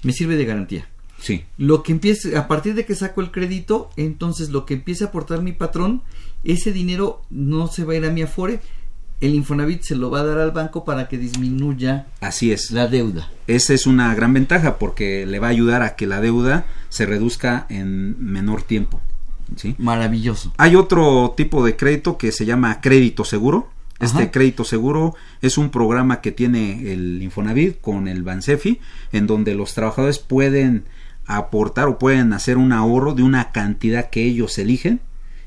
me 0.02 0.12
sirve 0.12 0.36
de 0.36 0.46
garantía. 0.46 0.88
Sí. 1.22 1.44
Lo 1.58 1.84
que 1.84 1.92
empiece, 1.92 2.36
a 2.36 2.48
partir 2.48 2.74
de 2.74 2.86
que 2.86 2.96
saco 2.96 3.22
el 3.22 3.30
crédito, 3.30 3.92
entonces 3.98 4.50
lo 4.50 4.66
que 4.66 4.74
empiece 4.74 5.04
a 5.04 5.08
aportar 5.08 5.44
mi 5.44 5.52
patrón, 5.52 6.02
ese 6.44 6.72
dinero 6.72 7.22
no 7.30 7.68
se 7.68 7.84
va 7.84 7.94
a 7.94 7.98
ir 7.98 8.06
a 8.06 8.10
mi 8.10 8.24
Afore, 8.24 8.62
el 9.22 9.36
Infonavit 9.36 9.82
se 9.84 9.96
lo 9.96 10.10
va 10.10 10.22
a 10.22 10.24
dar 10.24 10.38
al 10.40 10.52
banco 10.52 10.86
para 10.86 11.08
que 11.08 11.18
disminuya 11.18 12.08
Así 12.22 12.52
es. 12.52 12.72
la 12.72 12.88
deuda. 12.88 13.30
Esa 13.48 13.74
es 13.74 13.86
una 13.86 14.14
gran 14.16 14.34
ventaja 14.34 14.78
porque 14.78 15.26
le 15.26 15.40
va 15.40 15.48
a 15.48 15.52
ayudar 15.52 15.82
a 15.82 15.96
que 15.96 16.08
la 16.08 16.22
deuda 16.22 16.66
se 16.90 17.06
reduzca 17.06 17.66
en 17.70 18.16
menor 18.24 18.64
tiempo. 18.64 19.02
¿sí? 19.56 19.76
Maravilloso. 19.78 20.54
Hay 20.58 20.76
otro 20.76 21.34
tipo 21.36 21.66
de 21.66 21.76
crédito 21.76 22.18
que 22.18 22.32
se 22.32 22.46
llama 22.46 22.82
crédito 22.82 23.26
seguro. 23.26 23.70
Este 24.00 24.32
crédito 24.32 24.64
seguro 24.64 25.16
es 25.42 25.58
un 25.58 25.72
programa 25.72 26.22
que 26.22 26.32
tiene 26.32 26.94
el 26.94 27.22
Infonavit 27.22 27.82
con 27.82 28.08
el 28.08 28.24
Bansefi, 28.24 28.80
en 29.12 29.28
donde 29.28 29.56
los 29.56 29.74
trabajadores 29.74 30.20
pueden 30.20 30.86
aportar 31.26 31.90
o 31.90 32.00
pueden 32.00 32.32
hacer 32.32 32.58
un 32.58 32.72
ahorro 32.72 33.14
de 33.14 33.24
una 33.24 33.52
cantidad 33.52 34.10
que 34.10 34.24
ellos 34.24 34.58
eligen 34.58 35.02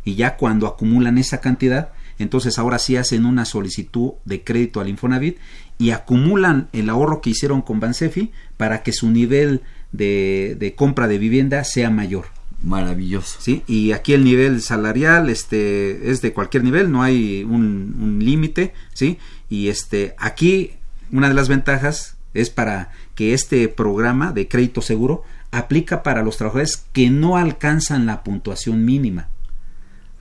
y 0.05 0.16
ya 0.16 0.37
cuando 0.37 0.66
acumulan 0.66 1.16
esa 1.16 1.41
cantidad 1.41 1.93
entonces 2.23 2.59
ahora 2.59 2.79
sí 2.79 2.97
hacen 2.97 3.27
una 3.27 3.45
solicitud 3.45 4.12
de 4.25 4.43
crédito 4.43 4.81
al 4.81 4.89
Infonavit 4.89 5.39
y 5.79 5.91
acumulan 5.91 6.68
el 6.73 6.89
ahorro 6.89 7.20
que 7.20 7.31
hicieron 7.31 7.62
con 7.62 7.81
Bansefi 7.81 8.31
para 8.57 8.83
que 8.83 8.93
su 8.93 9.11
nivel 9.11 9.62
de, 9.93 10.75
compra 10.77 11.09
de 11.09 11.18
vivienda 11.18 11.64
sea 11.64 11.91
mayor. 11.91 12.27
Maravilloso. 12.62 13.39
Sí, 13.41 13.62
y 13.66 13.91
aquí 13.91 14.12
el 14.12 14.23
nivel 14.23 14.62
salarial 14.62 15.29
este 15.29 16.11
es 16.11 16.23
de 16.23 16.33
cualquier 16.33 16.62
nivel, 16.62 16.93
no 16.93 17.03
hay 17.03 17.43
un, 17.43 17.97
un 18.01 18.25
límite, 18.25 18.73
¿sí? 18.95 19.18
Y 19.51 19.68
este 19.68 20.14
aquí 20.16 20.70
una 21.11 21.29
de 21.29 21.35
las 21.35 21.49
ventajas 21.49 22.16
es 22.35 22.51
para 22.51 22.93
que 23.14 23.35
este 23.35 23.68
programa 23.68 24.33
de 24.33 24.49
crédito 24.49 24.81
seguro 24.81 25.25
aplica 25.51 26.03
para 26.03 26.23
los 26.23 26.39
trabajadores 26.39 26.85
que 26.93 27.11
no 27.11 27.37
alcanzan 27.37 28.07
la 28.07 28.23
puntuación 28.23 28.85
mínima. 28.85 29.29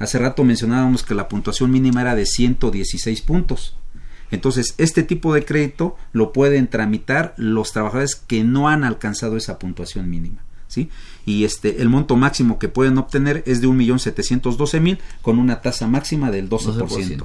Hace 0.01 0.17
rato 0.17 0.43
mencionábamos 0.43 1.03
que 1.03 1.13
la 1.13 1.29
puntuación 1.29 1.69
mínima 1.69 2.01
era 2.01 2.15
de 2.15 2.25
116 2.25 3.21
puntos. 3.21 3.75
Entonces, 4.31 4.73
este 4.77 5.03
tipo 5.03 5.33
de 5.33 5.45
crédito 5.45 5.95
lo 6.11 6.33
pueden 6.33 6.67
tramitar 6.67 7.35
los 7.37 7.71
trabajadores 7.71 8.15
que 8.15 8.43
no 8.43 8.67
han 8.67 8.83
alcanzado 8.83 9.37
esa 9.37 9.59
puntuación 9.59 10.09
mínima. 10.09 10.41
¿sí? 10.67 10.89
Y 11.25 11.43
este, 11.43 11.81
el 11.81 11.89
monto 11.89 12.15
máximo 12.15 12.57
que 12.57 12.67
pueden 12.67 12.97
obtener 12.97 13.43
es 13.45 13.61
de 13.61 13.67
1.712.000 13.67 14.97
con 15.21 15.37
una 15.37 15.61
tasa 15.61 15.87
máxima 15.87 16.31
del 16.31 16.49
12%. 16.49 17.23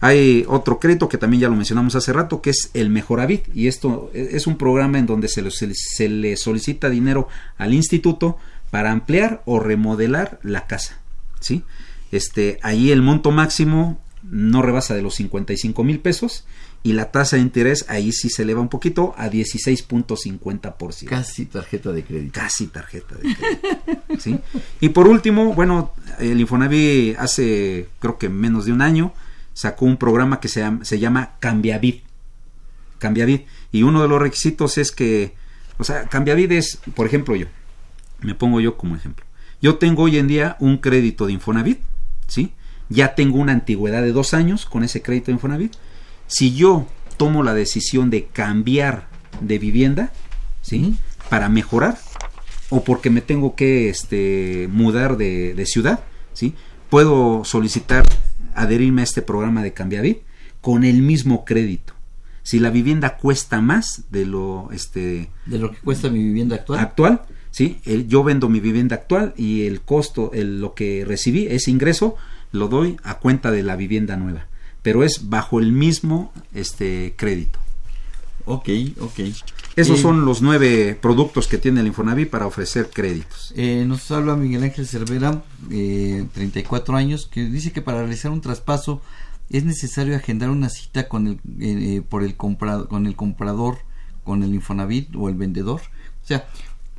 Hay 0.00 0.44
otro 0.48 0.80
crédito 0.80 1.08
que 1.08 1.18
también 1.18 1.42
ya 1.42 1.48
lo 1.48 1.54
mencionamos 1.54 1.94
hace 1.94 2.12
rato, 2.12 2.42
que 2.42 2.50
es 2.50 2.70
el 2.74 2.90
Mejoravit, 2.90 3.54
y 3.54 3.68
esto 3.68 4.10
es 4.12 4.48
un 4.48 4.56
programa 4.56 4.98
en 4.98 5.06
donde 5.06 5.28
se 5.28 5.42
le, 5.42 5.50
se 5.52 6.08
le 6.08 6.36
solicita 6.36 6.90
dinero 6.90 7.28
al 7.56 7.72
instituto 7.72 8.38
para 8.72 8.90
ampliar 8.90 9.42
o 9.44 9.60
remodelar 9.60 10.40
la 10.42 10.66
casa. 10.66 11.02
¿sí? 11.42 11.62
Este, 12.12 12.58
ahí 12.62 12.92
el 12.92 13.02
monto 13.02 13.32
máximo 13.32 14.00
no 14.22 14.62
rebasa 14.62 14.94
de 14.94 15.02
los 15.02 15.16
55 15.16 15.82
mil 15.82 15.98
pesos 15.98 16.44
y 16.84 16.92
la 16.92 17.10
tasa 17.10 17.36
de 17.36 17.42
interés 17.42 17.84
ahí 17.88 18.12
sí 18.12 18.28
se 18.28 18.42
eleva 18.42 18.60
un 18.60 18.68
poquito 18.68 19.14
a 19.16 19.28
16.50%. 19.28 21.04
Casi 21.06 21.46
tarjeta 21.46 21.92
de 21.92 22.04
crédito. 22.04 22.32
Casi 22.40 22.66
tarjeta 22.66 23.14
de 23.16 23.34
crédito. 23.34 23.68
¿sí? 24.18 24.38
Y 24.80 24.88
por 24.90 25.08
último, 25.08 25.54
bueno, 25.54 25.92
el 26.18 26.40
Infonavit 26.40 27.16
hace 27.18 27.88
creo 27.98 28.18
que 28.18 28.28
menos 28.28 28.66
de 28.66 28.72
un 28.72 28.82
año 28.82 29.12
sacó 29.54 29.84
un 29.84 29.96
programa 29.96 30.40
que 30.40 30.48
se 30.48 30.60
llama, 30.60 30.84
se 30.84 30.98
llama 30.98 31.32
Cambiavid. 31.38 31.96
Cambiavid. 32.98 33.42
Y 33.70 33.84
uno 33.84 34.02
de 34.02 34.08
los 34.08 34.20
requisitos 34.20 34.78
es 34.78 34.90
que, 34.90 35.34
o 35.78 35.84
sea, 35.84 36.08
Cambiavid 36.08 36.52
es, 36.52 36.78
por 36.94 37.06
ejemplo, 37.06 37.36
yo, 37.36 37.46
me 38.20 38.34
pongo 38.34 38.60
yo 38.60 38.76
como 38.76 38.96
ejemplo. 38.96 39.24
Yo 39.60 39.76
tengo 39.76 40.02
hoy 40.02 40.18
en 40.18 40.26
día 40.26 40.56
un 40.58 40.78
crédito 40.78 41.26
de 41.26 41.34
Infonavit, 41.34 41.80
¿sí? 42.26 42.52
Ya 42.88 43.14
tengo 43.14 43.38
una 43.38 43.52
antigüedad 43.52 44.02
de 44.02 44.12
dos 44.12 44.34
años 44.34 44.66
con 44.66 44.84
ese 44.84 45.02
crédito 45.02 45.26
de 45.26 45.32
Infonavit. 45.32 45.72
Si 46.26 46.54
yo 46.54 46.86
tomo 47.16 47.42
la 47.42 47.54
decisión 47.54 48.10
de 48.10 48.26
cambiar 48.26 49.08
de 49.40 49.58
vivienda, 49.58 50.12
¿sí? 50.60 50.96
Para 51.28 51.48
mejorar, 51.48 51.98
o 52.70 52.84
porque 52.84 53.10
me 53.10 53.20
tengo 53.20 53.54
que 53.54 53.88
este, 53.88 54.68
mudar 54.70 55.16
de, 55.16 55.54
de 55.54 55.66
ciudad, 55.66 56.00
¿sí? 56.32 56.54
Puedo 56.90 57.44
solicitar 57.44 58.04
adherirme 58.54 59.02
a 59.02 59.04
este 59.04 59.22
programa 59.22 59.62
de 59.62 59.72
Cambiavit 59.72 60.22
con 60.60 60.84
el 60.84 61.02
mismo 61.02 61.44
crédito. 61.44 61.94
Si 62.42 62.58
la 62.58 62.70
vivienda 62.70 63.16
cuesta 63.16 63.60
más 63.60 64.04
de 64.10 64.26
lo 64.26 64.68
este 64.72 65.30
de 65.46 65.58
lo 65.58 65.70
que 65.70 65.78
cuesta 65.78 66.10
mi 66.10 66.18
vivienda 66.18 66.56
actual, 66.56 66.80
actual 66.80 67.22
sí, 67.52 67.78
el, 67.84 68.08
yo 68.08 68.24
vendo 68.24 68.48
mi 68.48 68.58
vivienda 68.58 68.96
actual 68.96 69.32
y 69.36 69.66
el 69.66 69.80
costo, 69.80 70.32
el, 70.34 70.60
lo 70.60 70.74
que 70.74 71.04
recibí, 71.06 71.46
ese 71.46 71.70
ingreso 71.70 72.16
lo 72.50 72.66
doy 72.66 72.96
a 73.04 73.18
cuenta 73.20 73.52
de 73.52 73.62
la 73.62 73.76
vivienda 73.76 74.16
nueva, 74.16 74.46
pero 74.82 75.04
es 75.04 75.28
bajo 75.28 75.60
el 75.60 75.70
mismo 75.70 76.32
este 76.52 77.14
crédito. 77.16 77.60
Ok, 78.44 78.68
ok. 79.00 79.20
Esos 79.76 80.00
eh, 80.00 80.02
son 80.02 80.24
los 80.24 80.42
nueve 80.42 80.98
productos 81.00 81.46
que 81.46 81.58
tiene 81.58 81.80
el 81.80 81.86
Infonavit 81.86 82.28
para 82.28 82.46
ofrecer 82.46 82.90
créditos. 82.90 83.54
Eh, 83.56 83.84
nos 83.86 84.10
habla 84.10 84.34
Miguel 84.34 84.64
Ángel 84.64 84.86
Cervera, 84.86 85.44
eh, 85.70 86.26
34 86.34 86.96
años, 86.96 87.28
que 87.30 87.44
dice 87.44 87.72
que 87.72 87.82
para 87.82 88.00
realizar 88.00 88.32
un 88.32 88.40
traspaso 88.40 89.00
es 89.52 89.64
necesario 89.64 90.16
agendar 90.16 90.50
una 90.50 90.70
cita 90.70 91.08
con 91.08 91.26
el, 91.26 91.40
eh, 91.60 92.02
por 92.06 92.22
el 92.22 92.36
comprado, 92.36 92.88
con 92.88 93.06
el 93.06 93.14
comprador, 93.14 93.78
con 94.24 94.42
el 94.42 94.54
Infonavit 94.54 95.14
o 95.14 95.28
el 95.28 95.34
vendedor. 95.34 95.80
O 96.22 96.26
sea, 96.26 96.48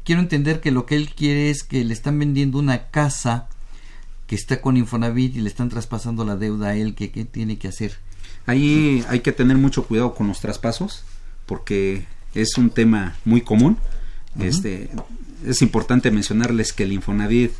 quiero 0.03 0.21
entender 0.21 0.61
que 0.61 0.71
lo 0.71 0.85
que 0.85 0.95
él 0.95 1.09
quiere 1.13 1.49
es 1.49 1.63
que 1.63 1.83
le 1.83 1.93
están 1.93 2.19
vendiendo 2.19 2.59
una 2.59 2.87
casa 2.87 3.47
que 4.27 4.35
está 4.35 4.61
con 4.61 4.77
Infonavit 4.77 5.35
y 5.35 5.41
le 5.41 5.49
están 5.49 5.69
traspasando 5.69 6.25
la 6.25 6.35
deuda 6.35 6.69
a 6.69 6.75
él, 6.75 6.95
¿qué, 6.95 7.11
qué 7.11 7.25
tiene 7.25 7.57
que 7.57 7.67
hacer? 7.67 7.97
Ahí 8.45 9.03
hay 9.09 9.21
que 9.21 9.31
tener 9.31 9.57
mucho 9.57 9.85
cuidado 9.85 10.15
con 10.15 10.27
los 10.27 10.39
traspasos, 10.39 11.03
porque 11.45 12.05
es 12.33 12.57
un 12.57 12.69
tema 12.69 13.15
muy 13.25 13.41
común. 13.41 13.77
Este 14.39 14.89
es 15.45 15.61
importante 15.61 16.09
mencionarles 16.09 16.73
que 16.73 16.83
el 16.83 16.93
Infonavit 16.93 17.51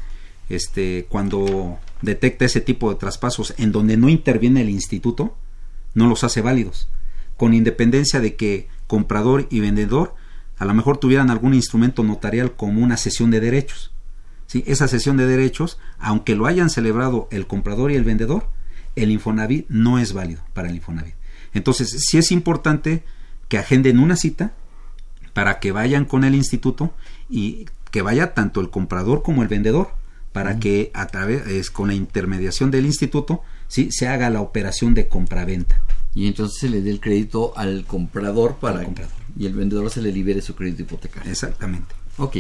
este 0.50 1.06
cuando 1.10 1.78
detecta 2.02 2.46
ese 2.46 2.62
tipo 2.62 2.90
de 2.92 3.00
traspasos 3.00 3.54
en 3.58 3.72
donde 3.72 3.98
no 3.98 4.10
interviene 4.10 4.62
el 4.62 4.70
instituto, 4.70 5.38
no 5.94 6.08
los 6.08 6.24
hace 6.24 6.42
válidos, 6.42 6.90
con 7.38 7.54
independencia 7.54 8.20
de 8.20 8.36
que 8.36 8.68
comprador 8.88 9.48
y 9.50 9.60
vendedor 9.60 10.16
a 10.64 10.66
lo 10.66 10.74
mejor 10.74 10.98
tuvieran 10.98 11.30
algún 11.30 11.54
instrumento 11.54 12.04
notarial 12.04 12.54
como 12.56 12.82
una 12.82 12.96
cesión 12.96 13.32
de 13.32 13.42
derechos. 13.42 13.92
¿Sí? 14.48 14.64
Esa 14.66 14.88
cesión 14.88 15.18
de 15.18 15.28
derechos, 15.28 15.78
aunque 16.00 16.36
lo 16.36 16.46
hayan 16.46 16.70
celebrado 16.70 17.28
el 17.32 17.48
comprador 17.48 17.92
y 17.92 17.96
el 17.96 18.06
vendedor, 18.06 18.50
el 18.96 19.12
Infonavit 19.12 19.68
no 19.68 20.00
es 20.00 20.14
válido 20.14 20.42
para 20.54 20.70
el 20.70 20.76
Infonavit. 20.76 21.16
Entonces, 21.54 21.94
sí 22.08 22.18
es 22.18 22.32
importante 22.32 23.04
que 23.50 23.58
agenden 23.58 24.00
una 24.00 24.16
cita 24.16 24.54
para 25.34 25.60
que 25.60 25.74
vayan 25.74 26.06
con 26.06 26.24
el 26.24 26.34
instituto 26.34 26.94
y 27.30 27.66
que 27.92 28.02
vaya 28.02 28.34
tanto 28.34 28.62
el 28.62 28.70
comprador 28.70 29.22
como 29.22 29.42
el 29.42 29.50
vendedor 29.50 29.90
para 30.32 30.60
que 30.60 30.92
a 30.94 31.08
través 31.08 31.70
con 31.72 31.90
la 31.90 31.94
intermediación 31.94 32.72
del 32.72 32.86
instituto 32.86 33.42
sí 33.68 33.90
se 33.92 34.08
haga 34.08 34.30
la 34.30 34.40
operación 34.40 34.94
de 34.94 35.10
compraventa 35.10 35.82
y 36.16 36.28
entonces 36.28 36.60
se 36.60 36.70
le 36.70 36.82
dé 36.82 36.92
el 36.92 37.00
crédito 37.00 37.54
al 37.58 37.86
comprador 37.86 38.56
para 38.56 38.84
comprador. 38.84 39.23
Y 39.38 39.46
el 39.46 39.54
vendedor 39.54 39.90
se 39.90 40.02
le 40.02 40.12
libere 40.12 40.42
su 40.42 40.56
crédito 40.56 40.84
hipotecario. 40.84 41.32
Exactamente. 41.32 41.96
Ok 42.18 42.38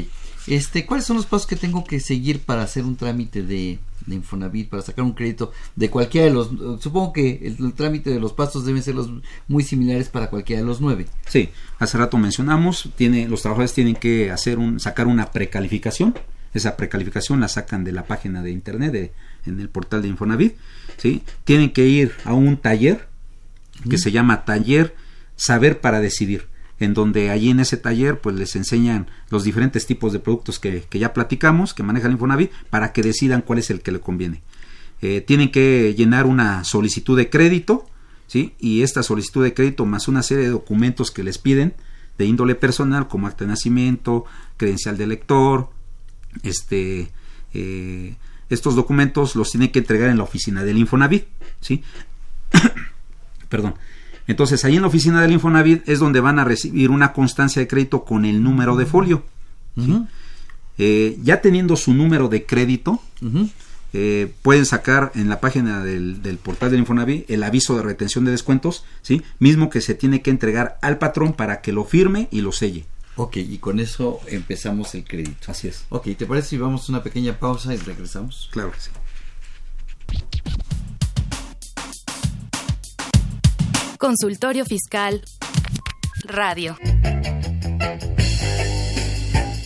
este 0.47 0.85
cuáles 0.85 1.05
son 1.05 1.17
los 1.17 1.25
pasos 1.25 1.47
que 1.47 1.55
tengo 1.55 1.83
que 1.83 1.99
seguir 1.99 2.39
para 2.39 2.63
hacer 2.63 2.83
un 2.83 2.95
trámite 2.95 3.43
de 3.43 3.79
de 4.05 4.15
Infonavit 4.15 4.69
para 4.69 4.83
sacar 4.83 5.05
un 5.05 5.13
crédito 5.13 5.53
de 5.75 5.89
cualquiera 5.89 6.27
de 6.27 6.33
los 6.33 6.49
supongo 6.81 7.13
que 7.13 7.39
el, 7.43 7.73
trámite 7.73 8.09
de 8.09 8.19
los 8.19 8.33
pasos 8.33 8.65
deben 8.65 8.83
ser 8.83 8.95
los 8.95 9.09
muy 9.47 9.63
similares 9.63 10.09
para 10.09 10.29
cualquiera 10.29 10.61
de 10.61 10.67
los 10.67 10.81
nueve 10.81 11.05
sí 11.27 11.49
hace 11.79 11.97
rato 11.97 12.17
mencionamos 12.17 12.89
tiene 12.97 13.27
los 13.27 13.41
trabajadores 13.41 13.73
tienen 13.73 13.95
que 13.95 14.31
hacer 14.31 14.57
un 14.59 14.79
sacar 14.79 15.07
una 15.07 15.31
precalificación. 15.31 16.15
Esa 16.53 16.77
precalificación 16.77 17.39
la 17.39 17.47
sacan 17.47 17.83
de 17.83 17.91
la 17.91 18.05
página 18.05 18.43
de 18.43 18.51
internet 18.51 18.91
de, 18.91 19.11
en 19.47 19.59
el 19.59 19.69
portal 19.69 20.03
de 20.03 20.09
Infonavit 20.09 20.55
sí 20.97 21.23
tienen 21.45 21.71
que 21.71 21.87
ir 21.87 22.11
a 22.25 22.33
un 22.33 22.57
taller 22.57 23.07
que 23.89 23.97
se 23.97 24.11
llama 24.11 24.45
taller 24.45 24.95
saber 25.35 25.81
para 25.81 25.99
decidir 25.99 26.52
en 26.83 26.93
donde 26.93 27.29
allí 27.29 27.49
en 27.49 27.59
ese 27.59 27.77
taller 27.77 28.19
pues 28.19 28.35
les 28.35 28.55
enseñan 28.55 29.07
los 29.29 29.43
diferentes 29.43 29.85
tipos 29.85 30.13
de 30.13 30.19
productos 30.19 30.59
que, 30.59 30.85
ya 30.91 31.13
platicamos, 31.13 31.73
que 31.73 31.83
maneja 31.83 32.07
el 32.07 32.13
Infonavit, 32.13 32.51
para 32.69 32.93
que 32.93 33.01
decidan 33.01 33.41
cuál 33.41 33.59
es 33.59 33.69
el 33.69 33.81
que 33.81 33.91
le 33.91 33.99
conviene. 33.99 34.41
Eh, 35.01 35.21
tienen 35.21 35.51
que 35.51 35.93
llenar 35.97 36.25
una 36.25 36.63
solicitud 36.63 37.17
de 37.17 37.29
crédito, 37.29 37.85
¿sí? 38.27 38.53
Y 38.59 38.83
esta 38.83 39.03
solicitud 39.03 39.43
de 39.43 39.53
crédito 39.53 39.85
más 39.85 40.07
una 40.07 40.23
serie 40.23 40.45
de 40.45 40.49
documentos 40.49 41.11
que 41.11 41.23
les 41.23 41.37
piden 41.37 41.73
de 42.17 42.25
índole 42.25 42.55
personal, 42.55 43.07
como 43.07 43.27
acta 43.27 43.43
de 43.43 43.49
nacimiento, 43.49 44.25
credencial 44.57 44.97
de 44.97 45.07
lector, 45.07 45.69
este, 46.43 47.11
eh, 47.53 48.15
estos 48.49 48.75
documentos 48.75 49.35
los 49.35 49.49
tienen 49.51 49.71
que 49.71 49.79
entregar 49.79 50.09
en 50.09 50.17
la 50.17 50.23
oficina 50.23 50.63
del 50.63 50.77
Infonavit, 50.77 51.25
¿sí? 51.59 51.83
Perdón. 53.49 53.75
Entonces, 54.27 54.63
ahí 54.65 54.75
en 54.75 54.81
la 54.81 54.87
oficina 54.87 55.21
del 55.21 55.31
Infonavit 55.31 55.87
es 55.87 55.99
donde 55.99 56.19
van 56.19 56.39
a 56.39 56.43
recibir 56.43 56.89
una 56.89 57.13
constancia 57.13 57.59
de 57.61 57.67
crédito 57.67 58.05
con 58.05 58.25
el 58.25 58.41
número 58.41 58.75
de 58.75 58.85
folio. 58.85 59.23
Eh, 60.77 61.17
ya 61.21 61.41
teniendo 61.41 61.75
su 61.75 61.93
número 61.93 62.29
de 62.29 62.45
crédito, 62.45 63.01
eh, 63.93 64.33
pueden 64.41 64.65
sacar 64.65 65.11
en 65.15 65.29
la 65.29 65.39
página 65.39 65.83
del, 65.83 66.39
portal 66.41 66.71
del 66.71 66.79
Infonavit 66.79 67.29
el 67.29 67.43
aviso 67.43 67.75
de 67.75 67.83
retención 67.83 68.25
de 68.25 68.31
descuentos, 68.31 68.85
¿sí? 69.01 69.21
mismo 69.39 69.69
que 69.69 69.81
se 69.81 69.93
tiene 69.93 70.21
que 70.21 70.31
entregar 70.31 70.79
al 70.81 70.97
patrón 70.97 71.33
para 71.33 71.61
que 71.61 71.73
lo 71.73 71.83
firme 71.83 72.27
y 72.31 72.41
lo 72.41 72.51
selle. 72.51 72.85
Ok, 73.15 73.37
y 73.37 73.59
con 73.59 73.79
eso 73.79 74.19
empezamos 74.27 74.95
el 74.95 75.03
crédito. 75.03 75.51
Así 75.51 75.67
es. 75.67 75.85
Ok, 75.89 76.07
¿te 76.17 76.25
parece 76.25 76.49
si 76.49 76.57
vamos 76.57 76.89
a 76.89 76.93
una 76.93 77.03
pequeña 77.03 77.37
pausa 77.37 77.73
y 77.73 77.77
regresamos? 77.77 78.49
Claro 78.51 78.71
que 78.71 78.79
sí. 78.79 78.89
Consultorio 84.03 84.65
Fiscal 84.65 85.23
Radio. 86.25 86.75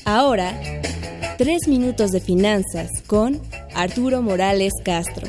Ahora, 0.06 0.54
tres 1.40 1.68
minutos 1.68 2.12
de 2.12 2.22
finanzas 2.22 3.02
con 3.08 3.42
Arturo 3.74 4.22
Morales 4.22 4.74
Castro. 4.86 5.28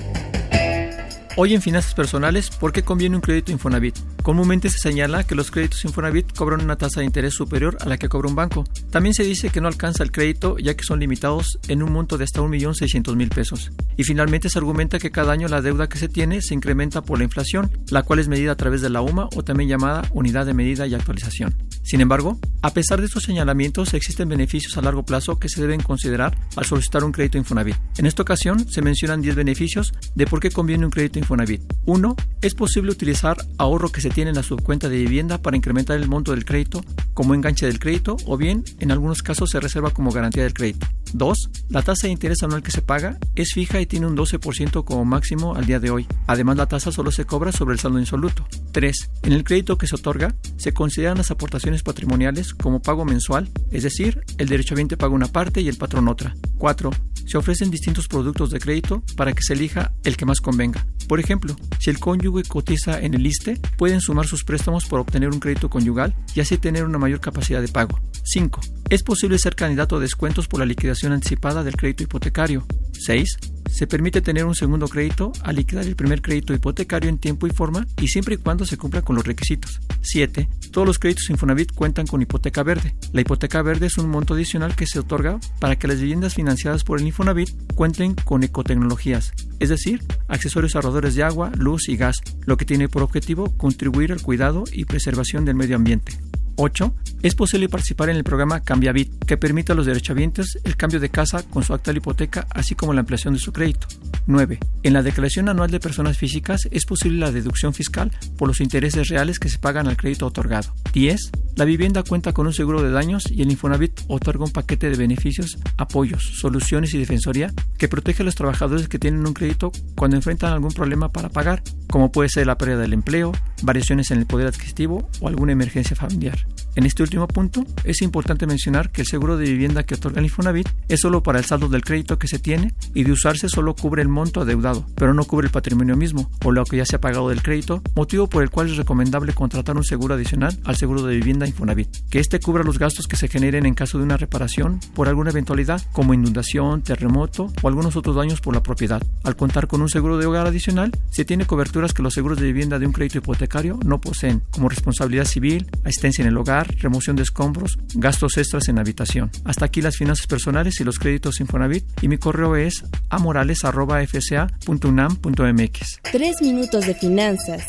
Hoy 1.41 1.55
en 1.55 1.62
finanzas 1.62 1.95
personales, 1.95 2.51
¿por 2.51 2.72
qué 2.72 2.82
conviene 2.82 3.14
un 3.14 3.22
crédito 3.22 3.53
Infonavit? 3.53 3.97
Comúnmente 4.24 4.70
se 4.70 4.78
señala 4.78 5.22
que 5.22 5.36
los 5.36 5.53
créditos 5.53 5.84
Infonavit 5.84 6.36
cobran 6.36 6.62
una 6.62 6.74
tasa 6.74 6.99
de 6.99 7.07
interés 7.07 7.34
superior 7.34 7.78
a 7.80 7.89
la 7.89 7.97
que 7.97 8.09
cobra 8.09 8.26
un 8.26 8.34
banco. 8.34 8.64
También 8.91 9.14
se 9.14 9.22
dice 9.22 9.51
que 9.51 9.61
no 9.61 9.68
alcanza 9.68 10.03
el 10.03 10.11
crédito 10.11 10.59
ya 10.59 10.74
que 10.74 10.82
son 10.82 10.99
limitados 10.99 11.61
en 11.68 11.84
un 11.84 11.93
monto 11.93 12.18
de 12.18 12.24
hasta 12.24 12.41
1.600.000 12.41 13.32
pesos. 13.32 13.70
Y 13.97 14.03
finalmente 14.03 14.49
se 14.49 14.59
argumenta 14.59 14.99
que 14.99 15.12
cada 15.12 15.30
año 15.30 15.47
la 15.47 15.62
deuda 15.62 15.89
que 15.89 15.99
se 15.99 16.09
tiene 16.09 16.43
se 16.43 16.55
incrementa 16.55 17.03
por 17.03 17.18
la 17.18 17.24
inflación, 17.24 17.70
la 17.89 18.03
cual 18.03 18.18
es 18.18 18.26
medida 18.26 18.51
a 18.51 18.57
través 18.57 18.82
de 18.82 18.91
la 18.91 19.01
UMA 19.01 19.28
o 19.36 19.45
también 19.45 19.70
llamada 19.70 20.09
Unidad 20.12 20.45
de 20.45 20.55
Medida 20.55 20.89
y 20.89 20.95
Actualización. 20.95 21.55
Sin 21.84 22.01
embargo, 22.01 22.39
a 22.62 22.74
pesar 22.74 22.99
de 22.99 23.07
estos 23.07 23.22
señalamientos, 23.22 23.95
existen 23.95 24.28
beneficios 24.28 24.76
a 24.76 24.82
largo 24.82 25.05
plazo 25.05 25.39
que 25.39 25.49
se 25.49 25.62
deben 25.62 25.80
considerar 25.80 26.36
al 26.57 26.66
solicitar 26.66 27.05
un 27.05 27.12
crédito 27.12 27.39
Infonavit. 27.39 27.76
En 27.97 28.07
esta 28.07 28.22
ocasión 28.22 28.68
se 28.68 28.82
mencionan 28.82 29.22
10 29.22 29.36
beneficios 29.36 29.95
de 30.16 30.26
por 30.26 30.41
qué 30.41 30.51
conviene 30.51 30.84
un 30.84 30.91
crédito 30.91 31.20
Infonavit. 31.20 31.28
1. 31.31 32.16
Es 32.41 32.55
posible 32.55 32.91
utilizar 32.91 33.37
ahorro 33.59 33.91
que 33.91 34.01
se 34.01 34.11
tiene 34.11 34.31
en 34.31 34.37
la 34.37 34.43
subcuenta 34.43 34.89
de 34.89 34.99
vivienda 34.99 35.39
para 35.39 35.57
incrementar 35.57 35.97
el 35.99 36.09
monto 36.09 36.33
del 36.33 36.45
crédito 36.45 36.85
como 37.14 37.35
enganche 37.35 37.66
del 37.66 37.81
crédito 37.81 38.16
o 38.26 38.37
bien 38.37 38.64
en 38.79 38.93
algunos 38.93 39.22
casos 39.22 39.51
se 39.51 39.61
reserva 39.61 39.91
como 39.91 40.12
garantía 40.12 40.45
del 40.45 40.55
crédito. 40.55 40.87
2. 41.14 41.51
La 41.70 41.83
tasa 41.83 42.07
de 42.07 42.12
interés 42.12 42.43
anual 42.43 42.62
que 42.62 42.70
se 42.70 42.83
paga 42.83 43.18
es 43.35 43.53
fija 43.55 43.81
y 43.81 43.87
tiene 43.87 44.07
un 44.07 44.16
12% 44.16 44.85
como 44.85 45.05
máximo 45.05 45.55
al 45.55 45.66
día 45.66 45.81
de 45.81 45.91
hoy. 45.91 46.07
Además, 46.26 46.57
la 46.57 46.66
tasa 46.66 46.93
solo 46.93 47.11
se 47.11 47.24
cobra 47.24 47.53
sobre 47.53 47.74
el 47.74 47.81
saldo 47.81 47.99
insoluto. 47.99 48.47
3. 48.72 49.11
En 49.22 49.33
el 49.33 49.45
crédito 49.45 49.79
que 49.79 49.87
se 49.87 49.97
otorga, 49.97 50.35
se 50.57 50.72
consideran 50.72 51.18
las 51.18 51.31
aportaciones 51.31 51.83
patrimoniales 51.83 52.55
como 52.55 52.83
pago 52.83 53.05
mensual, 53.05 53.49
es 53.70 53.83
decir, 53.83 54.22
el 54.39 54.49
derechohabiente 54.49 54.97
paga 54.97 55.14
una 55.14 55.29
parte 55.29 55.61
y 55.61 55.68
el 55.68 55.76
patrón 55.76 56.09
otra. 56.09 56.35
4. 56.59 56.91
Se 57.26 57.37
ofrecen 57.37 57.70
distintos 57.70 58.09
productos 58.09 58.51
de 58.51 58.59
crédito 58.59 59.03
para 59.16 59.33
que 59.33 59.43
se 59.43 59.55
elija 59.55 59.93
el 60.05 60.16
que 60.16 60.24
más 60.24 60.41
convenga. 60.41 60.87
Por 61.09 61.21
ejemplo, 61.21 61.57
si 61.81 61.89
el 61.91 61.99
cónyuge 61.99 62.43
cotiza 62.47 63.01
en 63.01 63.15
el 63.15 63.27
ISTE, 63.27 63.59
pueden 63.79 64.01
sumar 64.01 64.27
sus 64.27 64.45
préstamos 64.45 64.85
para 64.85 65.01
obtener 65.01 65.31
un 65.31 65.41
crédito 65.41 65.71
conyugal 65.71 66.15
y 66.35 66.41
así 66.41 66.59
tener 66.59 66.85
una 66.85 66.99
mayor 66.99 67.21
capacidad 67.21 67.63
de 67.63 67.69
pago. 67.69 67.99
5. 68.25 68.61
Es 68.91 69.03
posible 69.03 69.39
ser 69.39 69.57
candidato 69.57 69.97
a 69.97 70.01
descuentos 70.01 70.49
por 70.49 70.61
la 70.61 70.67
liquidación 70.67 71.13
anticipada 71.13 71.65
del 71.65 71.77
crédito 71.77 72.03
hipotecario. 72.03 72.67
6. 72.93 73.39
Se 73.71 73.87
permite 73.87 74.21
tener 74.21 74.45
un 74.45 74.55
segundo 74.55 74.89
crédito 74.89 75.33
al 75.43 75.57
liquidar 75.57 75.87
el 75.87 75.97
primer 75.97 76.23
crédito 76.23 76.55
hipotecario 76.55 77.09
en 77.09 77.19
tiempo 77.19 77.47
y 77.47 77.51
forma 77.51 77.87
y 78.01 78.09
siempre 78.09 78.35
y 78.35 78.39
cuando 78.39 78.64
se 78.64 78.77
cumpla 78.77 79.03
con 79.03 79.16
los 79.16 79.27
requisitos. 79.27 79.81
7. 80.01 80.49
Todos 80.73 80.87
los 80.87 80.99
créditos 80.99 81.31
Infonavit 81.31 81.73
cuentan 81.73 82.07
con 82.07 82.23
hipoteca 82.23 82.62
verde. 82.62 82.95
La 83.12 83.21
hipoteca 83.21 83.62
verde 83.62 83.87
es 83.87 83.99
un 83.99 84.09
monto 84.09 84.35
adicional 84.35 84.75
que 84.75 84.87
se 84.87 84.99
otorga 84.99 85.39
para 85.61 85.77
que 85.77 85.89
las 85.89 86.01
viviendas 86.01 86.35
financiadas 86.35 86.85
por 86.85 87.01
el 87.01 87.07
Infonavit 87.07 87.51
cuenten 87.75 88.14
con 88.14 88.43
ecotecnologías, 88.43 89.33
es 89.59 89.69
decir, 89.69 90.03
accesorios 90.29 90.75
ahorradores 90.75 91.14
de 91.14 91.23
agua, 91.23 91.53
luz 91.57 91.89
y 91.89 91.97
gas, 91.97 92.19
lo 92.47 92.57
que 92.57 92.64
tiene 92.64 92.89
por 92.89 93.03
objetivo 93.03 93.57
contribuir 93.57 94.12
al 94.12 94.23
cuidado 94.23 94.64
y 94.73 94.85
preservación 94.85 95.45
del 95.45 95.57
medio 95.57 95.77
ambiente. 95.77 96.19
8. 96.59 96.95
Es 97.23 97.35
posible 97.35 97.69
participar 97.69 98.11
en 98.11 98.17
el 98.17 98.25
programa 98.25 98.61
CambiaBit, 98.61 99.25
que 99.25 99.37
permite 99.37 99.73
a 99.73 99.75
los 99.75 99.87
derechohabientes 99.87 100.59
el 100.65 100.77
cambio 100.77 101.01
de 101.01 101.09
casa 101.09 101.43
con 101.43 101.63
su 101.63 101.73
actual 101.73 101.97
hipoteca, 101.97 102.47
así 102.51 102.75
como 102.75 102.93
la 102.93 103.01
ampliación 103.01 103.35
de 103.35 103.41
su 103.41 103.53
crédito. 103.53 103.87
9. 104.27 104.59
En 104.83 104.93
la 104.93 105.03
declaración 105.03 105.49
anual 105.49 105.71
de 105.71 105.81
personas 105.81 106.19
físicas 106.19 106.69
es 106.71 106.85
posible 106.85 107.21
la 107.21 107.33
deducción 107.33 107.75
fiscal 107.75 108.11
por 108.37 108.49
los 108.49 108.61
intereses 108.61 109.09
reales 109.09 109.39
que 109.39 109.49
se 109.49 109.59
pagan 109.59 109.89
al 109.89 109.97
crédito 109.97 110.27
otorgado. 110.27 110.73
10. 110.93 111.31
La 111.57 111.65
vivienda 111.65 112.03
cuenta 112.03 112.33
con 112.33 112.47
un 112.47 112.53
seguro 112.53 112.83
de 112.83 112.91
daños 112.91 113.31
y 113.31 113.43
el 113.43 113.51
Infonavit 113.51 114.01
otorga 114.09 114.45
un 114.45 114.53
paquete 114.53 114.91
de 114.91 114.97
beneficios, 114.97 115.59
apoyos, 115.77 116.39
soluciones 116.41 116.95
y 116.95 116.99
defensoría 116.99 117.53
que 117.79 117.89
protege 117.89 118.23
a 118.23 118.27
los 118.27 118.35
trabajadores 118.35 118.89
que 118.89 118.99
tienen 118.99 119.27
un 119.27 119.35
crédito 119.35 119.73
cuando 119.97 120.17
enfrentan 120.17 120.53
algún 120.53 120.73
problema 120.73 121.11
para 121.11 121.29
pagar, 121.29 121.63
como 121.91 122.12
puede 122.12 122.28
ser 122.28 122.47
la 122.47 122.59
pérdida 122.59 122.78
del 122.78 122.93
empleo, 122.93 123.32
variaciones 123.62 124.11
en 124.11 124.18
el 124.18 124.26
poder 124.26 124.47
adquisitivo 124.47 125.09
o 125.20 125.28
alguna 125.28 125.53
emergencia 125.53 125.97
familiar. 125.97 126.39
En 126.79 126.87
este 126.87 127.03
último 127.03 127.26
punto, 127.26 127.64
es 127.83 128.03
importante 128.03 128.47
mencionar 128.47 128.93
que 128.93 129.01
el 129.01 129.09
seguro 129.09 129.37
de 129.37 129.47
vivienda 129.47 129.83
que 129.83 129.97
otorga 129.97 130.20
el 130.20 130.26
Infonavit 130.26 130.68
es 130.89 131.01
solo 131.01 131.24
para 131.24 131.41
el 131.41 131.45
saldo 131.45 131.68
del 131.68 131.83
crédito 131.83 132.20
que 132.20 132.29
se 132.29 132.39
tiene 132.39 132.72
y 132.95 133.03
de 133.03 133.11
usarse 133.11 133.49
solo 133.49 133.74
cubre 133.74 134.01
el 134.01 134.07
monto 134.07 134.43
adeudado, 134.43 134.87
pero 134.95 135.12
no 135.12 135.24
cubre 135.24 135.49
el 135.49 135.53
patrimonio 135.53 135.97
mismo 135.97 136.31
o 136.45 136.53
lo 136.53 136.64
que 136.64 136.76
ya 136.76 136.87
se 136.87 136.95
ha 136.95 137.01
pagado 137.01 137.31
del 137.31 137.43
crédito, 137.43 137.83
motivo 137.97 138.29
por 138.29 138.45
el 138.45 138.51
cual 138.51 138.68
es 138.68 138.76
recomendable 138.76 139.33
contratar 139.33 139.76
un 139.76 139.83
seguro 139.83 140.14
adicional 140.14 140.57
al 140.62 140.76
seguro 140.76 141.03
de 141.03 141.16
vivienda 141.16 141.49
Infonavit, 141.49 141.89
que 142.11 142.20
éste 142.20 142.39
cubra 142.39 142.62
los 142.62 142.79
gastos 142.79 143.09
que 143.09 143.16
se 143.16 143.26
generen 143.26 143.66
en 143.66 143.74
caso 143.74 143.99
de 143.99 144.05
una 144.05 144.16
reparación 144.16 144.79
por 144.95 145.09
alguna 145.09 145.31
eventualidad 145.31 145.83
como 145.91 146.14
inundación, 146.14 146.83
terremoto 146.83 147.53
o 147.61 147.66
algunos 147.66 147.97
otros 147.97 148.14
daños 148.14 148.41
por 148.41 148.55
la 148.55 148.62
propiedad. 148.62 149.03
Al 149.24 149.35
contar 149.35 149.66
con 149.66 149.83
un 149.83 149.89
seguro 149.89 150.16
de 150.16 150.26
hogar 150.26 150.47
adicional, 150.47 150.93
se 151.11 151.24
tiene 151.24 151.45
coberturas 151.45 151.93
que 151.93 152.05
los 152.05 152.14
seguros 152.14 152.39
de 152.39 152.47
vivienda 152.47 152.79
de 152.79 152.87
un 152.87 152.93
crédito 152.93 153.18
hipotecario 153.18 153.81
no 153.85 154.01
poseen, 154.01 154.45
como 154.53 154.68
responsabilidad 154.68 155.24
civil, 155.24 155.66
asistencia 155.85 156.22
en 156.22 156.29
el 156.29 156.37
hogar, 156.37 156.68
remoción 156.81 157.16
de 157.16 157.23
escombros, 157.23 157.79
gastos 157.95 158.37
extras 158.37 158.69
en 158.69 158.79
habitación. 158.79 159.31
Hasta 159.45 159.64
aquí 159.64 159.81
las 159.83 159.97
finanzas 159.97 160.27
personales 160.27 160.81
y 160.81 160.85
los 160.85 160.99
créditos 160.99 161.41
Infonavit 161.41 161.85
y 162.03 162.09
mi 162.09 162.19
correo 162.19 162.57
es 162.57 162.85
amorales.fca.unam.mx. 163.09 166.01
Tres 166.11 166.41
minutos 166.41 166.87
de 166.87 166.95
finanzas 166.95 167.64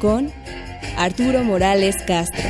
con 0.00 0.32
Arturo 0.96 1.44
Morales 1.44 1.96
Castro. 2.06 2.48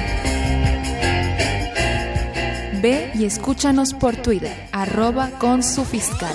Ve 2.81 3.11
y 3.15 3.27
escúchanos 3.27 3.93
por 3.95 4.17
Twitter, 4.17 4.53
arroba 4.73 5.31
con 5.39 5.63
su 5.63 5.85
fiscal. 5.85 6.35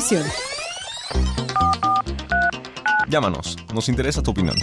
Llámanos, 3.07 3.55
nos 3.71 3.87
interesa 3.87 4.23
tu 4.23 4.31
opinión. 4.31 4.55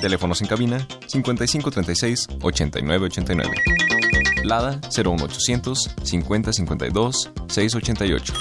Teléfonos 0.00 0.42
en 0.42 0.48
cabina 0.48 0.86
5536 1.06 2.28
8989. 2.42 3.50
Lada 4.44 4.78
01800 4.94 5.96
5052 6.02 7.30
688. 7.48 8.34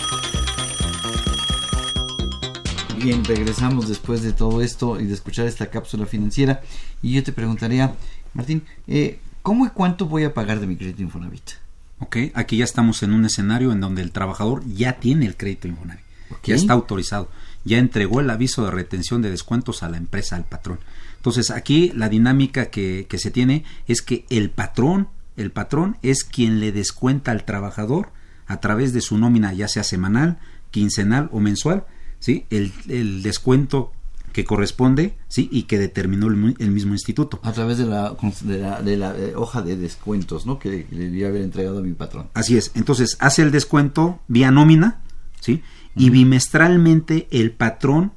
Bien, 3.01 3.23
regresamos 3.23 3.88
después 3.88 4.21
de 4.21 4.34
todo 4.34 4.61
esto 4.61 4.99
y 4.99 5.05
de 5.05 5.13
escuchar 5.13 5.47
esta 5.47 5.69
cápsula 5.69 6.05
financiera. 6.05 6.61
Y 7.01 7.13
yo 7.13 7.23
te 7.23 7.32
preguntaría, 7.32 7.93
Martín, 8.34 8.63
eh, 8.88 9.19
¿cómo 9.41 9.65
y 9.65 9.69
cuánto 9.69 10.07
voy 10.07 10.25
a 10.25 10.34
pagar 10.34 10.59
de 10.59 10.67
mi 10.67 10.75
crédito 10.75 11.03
Infonavit? 11.03 11.51
Ok, 11.99 12.17
aquí 12.34 12.57
ya 12.57 12.65
estamos 12.65 13.01
en 13.01 13.13
un 13.13 13.23
escenario 13.23 13.71
en 13.71 13.80
donde 13.80 14.01
el 14.01 14.11
trabajador 14.11 14.61
ya 14.67 14.99
tiene 14.99 15.25
el 15.25 15.38
crédito 15.38 15.69
Infonavit. 15.69 16.07
Ya 16.43 16.55
está 16.55 16.73
autorizado. 16.73 17.30
Ya 17.63 17.78
entregó 17.78 18.21
el 18.21 18.30
aviso 18.30 18.63
de 18.65 18.71
retención 18.71 19.21
de 19.21 19.30
descuentos 19.30 19.84
a 19.84 19.89
la 19.89 19.97
empresa, 19.97 20.36
al 20.36 20.45
patrón. 20.45 20.80
Entonces, 21.17 21.51
aquí 21.51 21.91
la 21.95 22.09
dinámica 22.09 22.67
que, 22.67 23.07
que 23.09 23.17
se 23.17 23.32
tiene 23.32 23.63
es 23.88 24.01
que 24.01 24.25
el 24.30 24.49
patrón, 24.49 25.09
el 25.36 25.51
patrón 25.51 25.97
es 26.01 26.23
quien 26.23 26.59
le 26.59 26.71
descuenta 26.71 27.32
al 27.32 27.43
trabajador 27.43 28.11
a 28.45 28.59
través 28.59 28.93
de 28.93 29.01
su 29.01 29.17
nómina, 29.17 29.53
ya 29.53 29.67
sea 29.67 29.84
semanal, 29.84 30.39
quincenal 30.71 31.30
o 31.32 31.39
mensual, 31.39 31.86
¿sí? 32.19 32.45
El, 32.49 32.71
el 32.88 33.23
descuento 33.23 33.91
que 34.38 34.45
corresponde 34.45 35.17
sí 35.28 35.49
y 35.51 35.63
que 35.63 35.80
determinó 35.80 36.28
el, 36.28 36.55
el, 36.59 36.71
mismo 36.71 36.93
instituto. 36.93 37.39
A 37.41 37.53
través 37.53 37.80
de 37.80 37.88
la, 37.88 38.15
de 38.41 38.57
la, 38.59 38.82
de 38.82 38.95
la 38.95 39.17
eh, 39.17 39.34
hoja 39.36 39.63
de 39.63 39.75
descuentos 39.75 40.45
no 40.45 40.59
que 40.59 40.86
le 40.91 41.05
debía 41.05 41.28
haber 41.28 41.41
entregado 41.41 41.80
a 41.80 41.82
mi 41.82 41.93
patrón. 41.93 42.30
Así 42.36 42.55
es. 42.55 42.71
Entonces 42.75 43.17
hace 43.19 43.41
el 43.41 43.51
descuento 43.51 44.19
vía 44.28 44.51
nómina 44.51 45.01
sí 45.41 45.63
y 45.98 46.10
bimestralmente 46.10 47.28
el 47.32 47.52
patrón 47.52 48.12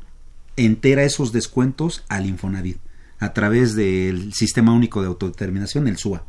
entera 0.57 1.03
esos 1.05 1.33
descuentos 1.33 2.05
al 2.09 2.27
Infonavit 2.27 2.79
a 3.19 3.33
través 3.33 3.75
del 3.75 4.33
Sistema 4.33 4.73
Único 4.73 5.03
de 5.03 5.09
Autodeterminación, 5.09 5.89
el 5.89 5.99
SUA. 5.99 6.25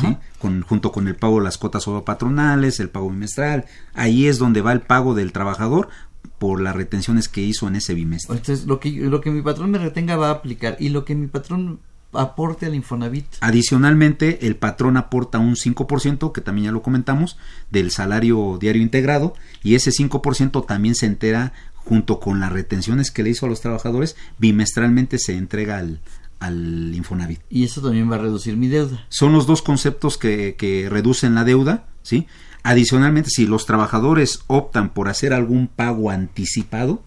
¿sí? 0.00 0.16
Con, 0.38 0.62
junto 0.62 0.90
con 0.90 1.06
el 1.06 1.14
pago 1.14 1.38
de 1.38 1.44
las 1.44 1.58
cotas 1.58 1.86
patronales, 2.04 2.80
el 2.80 2.88
pago 2.88 3.10
bimestral, 3.10 3.66
ahí 3.94 4.26
es 4.26 4.38
donde 4.38 4.60
va 4.60 4.72
el 4.72 4.80
pago 4.80 5.14
del 5.14 5.32
trabajador 5.32 5.88
por 6.38 6.60
las 6.60 6.74
retenciones 6.74 7.28
que 7.28 7.40
hizo 7.40 7.68
en 7.68 7.76
ese 7.76 7.94
bimestre. 7.94 8.36
Entonces, 8.36 8.66
lo 8.66 8.80
que, 8.80 8.90
lo 8.90 9.20
que 9.20 9.30
mi 9.30 9.42
patrón 9.42 9.70
me 9.70 9.78
retenga 9.78 10.16
va 10.16 10.28
a 10.28 10.32
aplicar 10.32 10.76
y 10.80 10.88
lo 10.88 11.04
que 11.04 11.14
mi 11.14 11.26
patrón 11.28 11.80
aporte 12.18 12.66
al 12.66 12.74
Infonavit. 12.74 13.26
Adicionalmente, 13.40 14.46
el 14.46 14.56
patrón 14.56 14.96
aporta 14.96 15.38
un 15.38 15.56
5%, 15.56 16.32
que 16.32 16.40
también 16.40 16.66
ya 16.66 16.72
lo 16.72 16.82
comentamos, 16.82 17.36
del 17.70 17.90
salario 17.90 18.58
diario 18.60 18.82
integrado, 18.82 19.34
y 19.62 19.74
ese 19.74 19.90
5% 19.90 20.66
también 20.66 20.94
se 20.94 21.06
entera 21.06 21.52
junto 21.74 22.18
con 22.18 22.40
las 22.40 22.52
retenciones 22.52 23.10
que 23.10 23.22
le 23.22 23.30
hizo 23.30 23.46
a 23.46 23.48
los 23.48 23.60
trabajadores, 23.60 24.16
bimestralmente 24.38 25.18
se 25.18 25.36
entrega 25.36 25.78
al, 25.78 26.00
al 26.40 26.92
Infonavit. 26.94 27.40
Y 27.48 27.64
eso 27.64 27.80
también 27.80 28.10
va 28.10 28.16
a 28.16 28.20
reducir 28.20 28.56
mi 28.56 28.68
deuda. 28.68 29.06
Son 29.08 29.32
los 29.32 29.46
dos 29.46 29.62
conceptos 29.62 30.18
que, 30.18 30.56
que 30.56 30.88
reducen 30.90 31.34
la 31.34 31.44
deuda, 31.44 31.86
¿sí? 32.02 32.26
Adicionalmente, 32.64 33.30
si 33.30 33.46
los 33.46 33.66
trabajadores 33.66 34.40
optan 34.48 34.92
por 34.92 35.08
hacer 35.08 35.32
algún 35.32 35.68
pago 35.68 36.10
anticipado, 36.10 37.04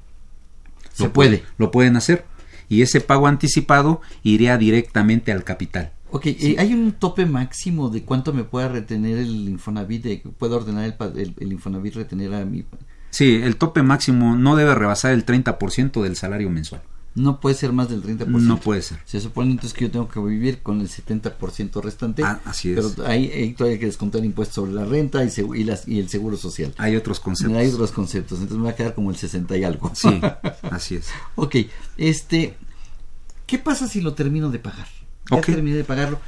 se 0.94 1.04
lo 1.04 1.14
puede. 1.14 1.44
Lo 1.58 1.72
pueden 1.72 1.98
hacer. 1.98 2.26
Y 2.70 2.84
ese 2.84 3.02
pago 3.02 3.28
anticipado 3.28 4.02
iría 4.24 4.58
directamente 4.58 5.32
al 5.32 5.44
capital. 5.44 5.92
Ok, 6.12 6.26
eh, 6.28 6.56
¿hay 6.58 6.74
un 6.74 6.94
tope 6.94 7.26
máximo 7.26 7.90
de 7.90 8.04
cuánto 8.04 8.34
me 8.34 8.44
pueda 8.44 8.68
retener 8.68 9.18
el 9.18 9.50
Infonavit? 9.50 10.04
De, 10.04 10.24
¿Puedo 10.38 10.58
ordenar 10.58 10.86
el, 11.16 11.36
el, 11.38 11.52
Infonavit 11.52 11.96
retener 11.96 12.34
a 12.34 12.46
mi...? 12.46 12.66
Sí, 13.12 13.42
el 13.44 13.58
tope 13.58 13.84
máximo 13.84 14.36
no 14.36 14.56
debe 14.56 14.74
rebasar 14.76 15.14
el 15.14 15.26
30% 15.26 16.02
del 16.02 16.16
salario 16.16 16.50
mensual. 16.50 16.82
No 17.16 17.40
puede 17.40 17.56
ser 17.56 17.74
más 17.74 17.90
del 17.90 18.04
30%. 18.04 18.28
No 18.28 18.60
puede 18.60 18.82
ser. 18.82 19.00
Se 19.06 19.20
supone 19.20 19.52
entonces 19.52 19.78
que 19.78 19.86
yo 19.86 19.92
tengo 19.92 20.08
que 20.08 20.20
vivir 20.20 20.62
con 20.62 20.80
el 20.80 20.90
70% 20.90 21.82
restante. 21.82 22.24
Ah, 22.24 22.40
así 22.46 22.72
es. 22.72 22.76
Pero 22.76 23.08
ahí, 23.08 23.54
todavía 23.58 23.74
hay 23.74 23.80
que 23.80 23.88
descontar 23.88 24.24
impuestos 24.24 24.56
sobre 24.56 24.74
la 24.74 24.86
renta 24.86 25.24
y, 25.24 25.30
y, 25.56 25.64
las, 25.64 25.88
y, 25.88 26.00
el 26.00 26.08
seguro 26.10 26.38
social. 26.38 26.74
Hay 26.78 26.96
otros 26.96 27.20
conceptos. 27.20 27.58
Hay 27.58 27.68
otros 27.68 27.92
conceptos. 27.92 28.40
Entonces 28.40 28.58
me 28.58 28.66
va 28.66 28.72
a 28.72 28.76
quedar 28.76 28.94
como 28.94 29.10
el 29.10 29.18
60 29.18 29.58
y 29.58 29.64
algo. 29.64 29.92
Sí, 29.96 30.22
así 30.72 30.96
es. 30.96 31.08
ok. 31.36 31.56
Este, 31.98 32.56
¿Qué 33.46 33.58
pasa 33.58 33.88
si 33.88 34.02
lo 34.02 34.14
termino 34.14 34.52
de 34.52 34.60
pagar? 34.60 34.88
Ya 35.32 35.42
terminé 35.42 35.78
de 35.78 35.84
pagarlo. 35.84 36.20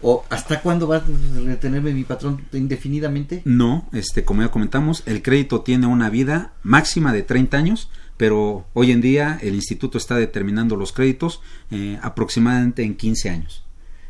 ¿O 0.00 0.24
hasta 0.30 0.60
cuándo 0.60 0.86
va 0.86 0.96
a 0.96 1.04
retenerme 1.44 1.92
mi 1.92 2.04
patrón 2.04 2.46
indefinidamente? 2.52 3.42
No, 3.44 3.88
este, 3.92 4.24
como 4.24 4.42
ya 4.42 4.50
comentamos, 4.50 5.02
el 5.06 5.22
crédito 5.22 5.62
tiene 5.62 5.86
una 5.86 6.08
vida 6.08 6.52
máxima 6.62 7.12
de 7.12 7.22
30 7.22 7.56
años 7.56 7.90
pero 8.18 8.66
hoy 8.74 8.90
en 8.90 9.00
día 9.00 9.38
el 9.40 9.54
instituto 9.54 9.96
está 9.96 10.16
determinando 10.16 10.76
los 10.76 10.92
créditos 10.92 11.40
eh, 11.70 11.98
aproximadamente 12.02 12.82
en 12.82 12.96
15 12.96 13.30
años. 13.30 13.64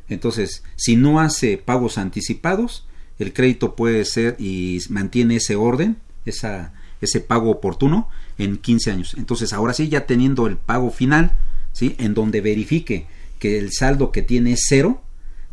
Entonces, 0.08 0.64
si 0.76 0.96
no 0.96 1.20
hace 1.20 1.58
pagos 1.58 1.98
anticipados, 1.98 2.86
el 3.18 3.34
crédito 3.34 3.76
puede 3.76 4.04
ser 4.06 4.34
y 4.38 4.80
mantiene 4.88 5.36
ese 5.36 5.56
orden, 5.56 5.98
esa, 6.24 6.72
ese 7.02 7.20
pago 7.20 7.50
oportuno 7.50 8.08
en 8.38 8.56
15 8.56 8.90
años. 8.90 9.14
Entonces, 9.18 9.52
ahora 9.52 9.74
sí, 9.74 9.88
ya 9.88 10.06
teniendo 10.06 10.46
el 10.46 10.56
pago 10.56 10.90
final, 10.90 11.32
¿sí? 11.72 11.94
en 11.98 12.14
donde 12.14 12.40
verifique 12.40 13.06
que 13.38 13.58
el 13.58 13.72
saldo 13.72 14.10
que 14.10 14.22
tiene 14.22 14.52
es 14.52 14.64
cero, 14.66 15.02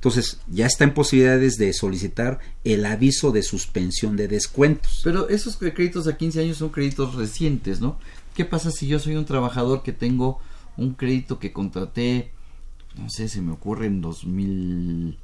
entonces 0.05 0.39
ya 0.47 0.67
está 0.67 0.83
en 0.83 0.93
posibilidades 0.93 1.57
de 1.57 1.73
solicitar 1.73 2.37
el 2.63 2.85
aviso 2.85 3.31
de 3.31 3.41
suspensión 3.41 4.15
de 4.15 4.27
descuentos. 4.27 5.01
Pero 5.03 5.29
esos 5.29 5.57
créditos 5.57 6.07
a 6.07 6.15
15 6.15 6.41
años 6.41 6.57
son 6.57 6.69
créditos 6.69 7.15
recientes, 7.15 7.81
¿no? 7.81 7.97
¿Qué 8.35 8.45
pasa 8.45 8.69
si 8.69 8.85
yo 8.85 8.99
soy 8.99 9.15
un 9.15 9.25
trabajador 9.25 9.81
que 9.81 9.93
tengo 9.93 10.39
un 10.77 10.93
crédito 10.93 11.39
que 11.39 11.51
contraté, 11.51 12.31
no 12.95 13.09
sé, 13.09 13.27
se 13.29 13.41
me 13.41 13.51
ocurre 13.51 13.87
en 13.87 14.01
2000, 14.01 15.17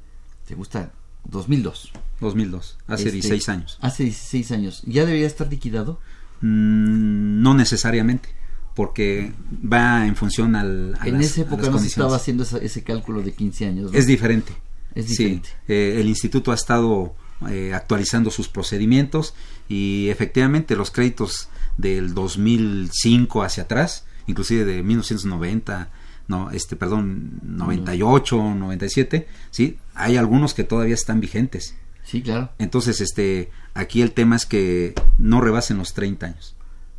¿te 0.48 0.56
gusta? 0.56 0.90
2002. 1.26 1.92
2002, 2.18 2.78
hace 2.88 3.12
16 3.12 3.38
este, 3.38 3.52
años. 3.52 3.78
Hace 3.82 4.02
16 4.02 4.50
años. 4.50 4.82
¿Ya 4.84 5.04
debería 5.04 5.28
estar 5.28 5.46
liquidado? 5.46 6.00
Mm, 6.40 7.40
no 7.40 7.54
necesariamente, 7.54 8.30
porque 8.74 9.32
va 9.52 10.08
en 10.08 10.16
función 10.16 10.56
al... 10.56 10.98
en 11.04 11.20
esa 11.20 11.42
época 11.42 11.70
no 11.70 11.78
se 11.78 11.86
estaba 11.86 12.16
haciendo 12.16 12.42
ese 12.42 12.82
cálculo 12.82 13.22
de 13.22 13.32
15 13.32 13.66
años. 13.66 13.94
Es 13.94 14.08
diferente. 14.08 14.52
Es 14.94 15.08
diferente. 15.08 15.48
Eh, 15.68 15.98
el 16.00 16.08
instituto 16.08 16.52
ha 16.52 16.54
estado 16.54 17.14
eh, 17.48 17.72
actualizando 17.74 18.30
sus 18.30 18.48
procedimientos 18.48 19.34
y 19.68 20.08
efectivamente 20.10 20.76
los 20.76 20.90
créditos 20.90 21.48
del 21.76 22.14
2005 22.14 23.42
hacia 23.42 23.64
atrás, 23.64 24.06
inclusive 24.26 24.64
de 24.64 24.82
1990, 24.82 25.90
no, 26.28 26.50
este, 26.50 26.76
perdón, 26.76 27.40
98, 27.42 28.54
97, 28.54 29.26
sí, 29.50 29.78
hay 29.94 30.16
algunos 30.16 30.54
que 30.54 30.64
todavía 30.64 30.94
están 30.94 31.20
vigentes. 31.20 31.74
Sí, 32.04 32.22
claro. 32.22 32.50
Entonces, 32.58 33.00
este, 33.00 33.50
aquí 33.74 34.02
el 34.02 34.12
tema 34.12 34.36
es 34.36 34.46
que 34.46 34.94
no 35.18 35.40
rebasen 35.40 35.78
los 35.78 35.94
30 35.94 36.26
años. 36.26 36.56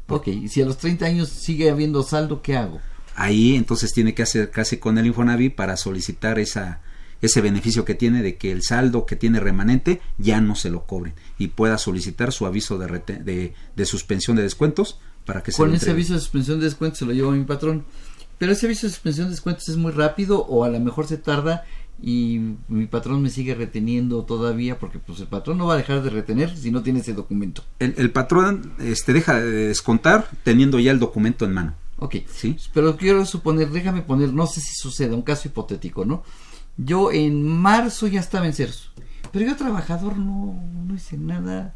Ok, 0.08 0.28
y 0.28 0.48
si 0.50 0.62
a 0.62 0.66
los 0.66 0.78
30 0.78 1.06
años 1.06 1.30
sigue 1.30 1.70
habiendo 1.70 2.04
saldo, 2.04 2.42
¿qué 2.42 2.58
hago? 2.58 2.82
Ahí 3.16 3.56
entonces 3.56 3.94
tiene 3.94 4.14
que 4.14 4.24
acercarse 4.24 4.80
con 4.80 4.98
el 4.98 5.06
Infonavit 5.06 5.56
para 5.56 5.78
solicitar 5.78 6.40
esa, 6.40 6.82
ese 7.24 7.40
beneficio 7.40 7.86
que 7.86 7.96
tiene 7.96 8.22
de 8.22 8.36
que 8.36 8.52
el 8.52 8.64
saldo 8.64 9.06
que 9.06 9.16
tiene 9.16 9.40
remanente 9.40 10.02
ya 10.18 10.42
no 10.42 10.56
se 10.56 10.70
lo 10.70 10.86
cobren 10.86 11.14
y 11.38 11.48
pueda 11.48 11.78
solicitar 11.78 12.34
su 12.34 12.46
aviso 12.46 12.78
de, 12.78 13.54
de, 13.76 13.86
suspensión 13.86 14.36
de 14.36 14.44
descuentos 14.44 15.00
para 15.26 15.42
que 15.42 15.54
se 15.54 15.58
Con 15.58 15.74
ese 15.74 15.92
aviso 15.92 16.14
de 16.14 16.20
suspensión 16.20 16.60
de 16.60 16.66
descuentos 16.66 17.00
se 17.00 17.06
lo 17.06 17.14
llevo 17.14 17.32
a 17.32 17.36
mi 17.36 17.46
patrón. 17.46 17.86
Pero 18.38 18.52
ese 18.52 18.66
aviso 18.66 18.88
de 18.88 18.92
suspensión 18.92 19.28
de 19.28 19.32
descuentos 19.32 19.70
es 19.70 19.78
muy 19.78 19.94
rápido 19.94 20.42
o 20.46 20.66
a 20.66 20.70
lo 20.70 20.80
mejor 20.82 21.08
se 21.08 21.18
tarda 21.18 21.64
y 22.02 22.42
mi 22.68 22.88
patrón 22.88 23.22
me 23.22 23.30
sigue 23.30 23.56
reteniendo 23.56 24.24
todavía 24.26 24.78
porque 24.78 25.00
pues 25.00 25.22
el 25.22 25.28
patrón 25.28 25.58
no 25.58 25.68
va 25.68 25.76
a 25.76 25.78
dejar 25.78 26.04
de 26.04 26.10
retener 26.10 26.58
si 26.58 26.72
no 26.72 26.84
tiene 26.84 27.00
ese 27.00 27.14
documento. 27.14 27.64
El, 27.80 27.94
el 27.98 28.12
patrón 28.12 28.74
este 28.80 29.14
deja 29.14 29.40
de 29.40 29.68
descontar 29.68 30.28
teniendo 30.44 30.78
ya 30.78 30.92
el 30.92 31.00
documento 31.00 31.46
en 31.46 31.54
mano. 31.54 31.76
Ok, 32.00 32.18
sí. 32.30 32.58
Pero 32.74 32.98
quiero 32.98 33.26
suponer, 33.26 33.70
déjame 33.70 34.02
poner, 34.02 34.34
no 34.34 34.46
sé 34.46 34.60
si 34.60 34.76
sucede, 34.76 35.16
un 35.16 35.22
caso 35.22 35.48
hipotético, 35.48 36.04
¿no? 36.04 36.24
Yo 36.78 37.12
en 37.12 37.46
marzo 37.46 38.08
ya 38.08 38.20
estaba 38.20 38.46
en 38.46 38.54
ceros. 38.54 38.92
Pero 39.32 39.46
yo 39.46 39.56
trabajador 39.56 40.18
no, 40.18 40.60
no 40.86 40.96
hice 40.96 41.18
nada. 41.18 41.74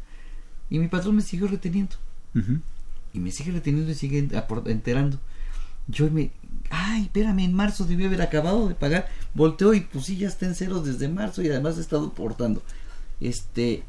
Y 0.70 0.78
mi 0.78 0.88
patrón 0.88 1.16
me 1.16 1.22
siguió 1.22 1.48
reteniendo. 1.48 1.96
Y 3.12 3.20
me 3.20 3.30
sigue 3.30 3.52
reteniendo 3.52 3.90
y 3.90 3.94
sigue 3.94 4.28
enterando. 4.66 5.18
Yo 5.88 6.10
me... 6.10 6.30
Ay, 6.70 7.02
espérame, 7.02 7.40
en 7.40 7.54
marzo 7.54 7.84
debió 7.84 8.06
haber 8.06 8.22
acabado 8.22 8.68
de 8.68 8.74
pagar. 8.74 9.08
Volteo 9.34 9.72
y 9.74 9.80
pues 9.80 10.04
sí, 10.04 10.16
ya 10.16 10.28
está 10.28 10.46
en 10.46 10.54
ceros 10.54 10.84
desde 10.84 11.08
marzo 11.08 11.42
y 11.42 11.48
además 11.48 11.78
he 11.78 11.80
estado 11.80 12.12
portando. 12.12 12.62
Este... 13.20 13.84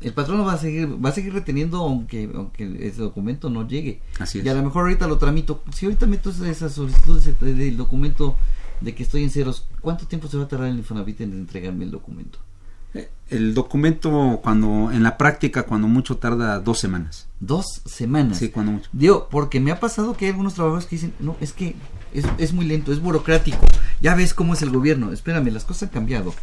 El 0.00 0.14
patrón 0.14 0.44
va 0.44 0.54
a 0.54 0.58
seguir, 0.58 1.04
va 1.04 1.10
a 1.10 1.12
seguir 1.12 1.32
reteniendo 1.32 1.78
aunque, 1.78 2.28
aunque 2.34 2.88
ese 2.88 3.02
documento 3.02 3.50
no 3.50 3.68
llegue. 3.68 4.00
Así 4.18 4.40
es. 4.40 4.44
Y 4.44 4.48
a 4.48 4.54
lo 4.54 4.62
mejor 4.64 4.82
ahorita 4.82 5.06
lo 5.06 5.18
tramito. 5.18 5.62
Si 5.72 5.86
ahorita 5.86 6.06
meto 6.06 6.30
esa 6.30 6.68
solicitud 6.68 7.20
del 7.22 7.76
documento 7.76 8.36
de 8.82 8.94
que 8.94 9.02
estoy 9.02 9.22
en 9.24 9.30
ceros, 9.30 9.66
¿cuánto 9.80 10.06
tiempo 10.06 10.28
se 10.28 10.36
va 10.36 10.44
a 10.44 10.48
tardar 10.48 10.68
el 10.68 10.78
Infonavit 10.78 11.20
en 11.20 11.32
entregarme 11.32 11.84
el 11.84 11.90
documento? 11.90 12.38
Eh, 12.94 13.10
el 13.30 13.54
documento, 13.54 14.40
cuando 14.42 14.90
en 14.92 15.02
la 15.02 15.16
práctica, 15.16 15.62
cuando 15.62 15.88
mucho 15.88 16.18
tarda 16.18 16.58
dos 16.60 16.78
semanas. 16.78 17.28
¿Dos 17.40 17.82
semanas? 17.86 18.38
Sí, 18.38 18.50
cuando 18.50 18.72
mucho. 18.72 18.90
Digo, 18.92 19.28
porque 19.30 19.60
me 19.60 19.70
ha 19.70 19.80
pasado 19.80 20.14
que 20.14 20.26
hay 20.26 20.30
algunos 20.32 20.54
trabajadores 20.54 20.86
que 20.86 20.96
dicen, 20.96 21.14
no, 21.18 21.36
es 21.40 21.52
que 21.52 21.74
es, 22.12 22.26
es 22.38 22.52
muy 22.52 22.66
lento, 22.66 22.92
es 22.92 23.00
burocrático. 23.00 23.66
Ya 24.00 24.14
ves 24.14 24.34
cómo 24.34 24.54
es 24.54 24.62
el 24.62 24.70
gobierno. 24.70 25.12
Espérame, 25.12 25.50
las 25.50 25.64
cosas 25.64 25.84
han 25.84 25.88
cambiado 25.90 26.34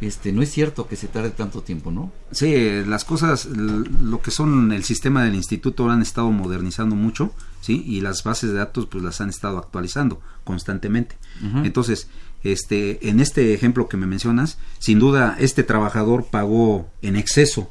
este 0.00 0.32
no 0.32 0.42
es 0.42 0.50
cierto 0.50 0.86
que 0.86 0.96
se 0.96 1.08
tarde 1.08 1.30
tanto 1.30 1.62
tiempo, 1.62 1.90
¿no? 1.90 2.12
Sí, 2.30 2.54
las 2.86 3.04
cosas, 3.04 3.46
lo 3.46 4.20
que 4.20 4.30
son 4.30 4.72
el 4.72 4.84
sistema 4.84 5.24
del 5.24 5.34
instituto 5.34 5.88
han 5.90 6.02
estado 6.02 6.30
modernizando 6.30 6.96
mucho, 6.96 7.32
sí, 7.60 7.82
y 7.86 8.00
las 8.00 8.22
bases 8.24 8.50
de 8.50 8.58
datos 8.58 8.86
pues 8.86 9.02
las 9.02 9.20
han 9.20 9.28
estado 9.28 9.58
actualizando 9.58 10.20
constantemente. 10.44 11.16
Entonces, 11.64 12.08
este, 12.42 13.08
en 13.08 13.20
este 13.20 13.54
ejemplo 13.54 13.88
que 13.88 13.96
me 13.96 14.06
mencionas, 14.06 14.58
sin 14.78 14.98
duda 14.98 15.36
este 15.38 15.62
trabajador 15.62 16.26
pagó 16.26 16.90
en 17.02 17.16
exceso 17.16 17.70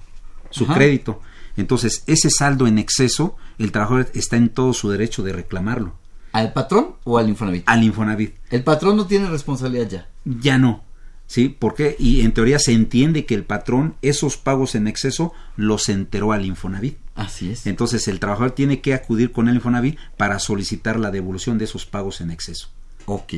su 0.49 0.67
crédito. 0.67 1.21
Entonces, 1.57 2.03
ese 2.07 2.29
saldo 2.29 2.67
en 2.67 2.77
exceso, 2.77 3.35
el 3.57 3.71
trabajador 3.71 4.11
está 4.13 4.35
en 4.35 4.49
todo 4.49 4.73
su 4.73 4.89
derecho 4.89 5.23
de 5.23 5.33
reclamarlo. 5.33 5.93
¿Al 6.31 6.51
patrón 6.51 6.95
o 7.05 7.17
al 7.17 7.29
Infonavit? 7.29 7.63
Al 7.65 7.83
Infonavit. 7.83 8.35
El 8.49 8.63
patrón 8.63 8.97
no 8.97 9.07
tiene 9.07 9.29
responsabilidad 9.29 9.89
ya. 9.89 10.09
Ya 10.25 10.57
no. 10.57 10.83
¿Sí? 11.27 11.49
¿Por 11.49 11.73
qué? 11.73 11.95
Y 11.97 12.21
en 12.21 12.33
teoría 12.33 12.59
se 12.59 12.71
entiende 12.71 13.25
que 13.25 13.35
el 13.35 13.43
patrón 13.43 13.95
esos 14.01 14.37
pagos 14.37 14.75
en 14.75 14.87
exceso 14.87 15.33
los 15.55 15.89
enteró 15.89 16.31
al 16.31 16.45
Infonavit. 16.45 16.97
Así 17.15 17.51
es. 17.51 17.65
Entonces 17.65 18.07
el 18.07 18.19
trabajador 18.19 18.51
tiene 18.51 18.81
que 18.81 18.93
acudir 18.93 19.31
con 19.31 19.49
el 19.49 19.55
Infonavit 19.55 19.97
para 20.17 20.39
solicitar 20.39 20.99
la 20.99 21.11
devolución 21.11 21.57
de 21.57 21.65
esos 21.65 21.85
pagos 21.85 22.21
en 22.21 22.29
exceso. 22.31 22.69
Ok. 23.05 23.35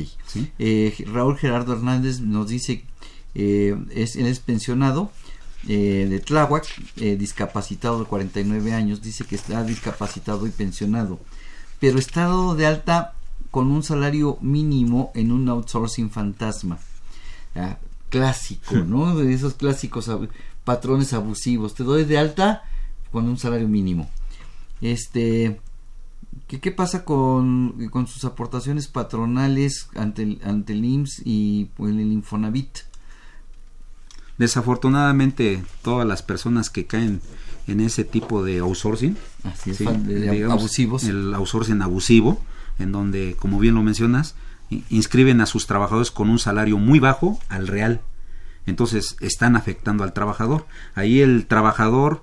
Eh, 0.58 1.04
Raúl 1.06 1.38
Gerardo 1.38 1.74
Hernández 1.74 2.20
nos 2.20 2.48
dice, 2.48 2.84
eh, 3.34 3.76
es, 3.94 4.16
él 4.16 4.26
es 4.26 4.40
pensionado 4.40 5.12
eh, 5.66 6.06
de 6.08 6.20
Tláhuac, 6.20 6.66
discapacitado 6.96 8.00
de 8.00 8.06
49 8.06 8.72
años, 8.72 9.02
dice 9.02 9.24
que 9.24 9.34
está 9.34 9.64
discapacitado 9.64 10.46
y 10.46 10.50
pensionado, 10.50 11.20
pero 11.80 11.98
está 11.98 12.22
dado 12.22 12.54
de 12.54 12.66
alta 12.66 13.14
con 13.50 13.70
un 13.70 13.82
salario 13.82 14.38
mínimo 14.40 15.10
en 15.14 15.32
un 15.32 15.48
outsourcing 15.48 16.10
fantasma 16.10 16.78
clásico, 18.08 18.74
¿no? 18.76 19.16
De 19.16 19.32
esos 19.32 19.54
clásicos 19.54 20.10
patrones 20.64 21.12
abusivos. 21.12 21.74
Te 21.74 21.84
doy 21.84 22.04
de 22.04 22.18
alta 22.18 22.62
con 23.12 23.28
un 23.28 23.38
salario 23.38 23.68
mínimo. 23.68 24.08
Este 24.80 25.60
¿qué, 26.46 26.72
pasa 26.72 27.04
con, 27.04 27.88
con, 27.90 28.06
sus 28.06 28.24
aportaciones 28.24 28.88
patronales 28.88 29.88
ante 29.94 30.22
el, 30.22 30.40
ante 30.44 30.72
el 30.72 30.84
IMSS 30.84 31.22
y 31.24 31.66
pues, 31.76 31.92
el 31.92 32.12
Infonavit? 32.12 32.78
Desafortunadamente, 34.38 35.62
todas 35.82 36.06
las 36.06 36.22
personas 36.22 36.70
que 36.70 36.86
caen 36.86 37.20
en 37.66 37.80
ese 37.80 38.04
tipo 38.04 38.44
de 38.44 38.60
outsourcing, 38.60 39.16
abusivos. 40.48 41.04
el 41.04 41.34
outsourcing 41.34 41.82
abusivo, 41.82 42.40
en 42.78 42.92
donde, 42.92 43.36
como 43.38 43.58
bien 43.58 43.74
lo 43.74 43.82
mencionas, 43.82 44.36
inscriben 44.90 45.40
a 45.40 45.46
sus 45.46 45.66
trabajadores 45.66 46.10
con 46.10 46.30
un 46.30 46.38
salario 46.38 46.78
muy 46.78 46.98
bajo 46.98 47.38
al 47.48 47.66
real. 47.66 48.00
Entonces 48.66 49.16
están 49.20 49.56
afectando 49.56 50.04
al 50.04 50.12
trabajador. 50.12 50.66
Ahí 50.94 51.20
el 51.20 51.46
trabajador 51.46 52.22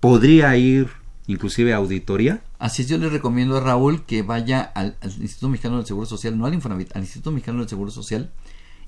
podría 0.00 0.56
ir 0.56 0.88
inclusive 1.28 1.72
a 1.72 1.76
auditoría. 1.76 2.42
Así 2.58 2.82
es, 2.82 2.88
yo 2.88 2.98
le 2.98 3.08
recomiendo 3.08 3.56
a 3.56 3.60
Raúl 3.60 4.04
que 4.04 4.22
vaya 4.22 4.62
al, 4.62 4.96
Instituto 5.02 5.48
Mexicano 5.50 5.76
del 5.76 5.86
Seguro 5.86 6.06
Social, 6.06 6.36
no 6.36 6.46
al 6.46 6.54
Infonavit, 6.54 6.96
al 6.96 7.02
Instituto 7.02 7.30
Mexicano 7.30 7.60
del 7.60 7.68
Seguro 7.68 7.90
Social 7.90 8.30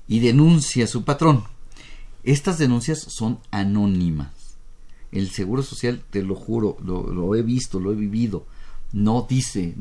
y 0.07 0.19
denuncie 0.19 0.83
a 0.83 0.87
su 0.87 1.05
patrón. 1.05 1.43
Estas 2.23 2.57
denuncias 2.57 2.99
son 2.99 3.39
anónimas. 3.51 4.57
El 5.11 5.29
Seguro 5.29 5.63
Social, 5.63 6.03
te 6.09 6.23
lo 6.23 6.35
juro, 6.35 6.77
lo, 6.83 7.35
he 7.35 7.41
visto, 7.41 7.79
lo 7.79 7.91
he 7.91 7.95
vivido, 7.95 8.45
no 8.91 9.25
dice, 9.29 9.75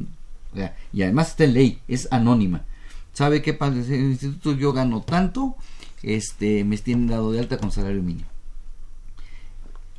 y 0.93 1.03
además 1.03 1.29
está 1.29 1.45
en 1.45 1.55
ley, 1.55 1.81
es 1.89 2.09
anónima. 2.11 2.65
¿Sabe 3.13 3.43
qué 3.43 3.55
pasa? 3.55 3.75
En 3.75 3.93
el 3.93 4.11
instituto 4.13 4.53
yo 4.53 4.73
gano 4.73 5.03
tanto, 5.03 5.57
este, 6.03 6.65
me 6.65 6.79
tienen 6.79 7.09
dado 7.09 7.33
de 7.33 7.41
alta 7.41 7.59
con 7.59 7.73
salario 7.73 8.03
mínimo. 8.03 8.29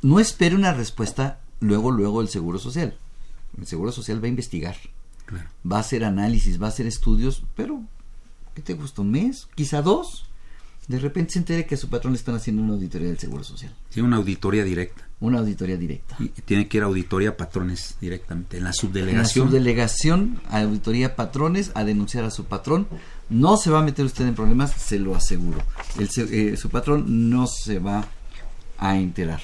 No 0.02 0.18
espere 0.18 0.56
una 0.56 0.72
respuesta 0.72 1.40
luego, 1.60 1.90
luego 1.90 2.20
el 2.20 2.28
Seguro 2.28 2.58
Social. 2.58 2.96
El 3.58 3.66
Seguro 3.66 3.92
Social 3.92 4.22
va 4.22 4.26
a 4.26 4.30
investigar, 4.30 4.76
va 5.70 5.76
a 5.76 5.80
hacer 5.80 6.04
análisis, 6.04 6.60
va 6.60 6.66
a 6.66 6.70
hacer 6.70 6.86
estudios, 6.86 7.44
pero 7.54 7.82
¿qué 8.54 8.62
te 8.62 8.74
gusta? 8.74 9.02
¿Un 9.02 9.10
mes? 9.10 9.48
¿Quizá 9.54 9.82
dos? 9.82 10.26
De 10.88 10.98
repente 10.98 11.34
se 11.34 11.38
entere 11.38 11.64
que 11.64 11.76
a 11.76 11.78
su 11.78 11.88
patrón 11.88 12.12
le 12.12 12.18
están 12.18 12.34
haciendo 12.34 12.60
una 12.60 12.72
auditoría 12.72 13.08
del 13.08 13.18
Seguro 13.18 13.44
Social. 13.44 13.72
Sí, 13.90 14.00
una 14.00 14.16
auditoría 14.16 14.64
directa. 14.64 15.06
Una 15.20 15.38
auditoría 15.38 15.76
directa. 15.76 16.16
Y 16.18 16.28
tiene 16.28 16.66
que 16.66 16.78
ir 16.78 16.82
a 16.82 16.86
auditoría 16.86 17.36
patrones 17.36 17.94
directamente, 18.00 18.56
en 18.56 18.64
la 18.64 18.72
subdelegación. 18.72 19.46
En 19.46 19.52
la 19.52 19.58
subdelegación, 19.58 20.40
a 20.50 20.62
auditoría 20.62 21.14
patrones, 21.14 21.70
a 21.74 21.84
denunciar 21.84 22.24
a 22.24 22.32
su 22.32 22.46
patrón. 22.46 22.88
No 23.30 23.56
se 23.56 23.70
va 23.70 23.78
a 23.78 23.82
meter 23.82 24.04
usted 24.04 24.26
en 24.26 24.34
problemas, 24.34 24.72
se 24.72 24.98
lo 24.98 25.14
aseguro. 25.14 25.62
El, 25.98 26.08
eh, 26.32 26.56
su 26.56 26.68
patrón 26.68 27.30
no 27.30 27.46
se 27.46 27.78
va 27.78 28.08
a 28.76 28.98
enterar. 28.98 29.40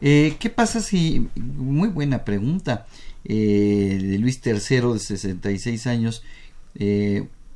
Eh, 0.00 0.36
¿Qué 0.40 0.50
pasa 0.50 0.80
si, 0.80 1.28
muy 1.36 1.88
buena 1.88 2.24
pregunta, 2.24 2.86
eh, 3.24 3.98
de 4.02 4.18
Luis 4.18 4.40
III 4.44 4.94
de 4.94 4.98
66 4.98 5.86
años, 5.86 6.24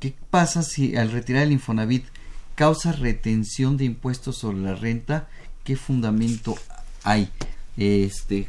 ¿qué 0.05 0.13
pasa 0.29 0.61
si 0.61 0.95
al 0.95 1.11
retirar 1.11 1.41
el 1.41 1.51
Infonavit 1.51 2.05
causa 2.53 2.91
retención 2.91 3.75
de 3.75 3.85
impuestos 3.85 4.37
sobre 4.37 4.59
la 4.59 4.75
renta? 4.75 5.27
¿Qué 5.63 5.75
fundamento 5.75 6.55
hay? 7.03 7.31
Este, 7.75 8.47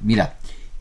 mira, 0.00 0.38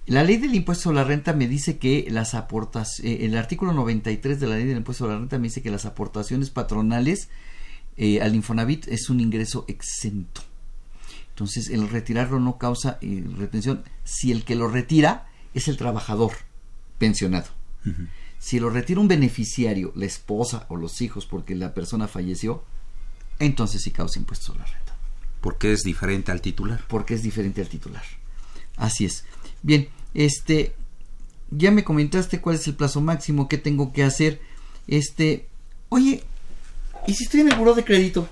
la 0.08 0.24
ley 0.26 0.36
del 0.36 0.56
impuesto 0.56 0.84
sobre 0.84 0.98
la 0.98 1.04
renta 1.06 1.32
me 1.32 1.48
dice 1.48 1.78
que 1.78 2.06
las 2.10 2.34
aportaciones, 2.34 3.22
el 3.22 3.38
artículo 3.38 3.72
93 3.72 4.42
de 4.42 4.48
la 4.48 4.58
ley 4.58 4.66
del 4.66 4.76
impuesto 4.76 5.06
sobre 5.06 5.14
la 5.14 5.20
renta 5.22 5.38
me 5.38 5.48
dice 5.48 5.62
que 5.62 5.72
las 5.72 5.86
aportaciones 5.86 6.50
patronales 6.50 7.30
eh, 7.96 8.22
al 8.22 8.36
Infonavit 8.36 8.90
es 8.90 9.10
un 9.10 9.22
ingreso 9.22 9.64
exento. 9.70 10.42
Entonces, 11.30 11.70
el 11.70 11.88
retirarlo 11.88 12.42
no 12.42 12.58
causa 12.58 12.98
eh, 13.02 13.24
retención 13.38 13.86
si 14.04 14.34
el 14.34 14.44
que 14.44 14.56
lo 14.56 14.68
retira 14.68 15.28
es 15.54 15.70
el 15.70 15.78
trabajador 15.78 16.34
pensionado. 16.98 17.48
Si 18.40 18.60
lo 18.60 18.70
retira 18.70 19.00
un 19.00 19.08
beneficiario, 19.08 19.92
la 19.96 20.06
esposa 20.06 20.66
o 20.70 20.76
los 20.76 21.02
hijos, 21.02 21.26
porque 21.26 21.56
la 21.56 21.74
persona 21.74 22.08
falleció, 22.08 22.64
entonces 23.40 23.82
sí 23.82 23.92
causa 23.92 24.20
impuestos 24.20 24.48
sobre 24.48 24.60
la 24.60 24.66
renta. 24.66 24.96
Porque 25.42 25.74
es 25.74 25.82
diferente 25.82 26.32
al 26.32 26.42
titular. 26.42 26.84
Porque 26.88 27.14
es 27.14 27.24
diferente 27.24 27.62
al 27.62 27.70
titular. 27.70 28.04
Así 28.78 29.06
es. 29.06 29.26
Bien, 29.62 29.90
este, 30.14 30.76
ya 31.52 31.72
me 31.72 31.84
comentaste 31.84 32.42
cuál 32.42 32.56
es 32.56 32.68
el 32.68 32.76
plazo 32.76 33.02
máximo 33.02 33.48
que 33.48 33.58
tengo 33.58 33.94
que 33.94 34.04
hacer. 34.04 34.42
Este, 34.88 35.48
oye, 35.90 36.24
¿Y 37.08 37.14
si 37.14 37.26
estoy 37.26 37.42
en 37.42 37.52
el 37.52 37.58
buro 37.58 37.74
de 37.76 37.84
crédito? 37.84 38.28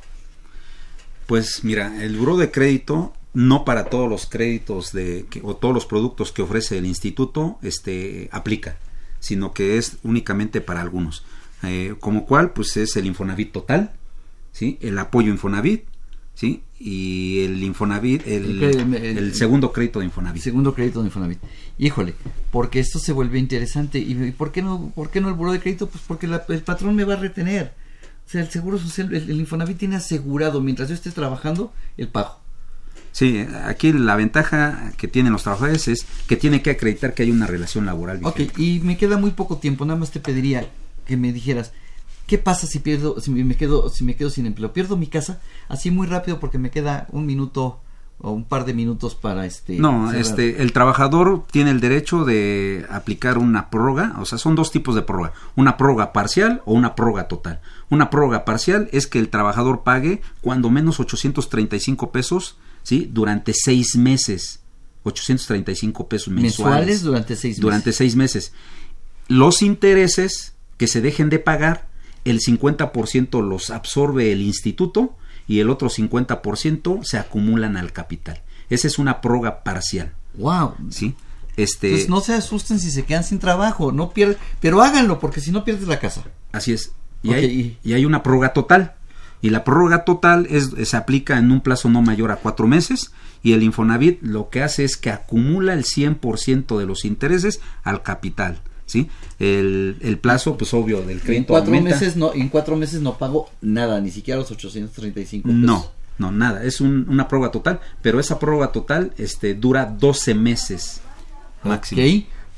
Pues 1.28 1.64
mira, 1.64 2.04
el 2.04 2.18
buro 2.18 2.38
de 2.38 2.52
crédito 2.52 3.14
no 3.34 3.66
para 3.66 3.86
todos 3.86 4.10
los 4.10 4.26
créditos 4.26 4.92
de 4.92 5.26
o 5.44 5.56
todos 5.56 5.74
los 5.74 5.86
productos 5.86 6.32
que 6.32 6.42
ofrece 6.42 6.78
el 6.78 6.86
instituto 6.86 7.58
este 7.62 8.30
aplica, 8.32 8.78
sino 9.24 9.54
que 9.54 9.78
es 9.78 9.98
únicamente 10.04 10.60
para 10.60 10.82
algunos. 10.82 11.24
Eh, 11.64 11.96
como 12.00 12.26
cual, 12.26 12.52
pues 12.52 12.76
es 12.76 12.98
el 12.98 13.06
Infonavit 13.06 13.54
total, 13.54 13.92
sí, 14.52 14.78
el 14.82 15.00
apoyo 15.00 15.32
Infonavit, 15.32 15.86
sí, 16.36 16.62
y 16.78 17.46
el 17.46 17.64
Infonavit, 17.64 18.28
el, 18.28 19.34
segundo 19.34 19.72
crédito 19.72 20.00
de 20.00 20.06
Infonavit. 20.06 20.44
Segundo 20.44 20.74
crédito 20.74 21.00
de 21.00 21.08
Infonavit. 21.08 21.40
Híjole, 21.78 22.16
porque 22.52 22.80
esto 22.80 23.00
se 23.00 23.14
vuelve 23.14 23.40
interesante. 23.40 23.98
¿Y 24.00 24.32
por 24.32 24.52
qué 24.52 24.62
no, 24.62 24.92
por 24.94 25.10
qué 25.10 25.22
no 25.22 25.30
el 25.30 25.36
buro 25.36 25.54
de 25.54 25.62
crédito? 25.62 25.88
Pues 25.88 26.04
porque 26.06 26.26
el 26.26 26.62
patrón 26.62 26.96
me 26.96 27.06
va 27.06 27.14
a 27.14 27.18
retener 27.18 27.74
o 28.26 28.30
sea, 28.30 28.42
el 28.42 28.50
seguro 28.50 28.78
social, 28.78 29.14
el, 29.14 29.40
Infonavit 29.40 29.78
tiene 29.78 29.98
asegurado 29.98 30.62
mientras 30.62 30.90
yo 30.90 30.96
esté 30.96 31.12
trabajando 31.12 31.74
el 31.98 32.08
pago. 32.08 32.40
Sí, 33.14 33.46
aquí 33.66 33.94
la 33.94 34.16
ventaja 34.16 34.92
que 34.98 35.08
tienen 35.08 35.32
los 35.32 35.44
trabajadores 35.44 35.88
es 35.88 36.06
que 36.28 36.36
tiene 36.36 36.64
que 36.64 36.72
acreditar 36.72 37.14
que 37.14 37.22
hay 37.22 37.32
una 37.32 37.46
relación 37.46 37.86
laboral. 37.86 38.18
Vigente. 38.18 38.44
Ok, 38.44 38.60
y 38.60 38.80
me 38.80 38.98
queda 38.98 39.18
muy 39.18 39.32
poco 39.32 39.58
tiempo, 39.58 39.86
nada 39.86 40.00
más 40.00 40.10
te 40.10 40.20
pediría 40.20 40.68
que 41.06 41.16
me 41.16 41.32
dijeras, 41.32 41.74
¿qué 42.26 42.40
pasa 42.40 42.66
si 42.66 42.80
pierdo, 42.80 43.22
si 43.22 43.30
me 43.30 43.56
quedo, 43.56 43.90
si 43.90 44.04
me 44.04 44.16
quedo 44.16 44.32
sin 44.32 44.48
empleo? 44.48 44.74
¿Pierdo 44.74 44.98
mi 44.98 45.06
casa? 45.06 45.40
Así 45.70 45.92
muy 45.92 46.08
rápido 46.08 46.40
porque 46.40 46.58
me 46.58 46.72
queda 46.72 47.08
un 47.12 47.28
minuto 47.28 47.82
o 48.20 48.32
un 48.32 48.46
par 48.46 48.66
de 48.66 48.74
minutos 48.74 49.16
para 49.16 49.46
este 49.46 49.78
no 49.78 50.14
este 50.14 50.62
el 50.62 50.72
trabajador 50.72 51.44
tiene 51.52 51.72
el 51.72 51.82
derecho 51.82 52.24
de 52.24 52.86
aplicar 52.90 53.38
una 53.38 53.70
prórroga 53.70 54.16
o 54.20 54.26
sea 54.26 54.38
son 54.38 54.56
dos 54.56 54.72
tipos 54.72 54.96
de 54.96 55.02
prórroga 55.02 55.34
una 55.56 55.78
prórroga 55.78 56.14
parcial 56.14 56.62
o 56.66 56.74
una 56.74 56.96
prórroga 56.96 57.28
total 57.28 57.60
una 57.90 58.10
prórroga 58.10 58.46
parcial 58.46 58.88
es 58.94 59.08
que 59.08 59.20
el 59.20 59.30
trabajador 59.30 59.84
pague 59.84 60.22
cuando 60.42 60.70
menos 60.70 61.00
835 61.00 62.12
pesos 62.12 62.56
sí 62.84 63.10
durante 63.12 63.54
seis 63.54 63.96
meses 63.96 64.60
835 65.04 66.08
pesos 66.08 66.34
mensuales, 66.34 66.88
mensuales 66.88 67.02
durante 67.02 67.36
seis 67.36 67.56
meses 67.56 67.62
durante 67.62 67.92
seis 67.94 68.16
meses 68.16 68.54
los 69.28 69.62
intereses 69.62 70.54
que 70.78 70.88
se 70.88 71.02
dejen 71.02 71.30
de 71.30 71.40
pagar 71.40 71.88
el 72.26 72.40
50% 72.40 73.42
los 73.42 73.70
absorbe 73.70 74.32
el 74.32 74.42
instituto 74.42 75.16
y 75.48 75.60
el 75.60 75.70
otro 75.70 75.90
50% 75.90 77.04
se 77.04 77.18
acumulan 77.18 77.78
al 77.78 77.92
capital. 77.92 78.42
Esa 78.70 78.88
es 78.88 78.98
una 78.98 79.22
prórroga 79.22 79.64
parcial. 79.64 80.14
Wow. 80.36 80.76
¿Sí? 80.90 81.16
Este 81.58 82.08
no 82.10 82.22
se 82.22 82.34
asusten 82.34 82.80
si 82.80 82.90
se 82.90 83.06
quedan 83.06 83.24
sin 83.24 83.40
trabajo, 83.40 83.92
no 83.92 84.12
pierden, 84.12 84.38
pero 84.60 84.82
háganlo 84.82 85.20
porque 85.20 85.42
si 85.42 85.52
no 85.52 85.64
pierdes 85.64 85.88
la 85.88 86.00
casa. 86.00 86.24
Así 86.52 86.74
es. 86.74 86.94
Y, 87.22 87.34
hay, 87.34 87.78
y 87.84 87.94
hay 87.94 88.06
una 88.06 88.24
prórroga 88.24 88.54
total. 88.54 88.96
Y 89.44 89.50
la 89.50 89.66
prórroga 89.66 90.06
total 90.06 90.48
es, 90.50 90.72
se 90.86 90.98
aplica 90.98 91.38
en 91.38 91.52
un 91.52 91.60
plazo 91.60 91.90
no 91.90 92.02
mayor 92.02 92.32
a 92.32 92.38
cuatro 92.38 92.66
meses 92.66 93.12
y 93.44 93.52
el 93.52 93.62
Infonavit 93.62 94.24
lo 94.24 94.50
que 94.50 94.64
hace 94.64 94.86
es 94.86 94.96
que 94.96 95.10
acumula 95.10 95.74
el 95.74 95.84
100% 95.84 96.80
de 96.80 96.86
los 96.86 97.04
intereses 97.04 97.60
al 97.84 98.04
capital. 98.04 98.62
¿sí? 98.86 99.10
El, 99.40 99.98
el 100.00 100.18
plazo, 100.18 100.58
pues 100.58 100.74
obvio, 100.74 101.02
del 101.02 101.20
crédito 101.20 101.40
en 101.40 101.44
cuatro 101.44 101.82
meses 101.82 102.16
no 102.16 102.34
En 102.34 102.48
cuatro 102.48 102.78
meses 102.78 103.02
no 103.02 103.18
pago 103.18 103.50
nada, 103.62 104.00
ni 104.00 104.12
siquiera 104.12 104.40
los 104.40 104.50
835 104.50 105.46
pesos. 105.46 105.62
No, 105.62 105.92
no, 106.18 106.32
nada. 106.32 106.64
Es 106.64 106.80
una 106.80 107.28
prueba 107.28 107.52
total, 107.52 107.82
pero 108.02 108.22
esa 108.22 108.40
prueba 108.40 108.72
total 108.72 109.12
este, 109.18 109.56
dura 109.56 109.86
12 109.86 110.36
meses 110.36 111.02
máximo. 111.64 112.02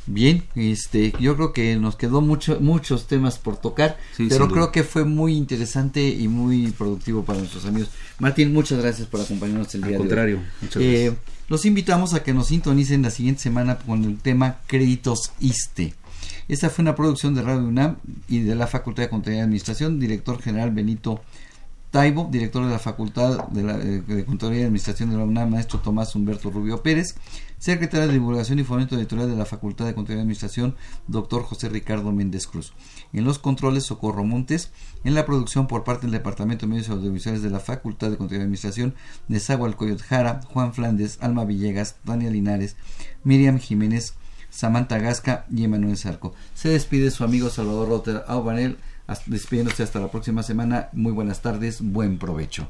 Bien. 0.08 0.44
Este, 0.56 1.14
yo 1.20 1.36
creo 1.36 1.54
que 1.54 1.76
nos 1.78 1.96
quedó 1.96 2.22
mucho, 2.22 2.60
muchos 2.60 3.08
temas 3.08 3.38
por 3.38 3.58
tocar, 3.58 3.98
pero 4.18 4.48
creo 4.48 4.72
que 4.72 4.84
fue 4.84 5.06
muy 5.06 5.36
interesante 5.36 6.08
y 6.08 6.28
muy 6.28 6.72
productivo 6.72 7.24
para 7.24 7.40
nuestros 7.40 7.66
amigos. 7.66 7.90
Martín, 8.20 8.54
muchas 8.54 8.80
gracias 8.80 9.08
por 9.08 9.22
acompañarnos 9.22 9.74
el 9.76 9.82
día 9.82 9.92
de 9.92 9.98
hoy. 9.98 10.02
Al 10.02 10.08
contrario, 10.08 10.40
muchas 10.62 10.82
eh, 10.82 11.16
Los 11.48 11.66
invitamos 11.66 12.14
a 12.14 12.24
que 12.24 12.34
nos 12.34 12.48
sintonicen 12.48 13.02
la 13.02 13.12
siguiente 13.12 13.42
semana 13.42 13.78
con 13.78 14.04
el 14.04 14.18
tema 14.18 14.60
Créditos 14.68 15.32
ISTE. 15.40 15.94
Esta 16.48 16.70
fue 16.70 16.84
una 16.84 16.96
producción 16.96 17.34
de 17.34 17.42
Radio 17.42 17.68
UNAM 17.68 17.98
y 18.28 18.40
de 18.40 18.56
la 18.56 18.68
Facultad 18.68 19.04
de 19.04 19.10
Contaduría 19.10 19.40
y 19.40 19.44
Administración, 19.44 20.00
director 20.00 20.42
general 20.42 20.72
Benito 20.72 21.22
Taibo, 21.90 22.28
director 22.32 22.66
de 22.66 22.72
la 22.72 22.80
Facultad 22.80 23.48
de, 23.48 23.64
la, 23.64 23.78
eh, 23.78 24.04
de 24.06 24.26
Contaduría 24.26 24.62
y 24.62 24.66
Administración 24.66 25.10
de 25.10 25.18
la 25.18 25.24
UNAM, 25.24 25.50
maestro 25.50 25.80
Tomás 25.80 26.14
Humberto 26.14 26.52
Rubio 26.52 26.84
Pérez, 26.84 27.16
secretario 27.58 28.08
de 28.08 28.14
Divulgación 28.14 28.60
y 28.60 28.64
Fomento 28.64 28.96
Editorial 28.96 29.30
de 29.30 29.36
la 29.36 29.46
Facultad 29.46 29.86
de 29.86 29.94
Contaduría 29.94 30.20
y 30.20 30.22
Administración, 30.22 30.76
doctor 31.08 31.44
José 31.44 31.70
Ricardo 31.70 32.12
Méndez 32.12 32.48
Cruz. 32.48 32.74
En 33.14 33.24
los 33.26 33.40
controles, 33.40 33.84
Socorro 33.84 34.24
Montes, 34.24 34.72
en 35.04 35.16
la 35.16 35.26
producción 35.26 35.68
por 35.68 35.84
parte 35.84 36.04
del 36.04 36.12
Departamento 36.12 36.66
de 36.66 36.72
Medios 36.72 36.90
Audiovisuales 36.90 37.42
de 37.42 37.50
la 37.50 37.60
Facultad 37.60 38.12
de 38.12 38.18
Contaduría 38.18 38.40
y 38.40 38.44
Administración, 38.44 38.96
Nezahualcóyotl 39.28 40.04
Jara, 40.04 40.42
Juan 40.52 40.74
Flandes, 40.74 41.18
Alma 41.22 41.46
Villegas, 41.46 41.96
Daniel 42.04 42.34
Linares, 42.34 42.76
Miriam 43.24 43.60
Jiménez, 43.60 44.14
Samantha 44.50 45.00
Gasca 45.00 45.46
y 45.54 45.64
Emanuel 45.64 45.98
Sarco. 45.98 46.34
Se 46.54 46.70
despide 46.70 47.12
su 47.12 47.24
amigo 47.24 47.50
Salvador 47.50 47.90
Rotter 47.90 48.24
Aubanel 48.28 48.78
despidiéndose 49.26 49.84
hasta 49.84 50.00
la 50.00 50.10
próxima 50.10 50.44
semana. 50.44 50.90
Muy 50.94 51.12
buenas 51.12 51.42
tardes, 51.42 51.82
buen 51.82 52.18
provecho. 52.18 52.70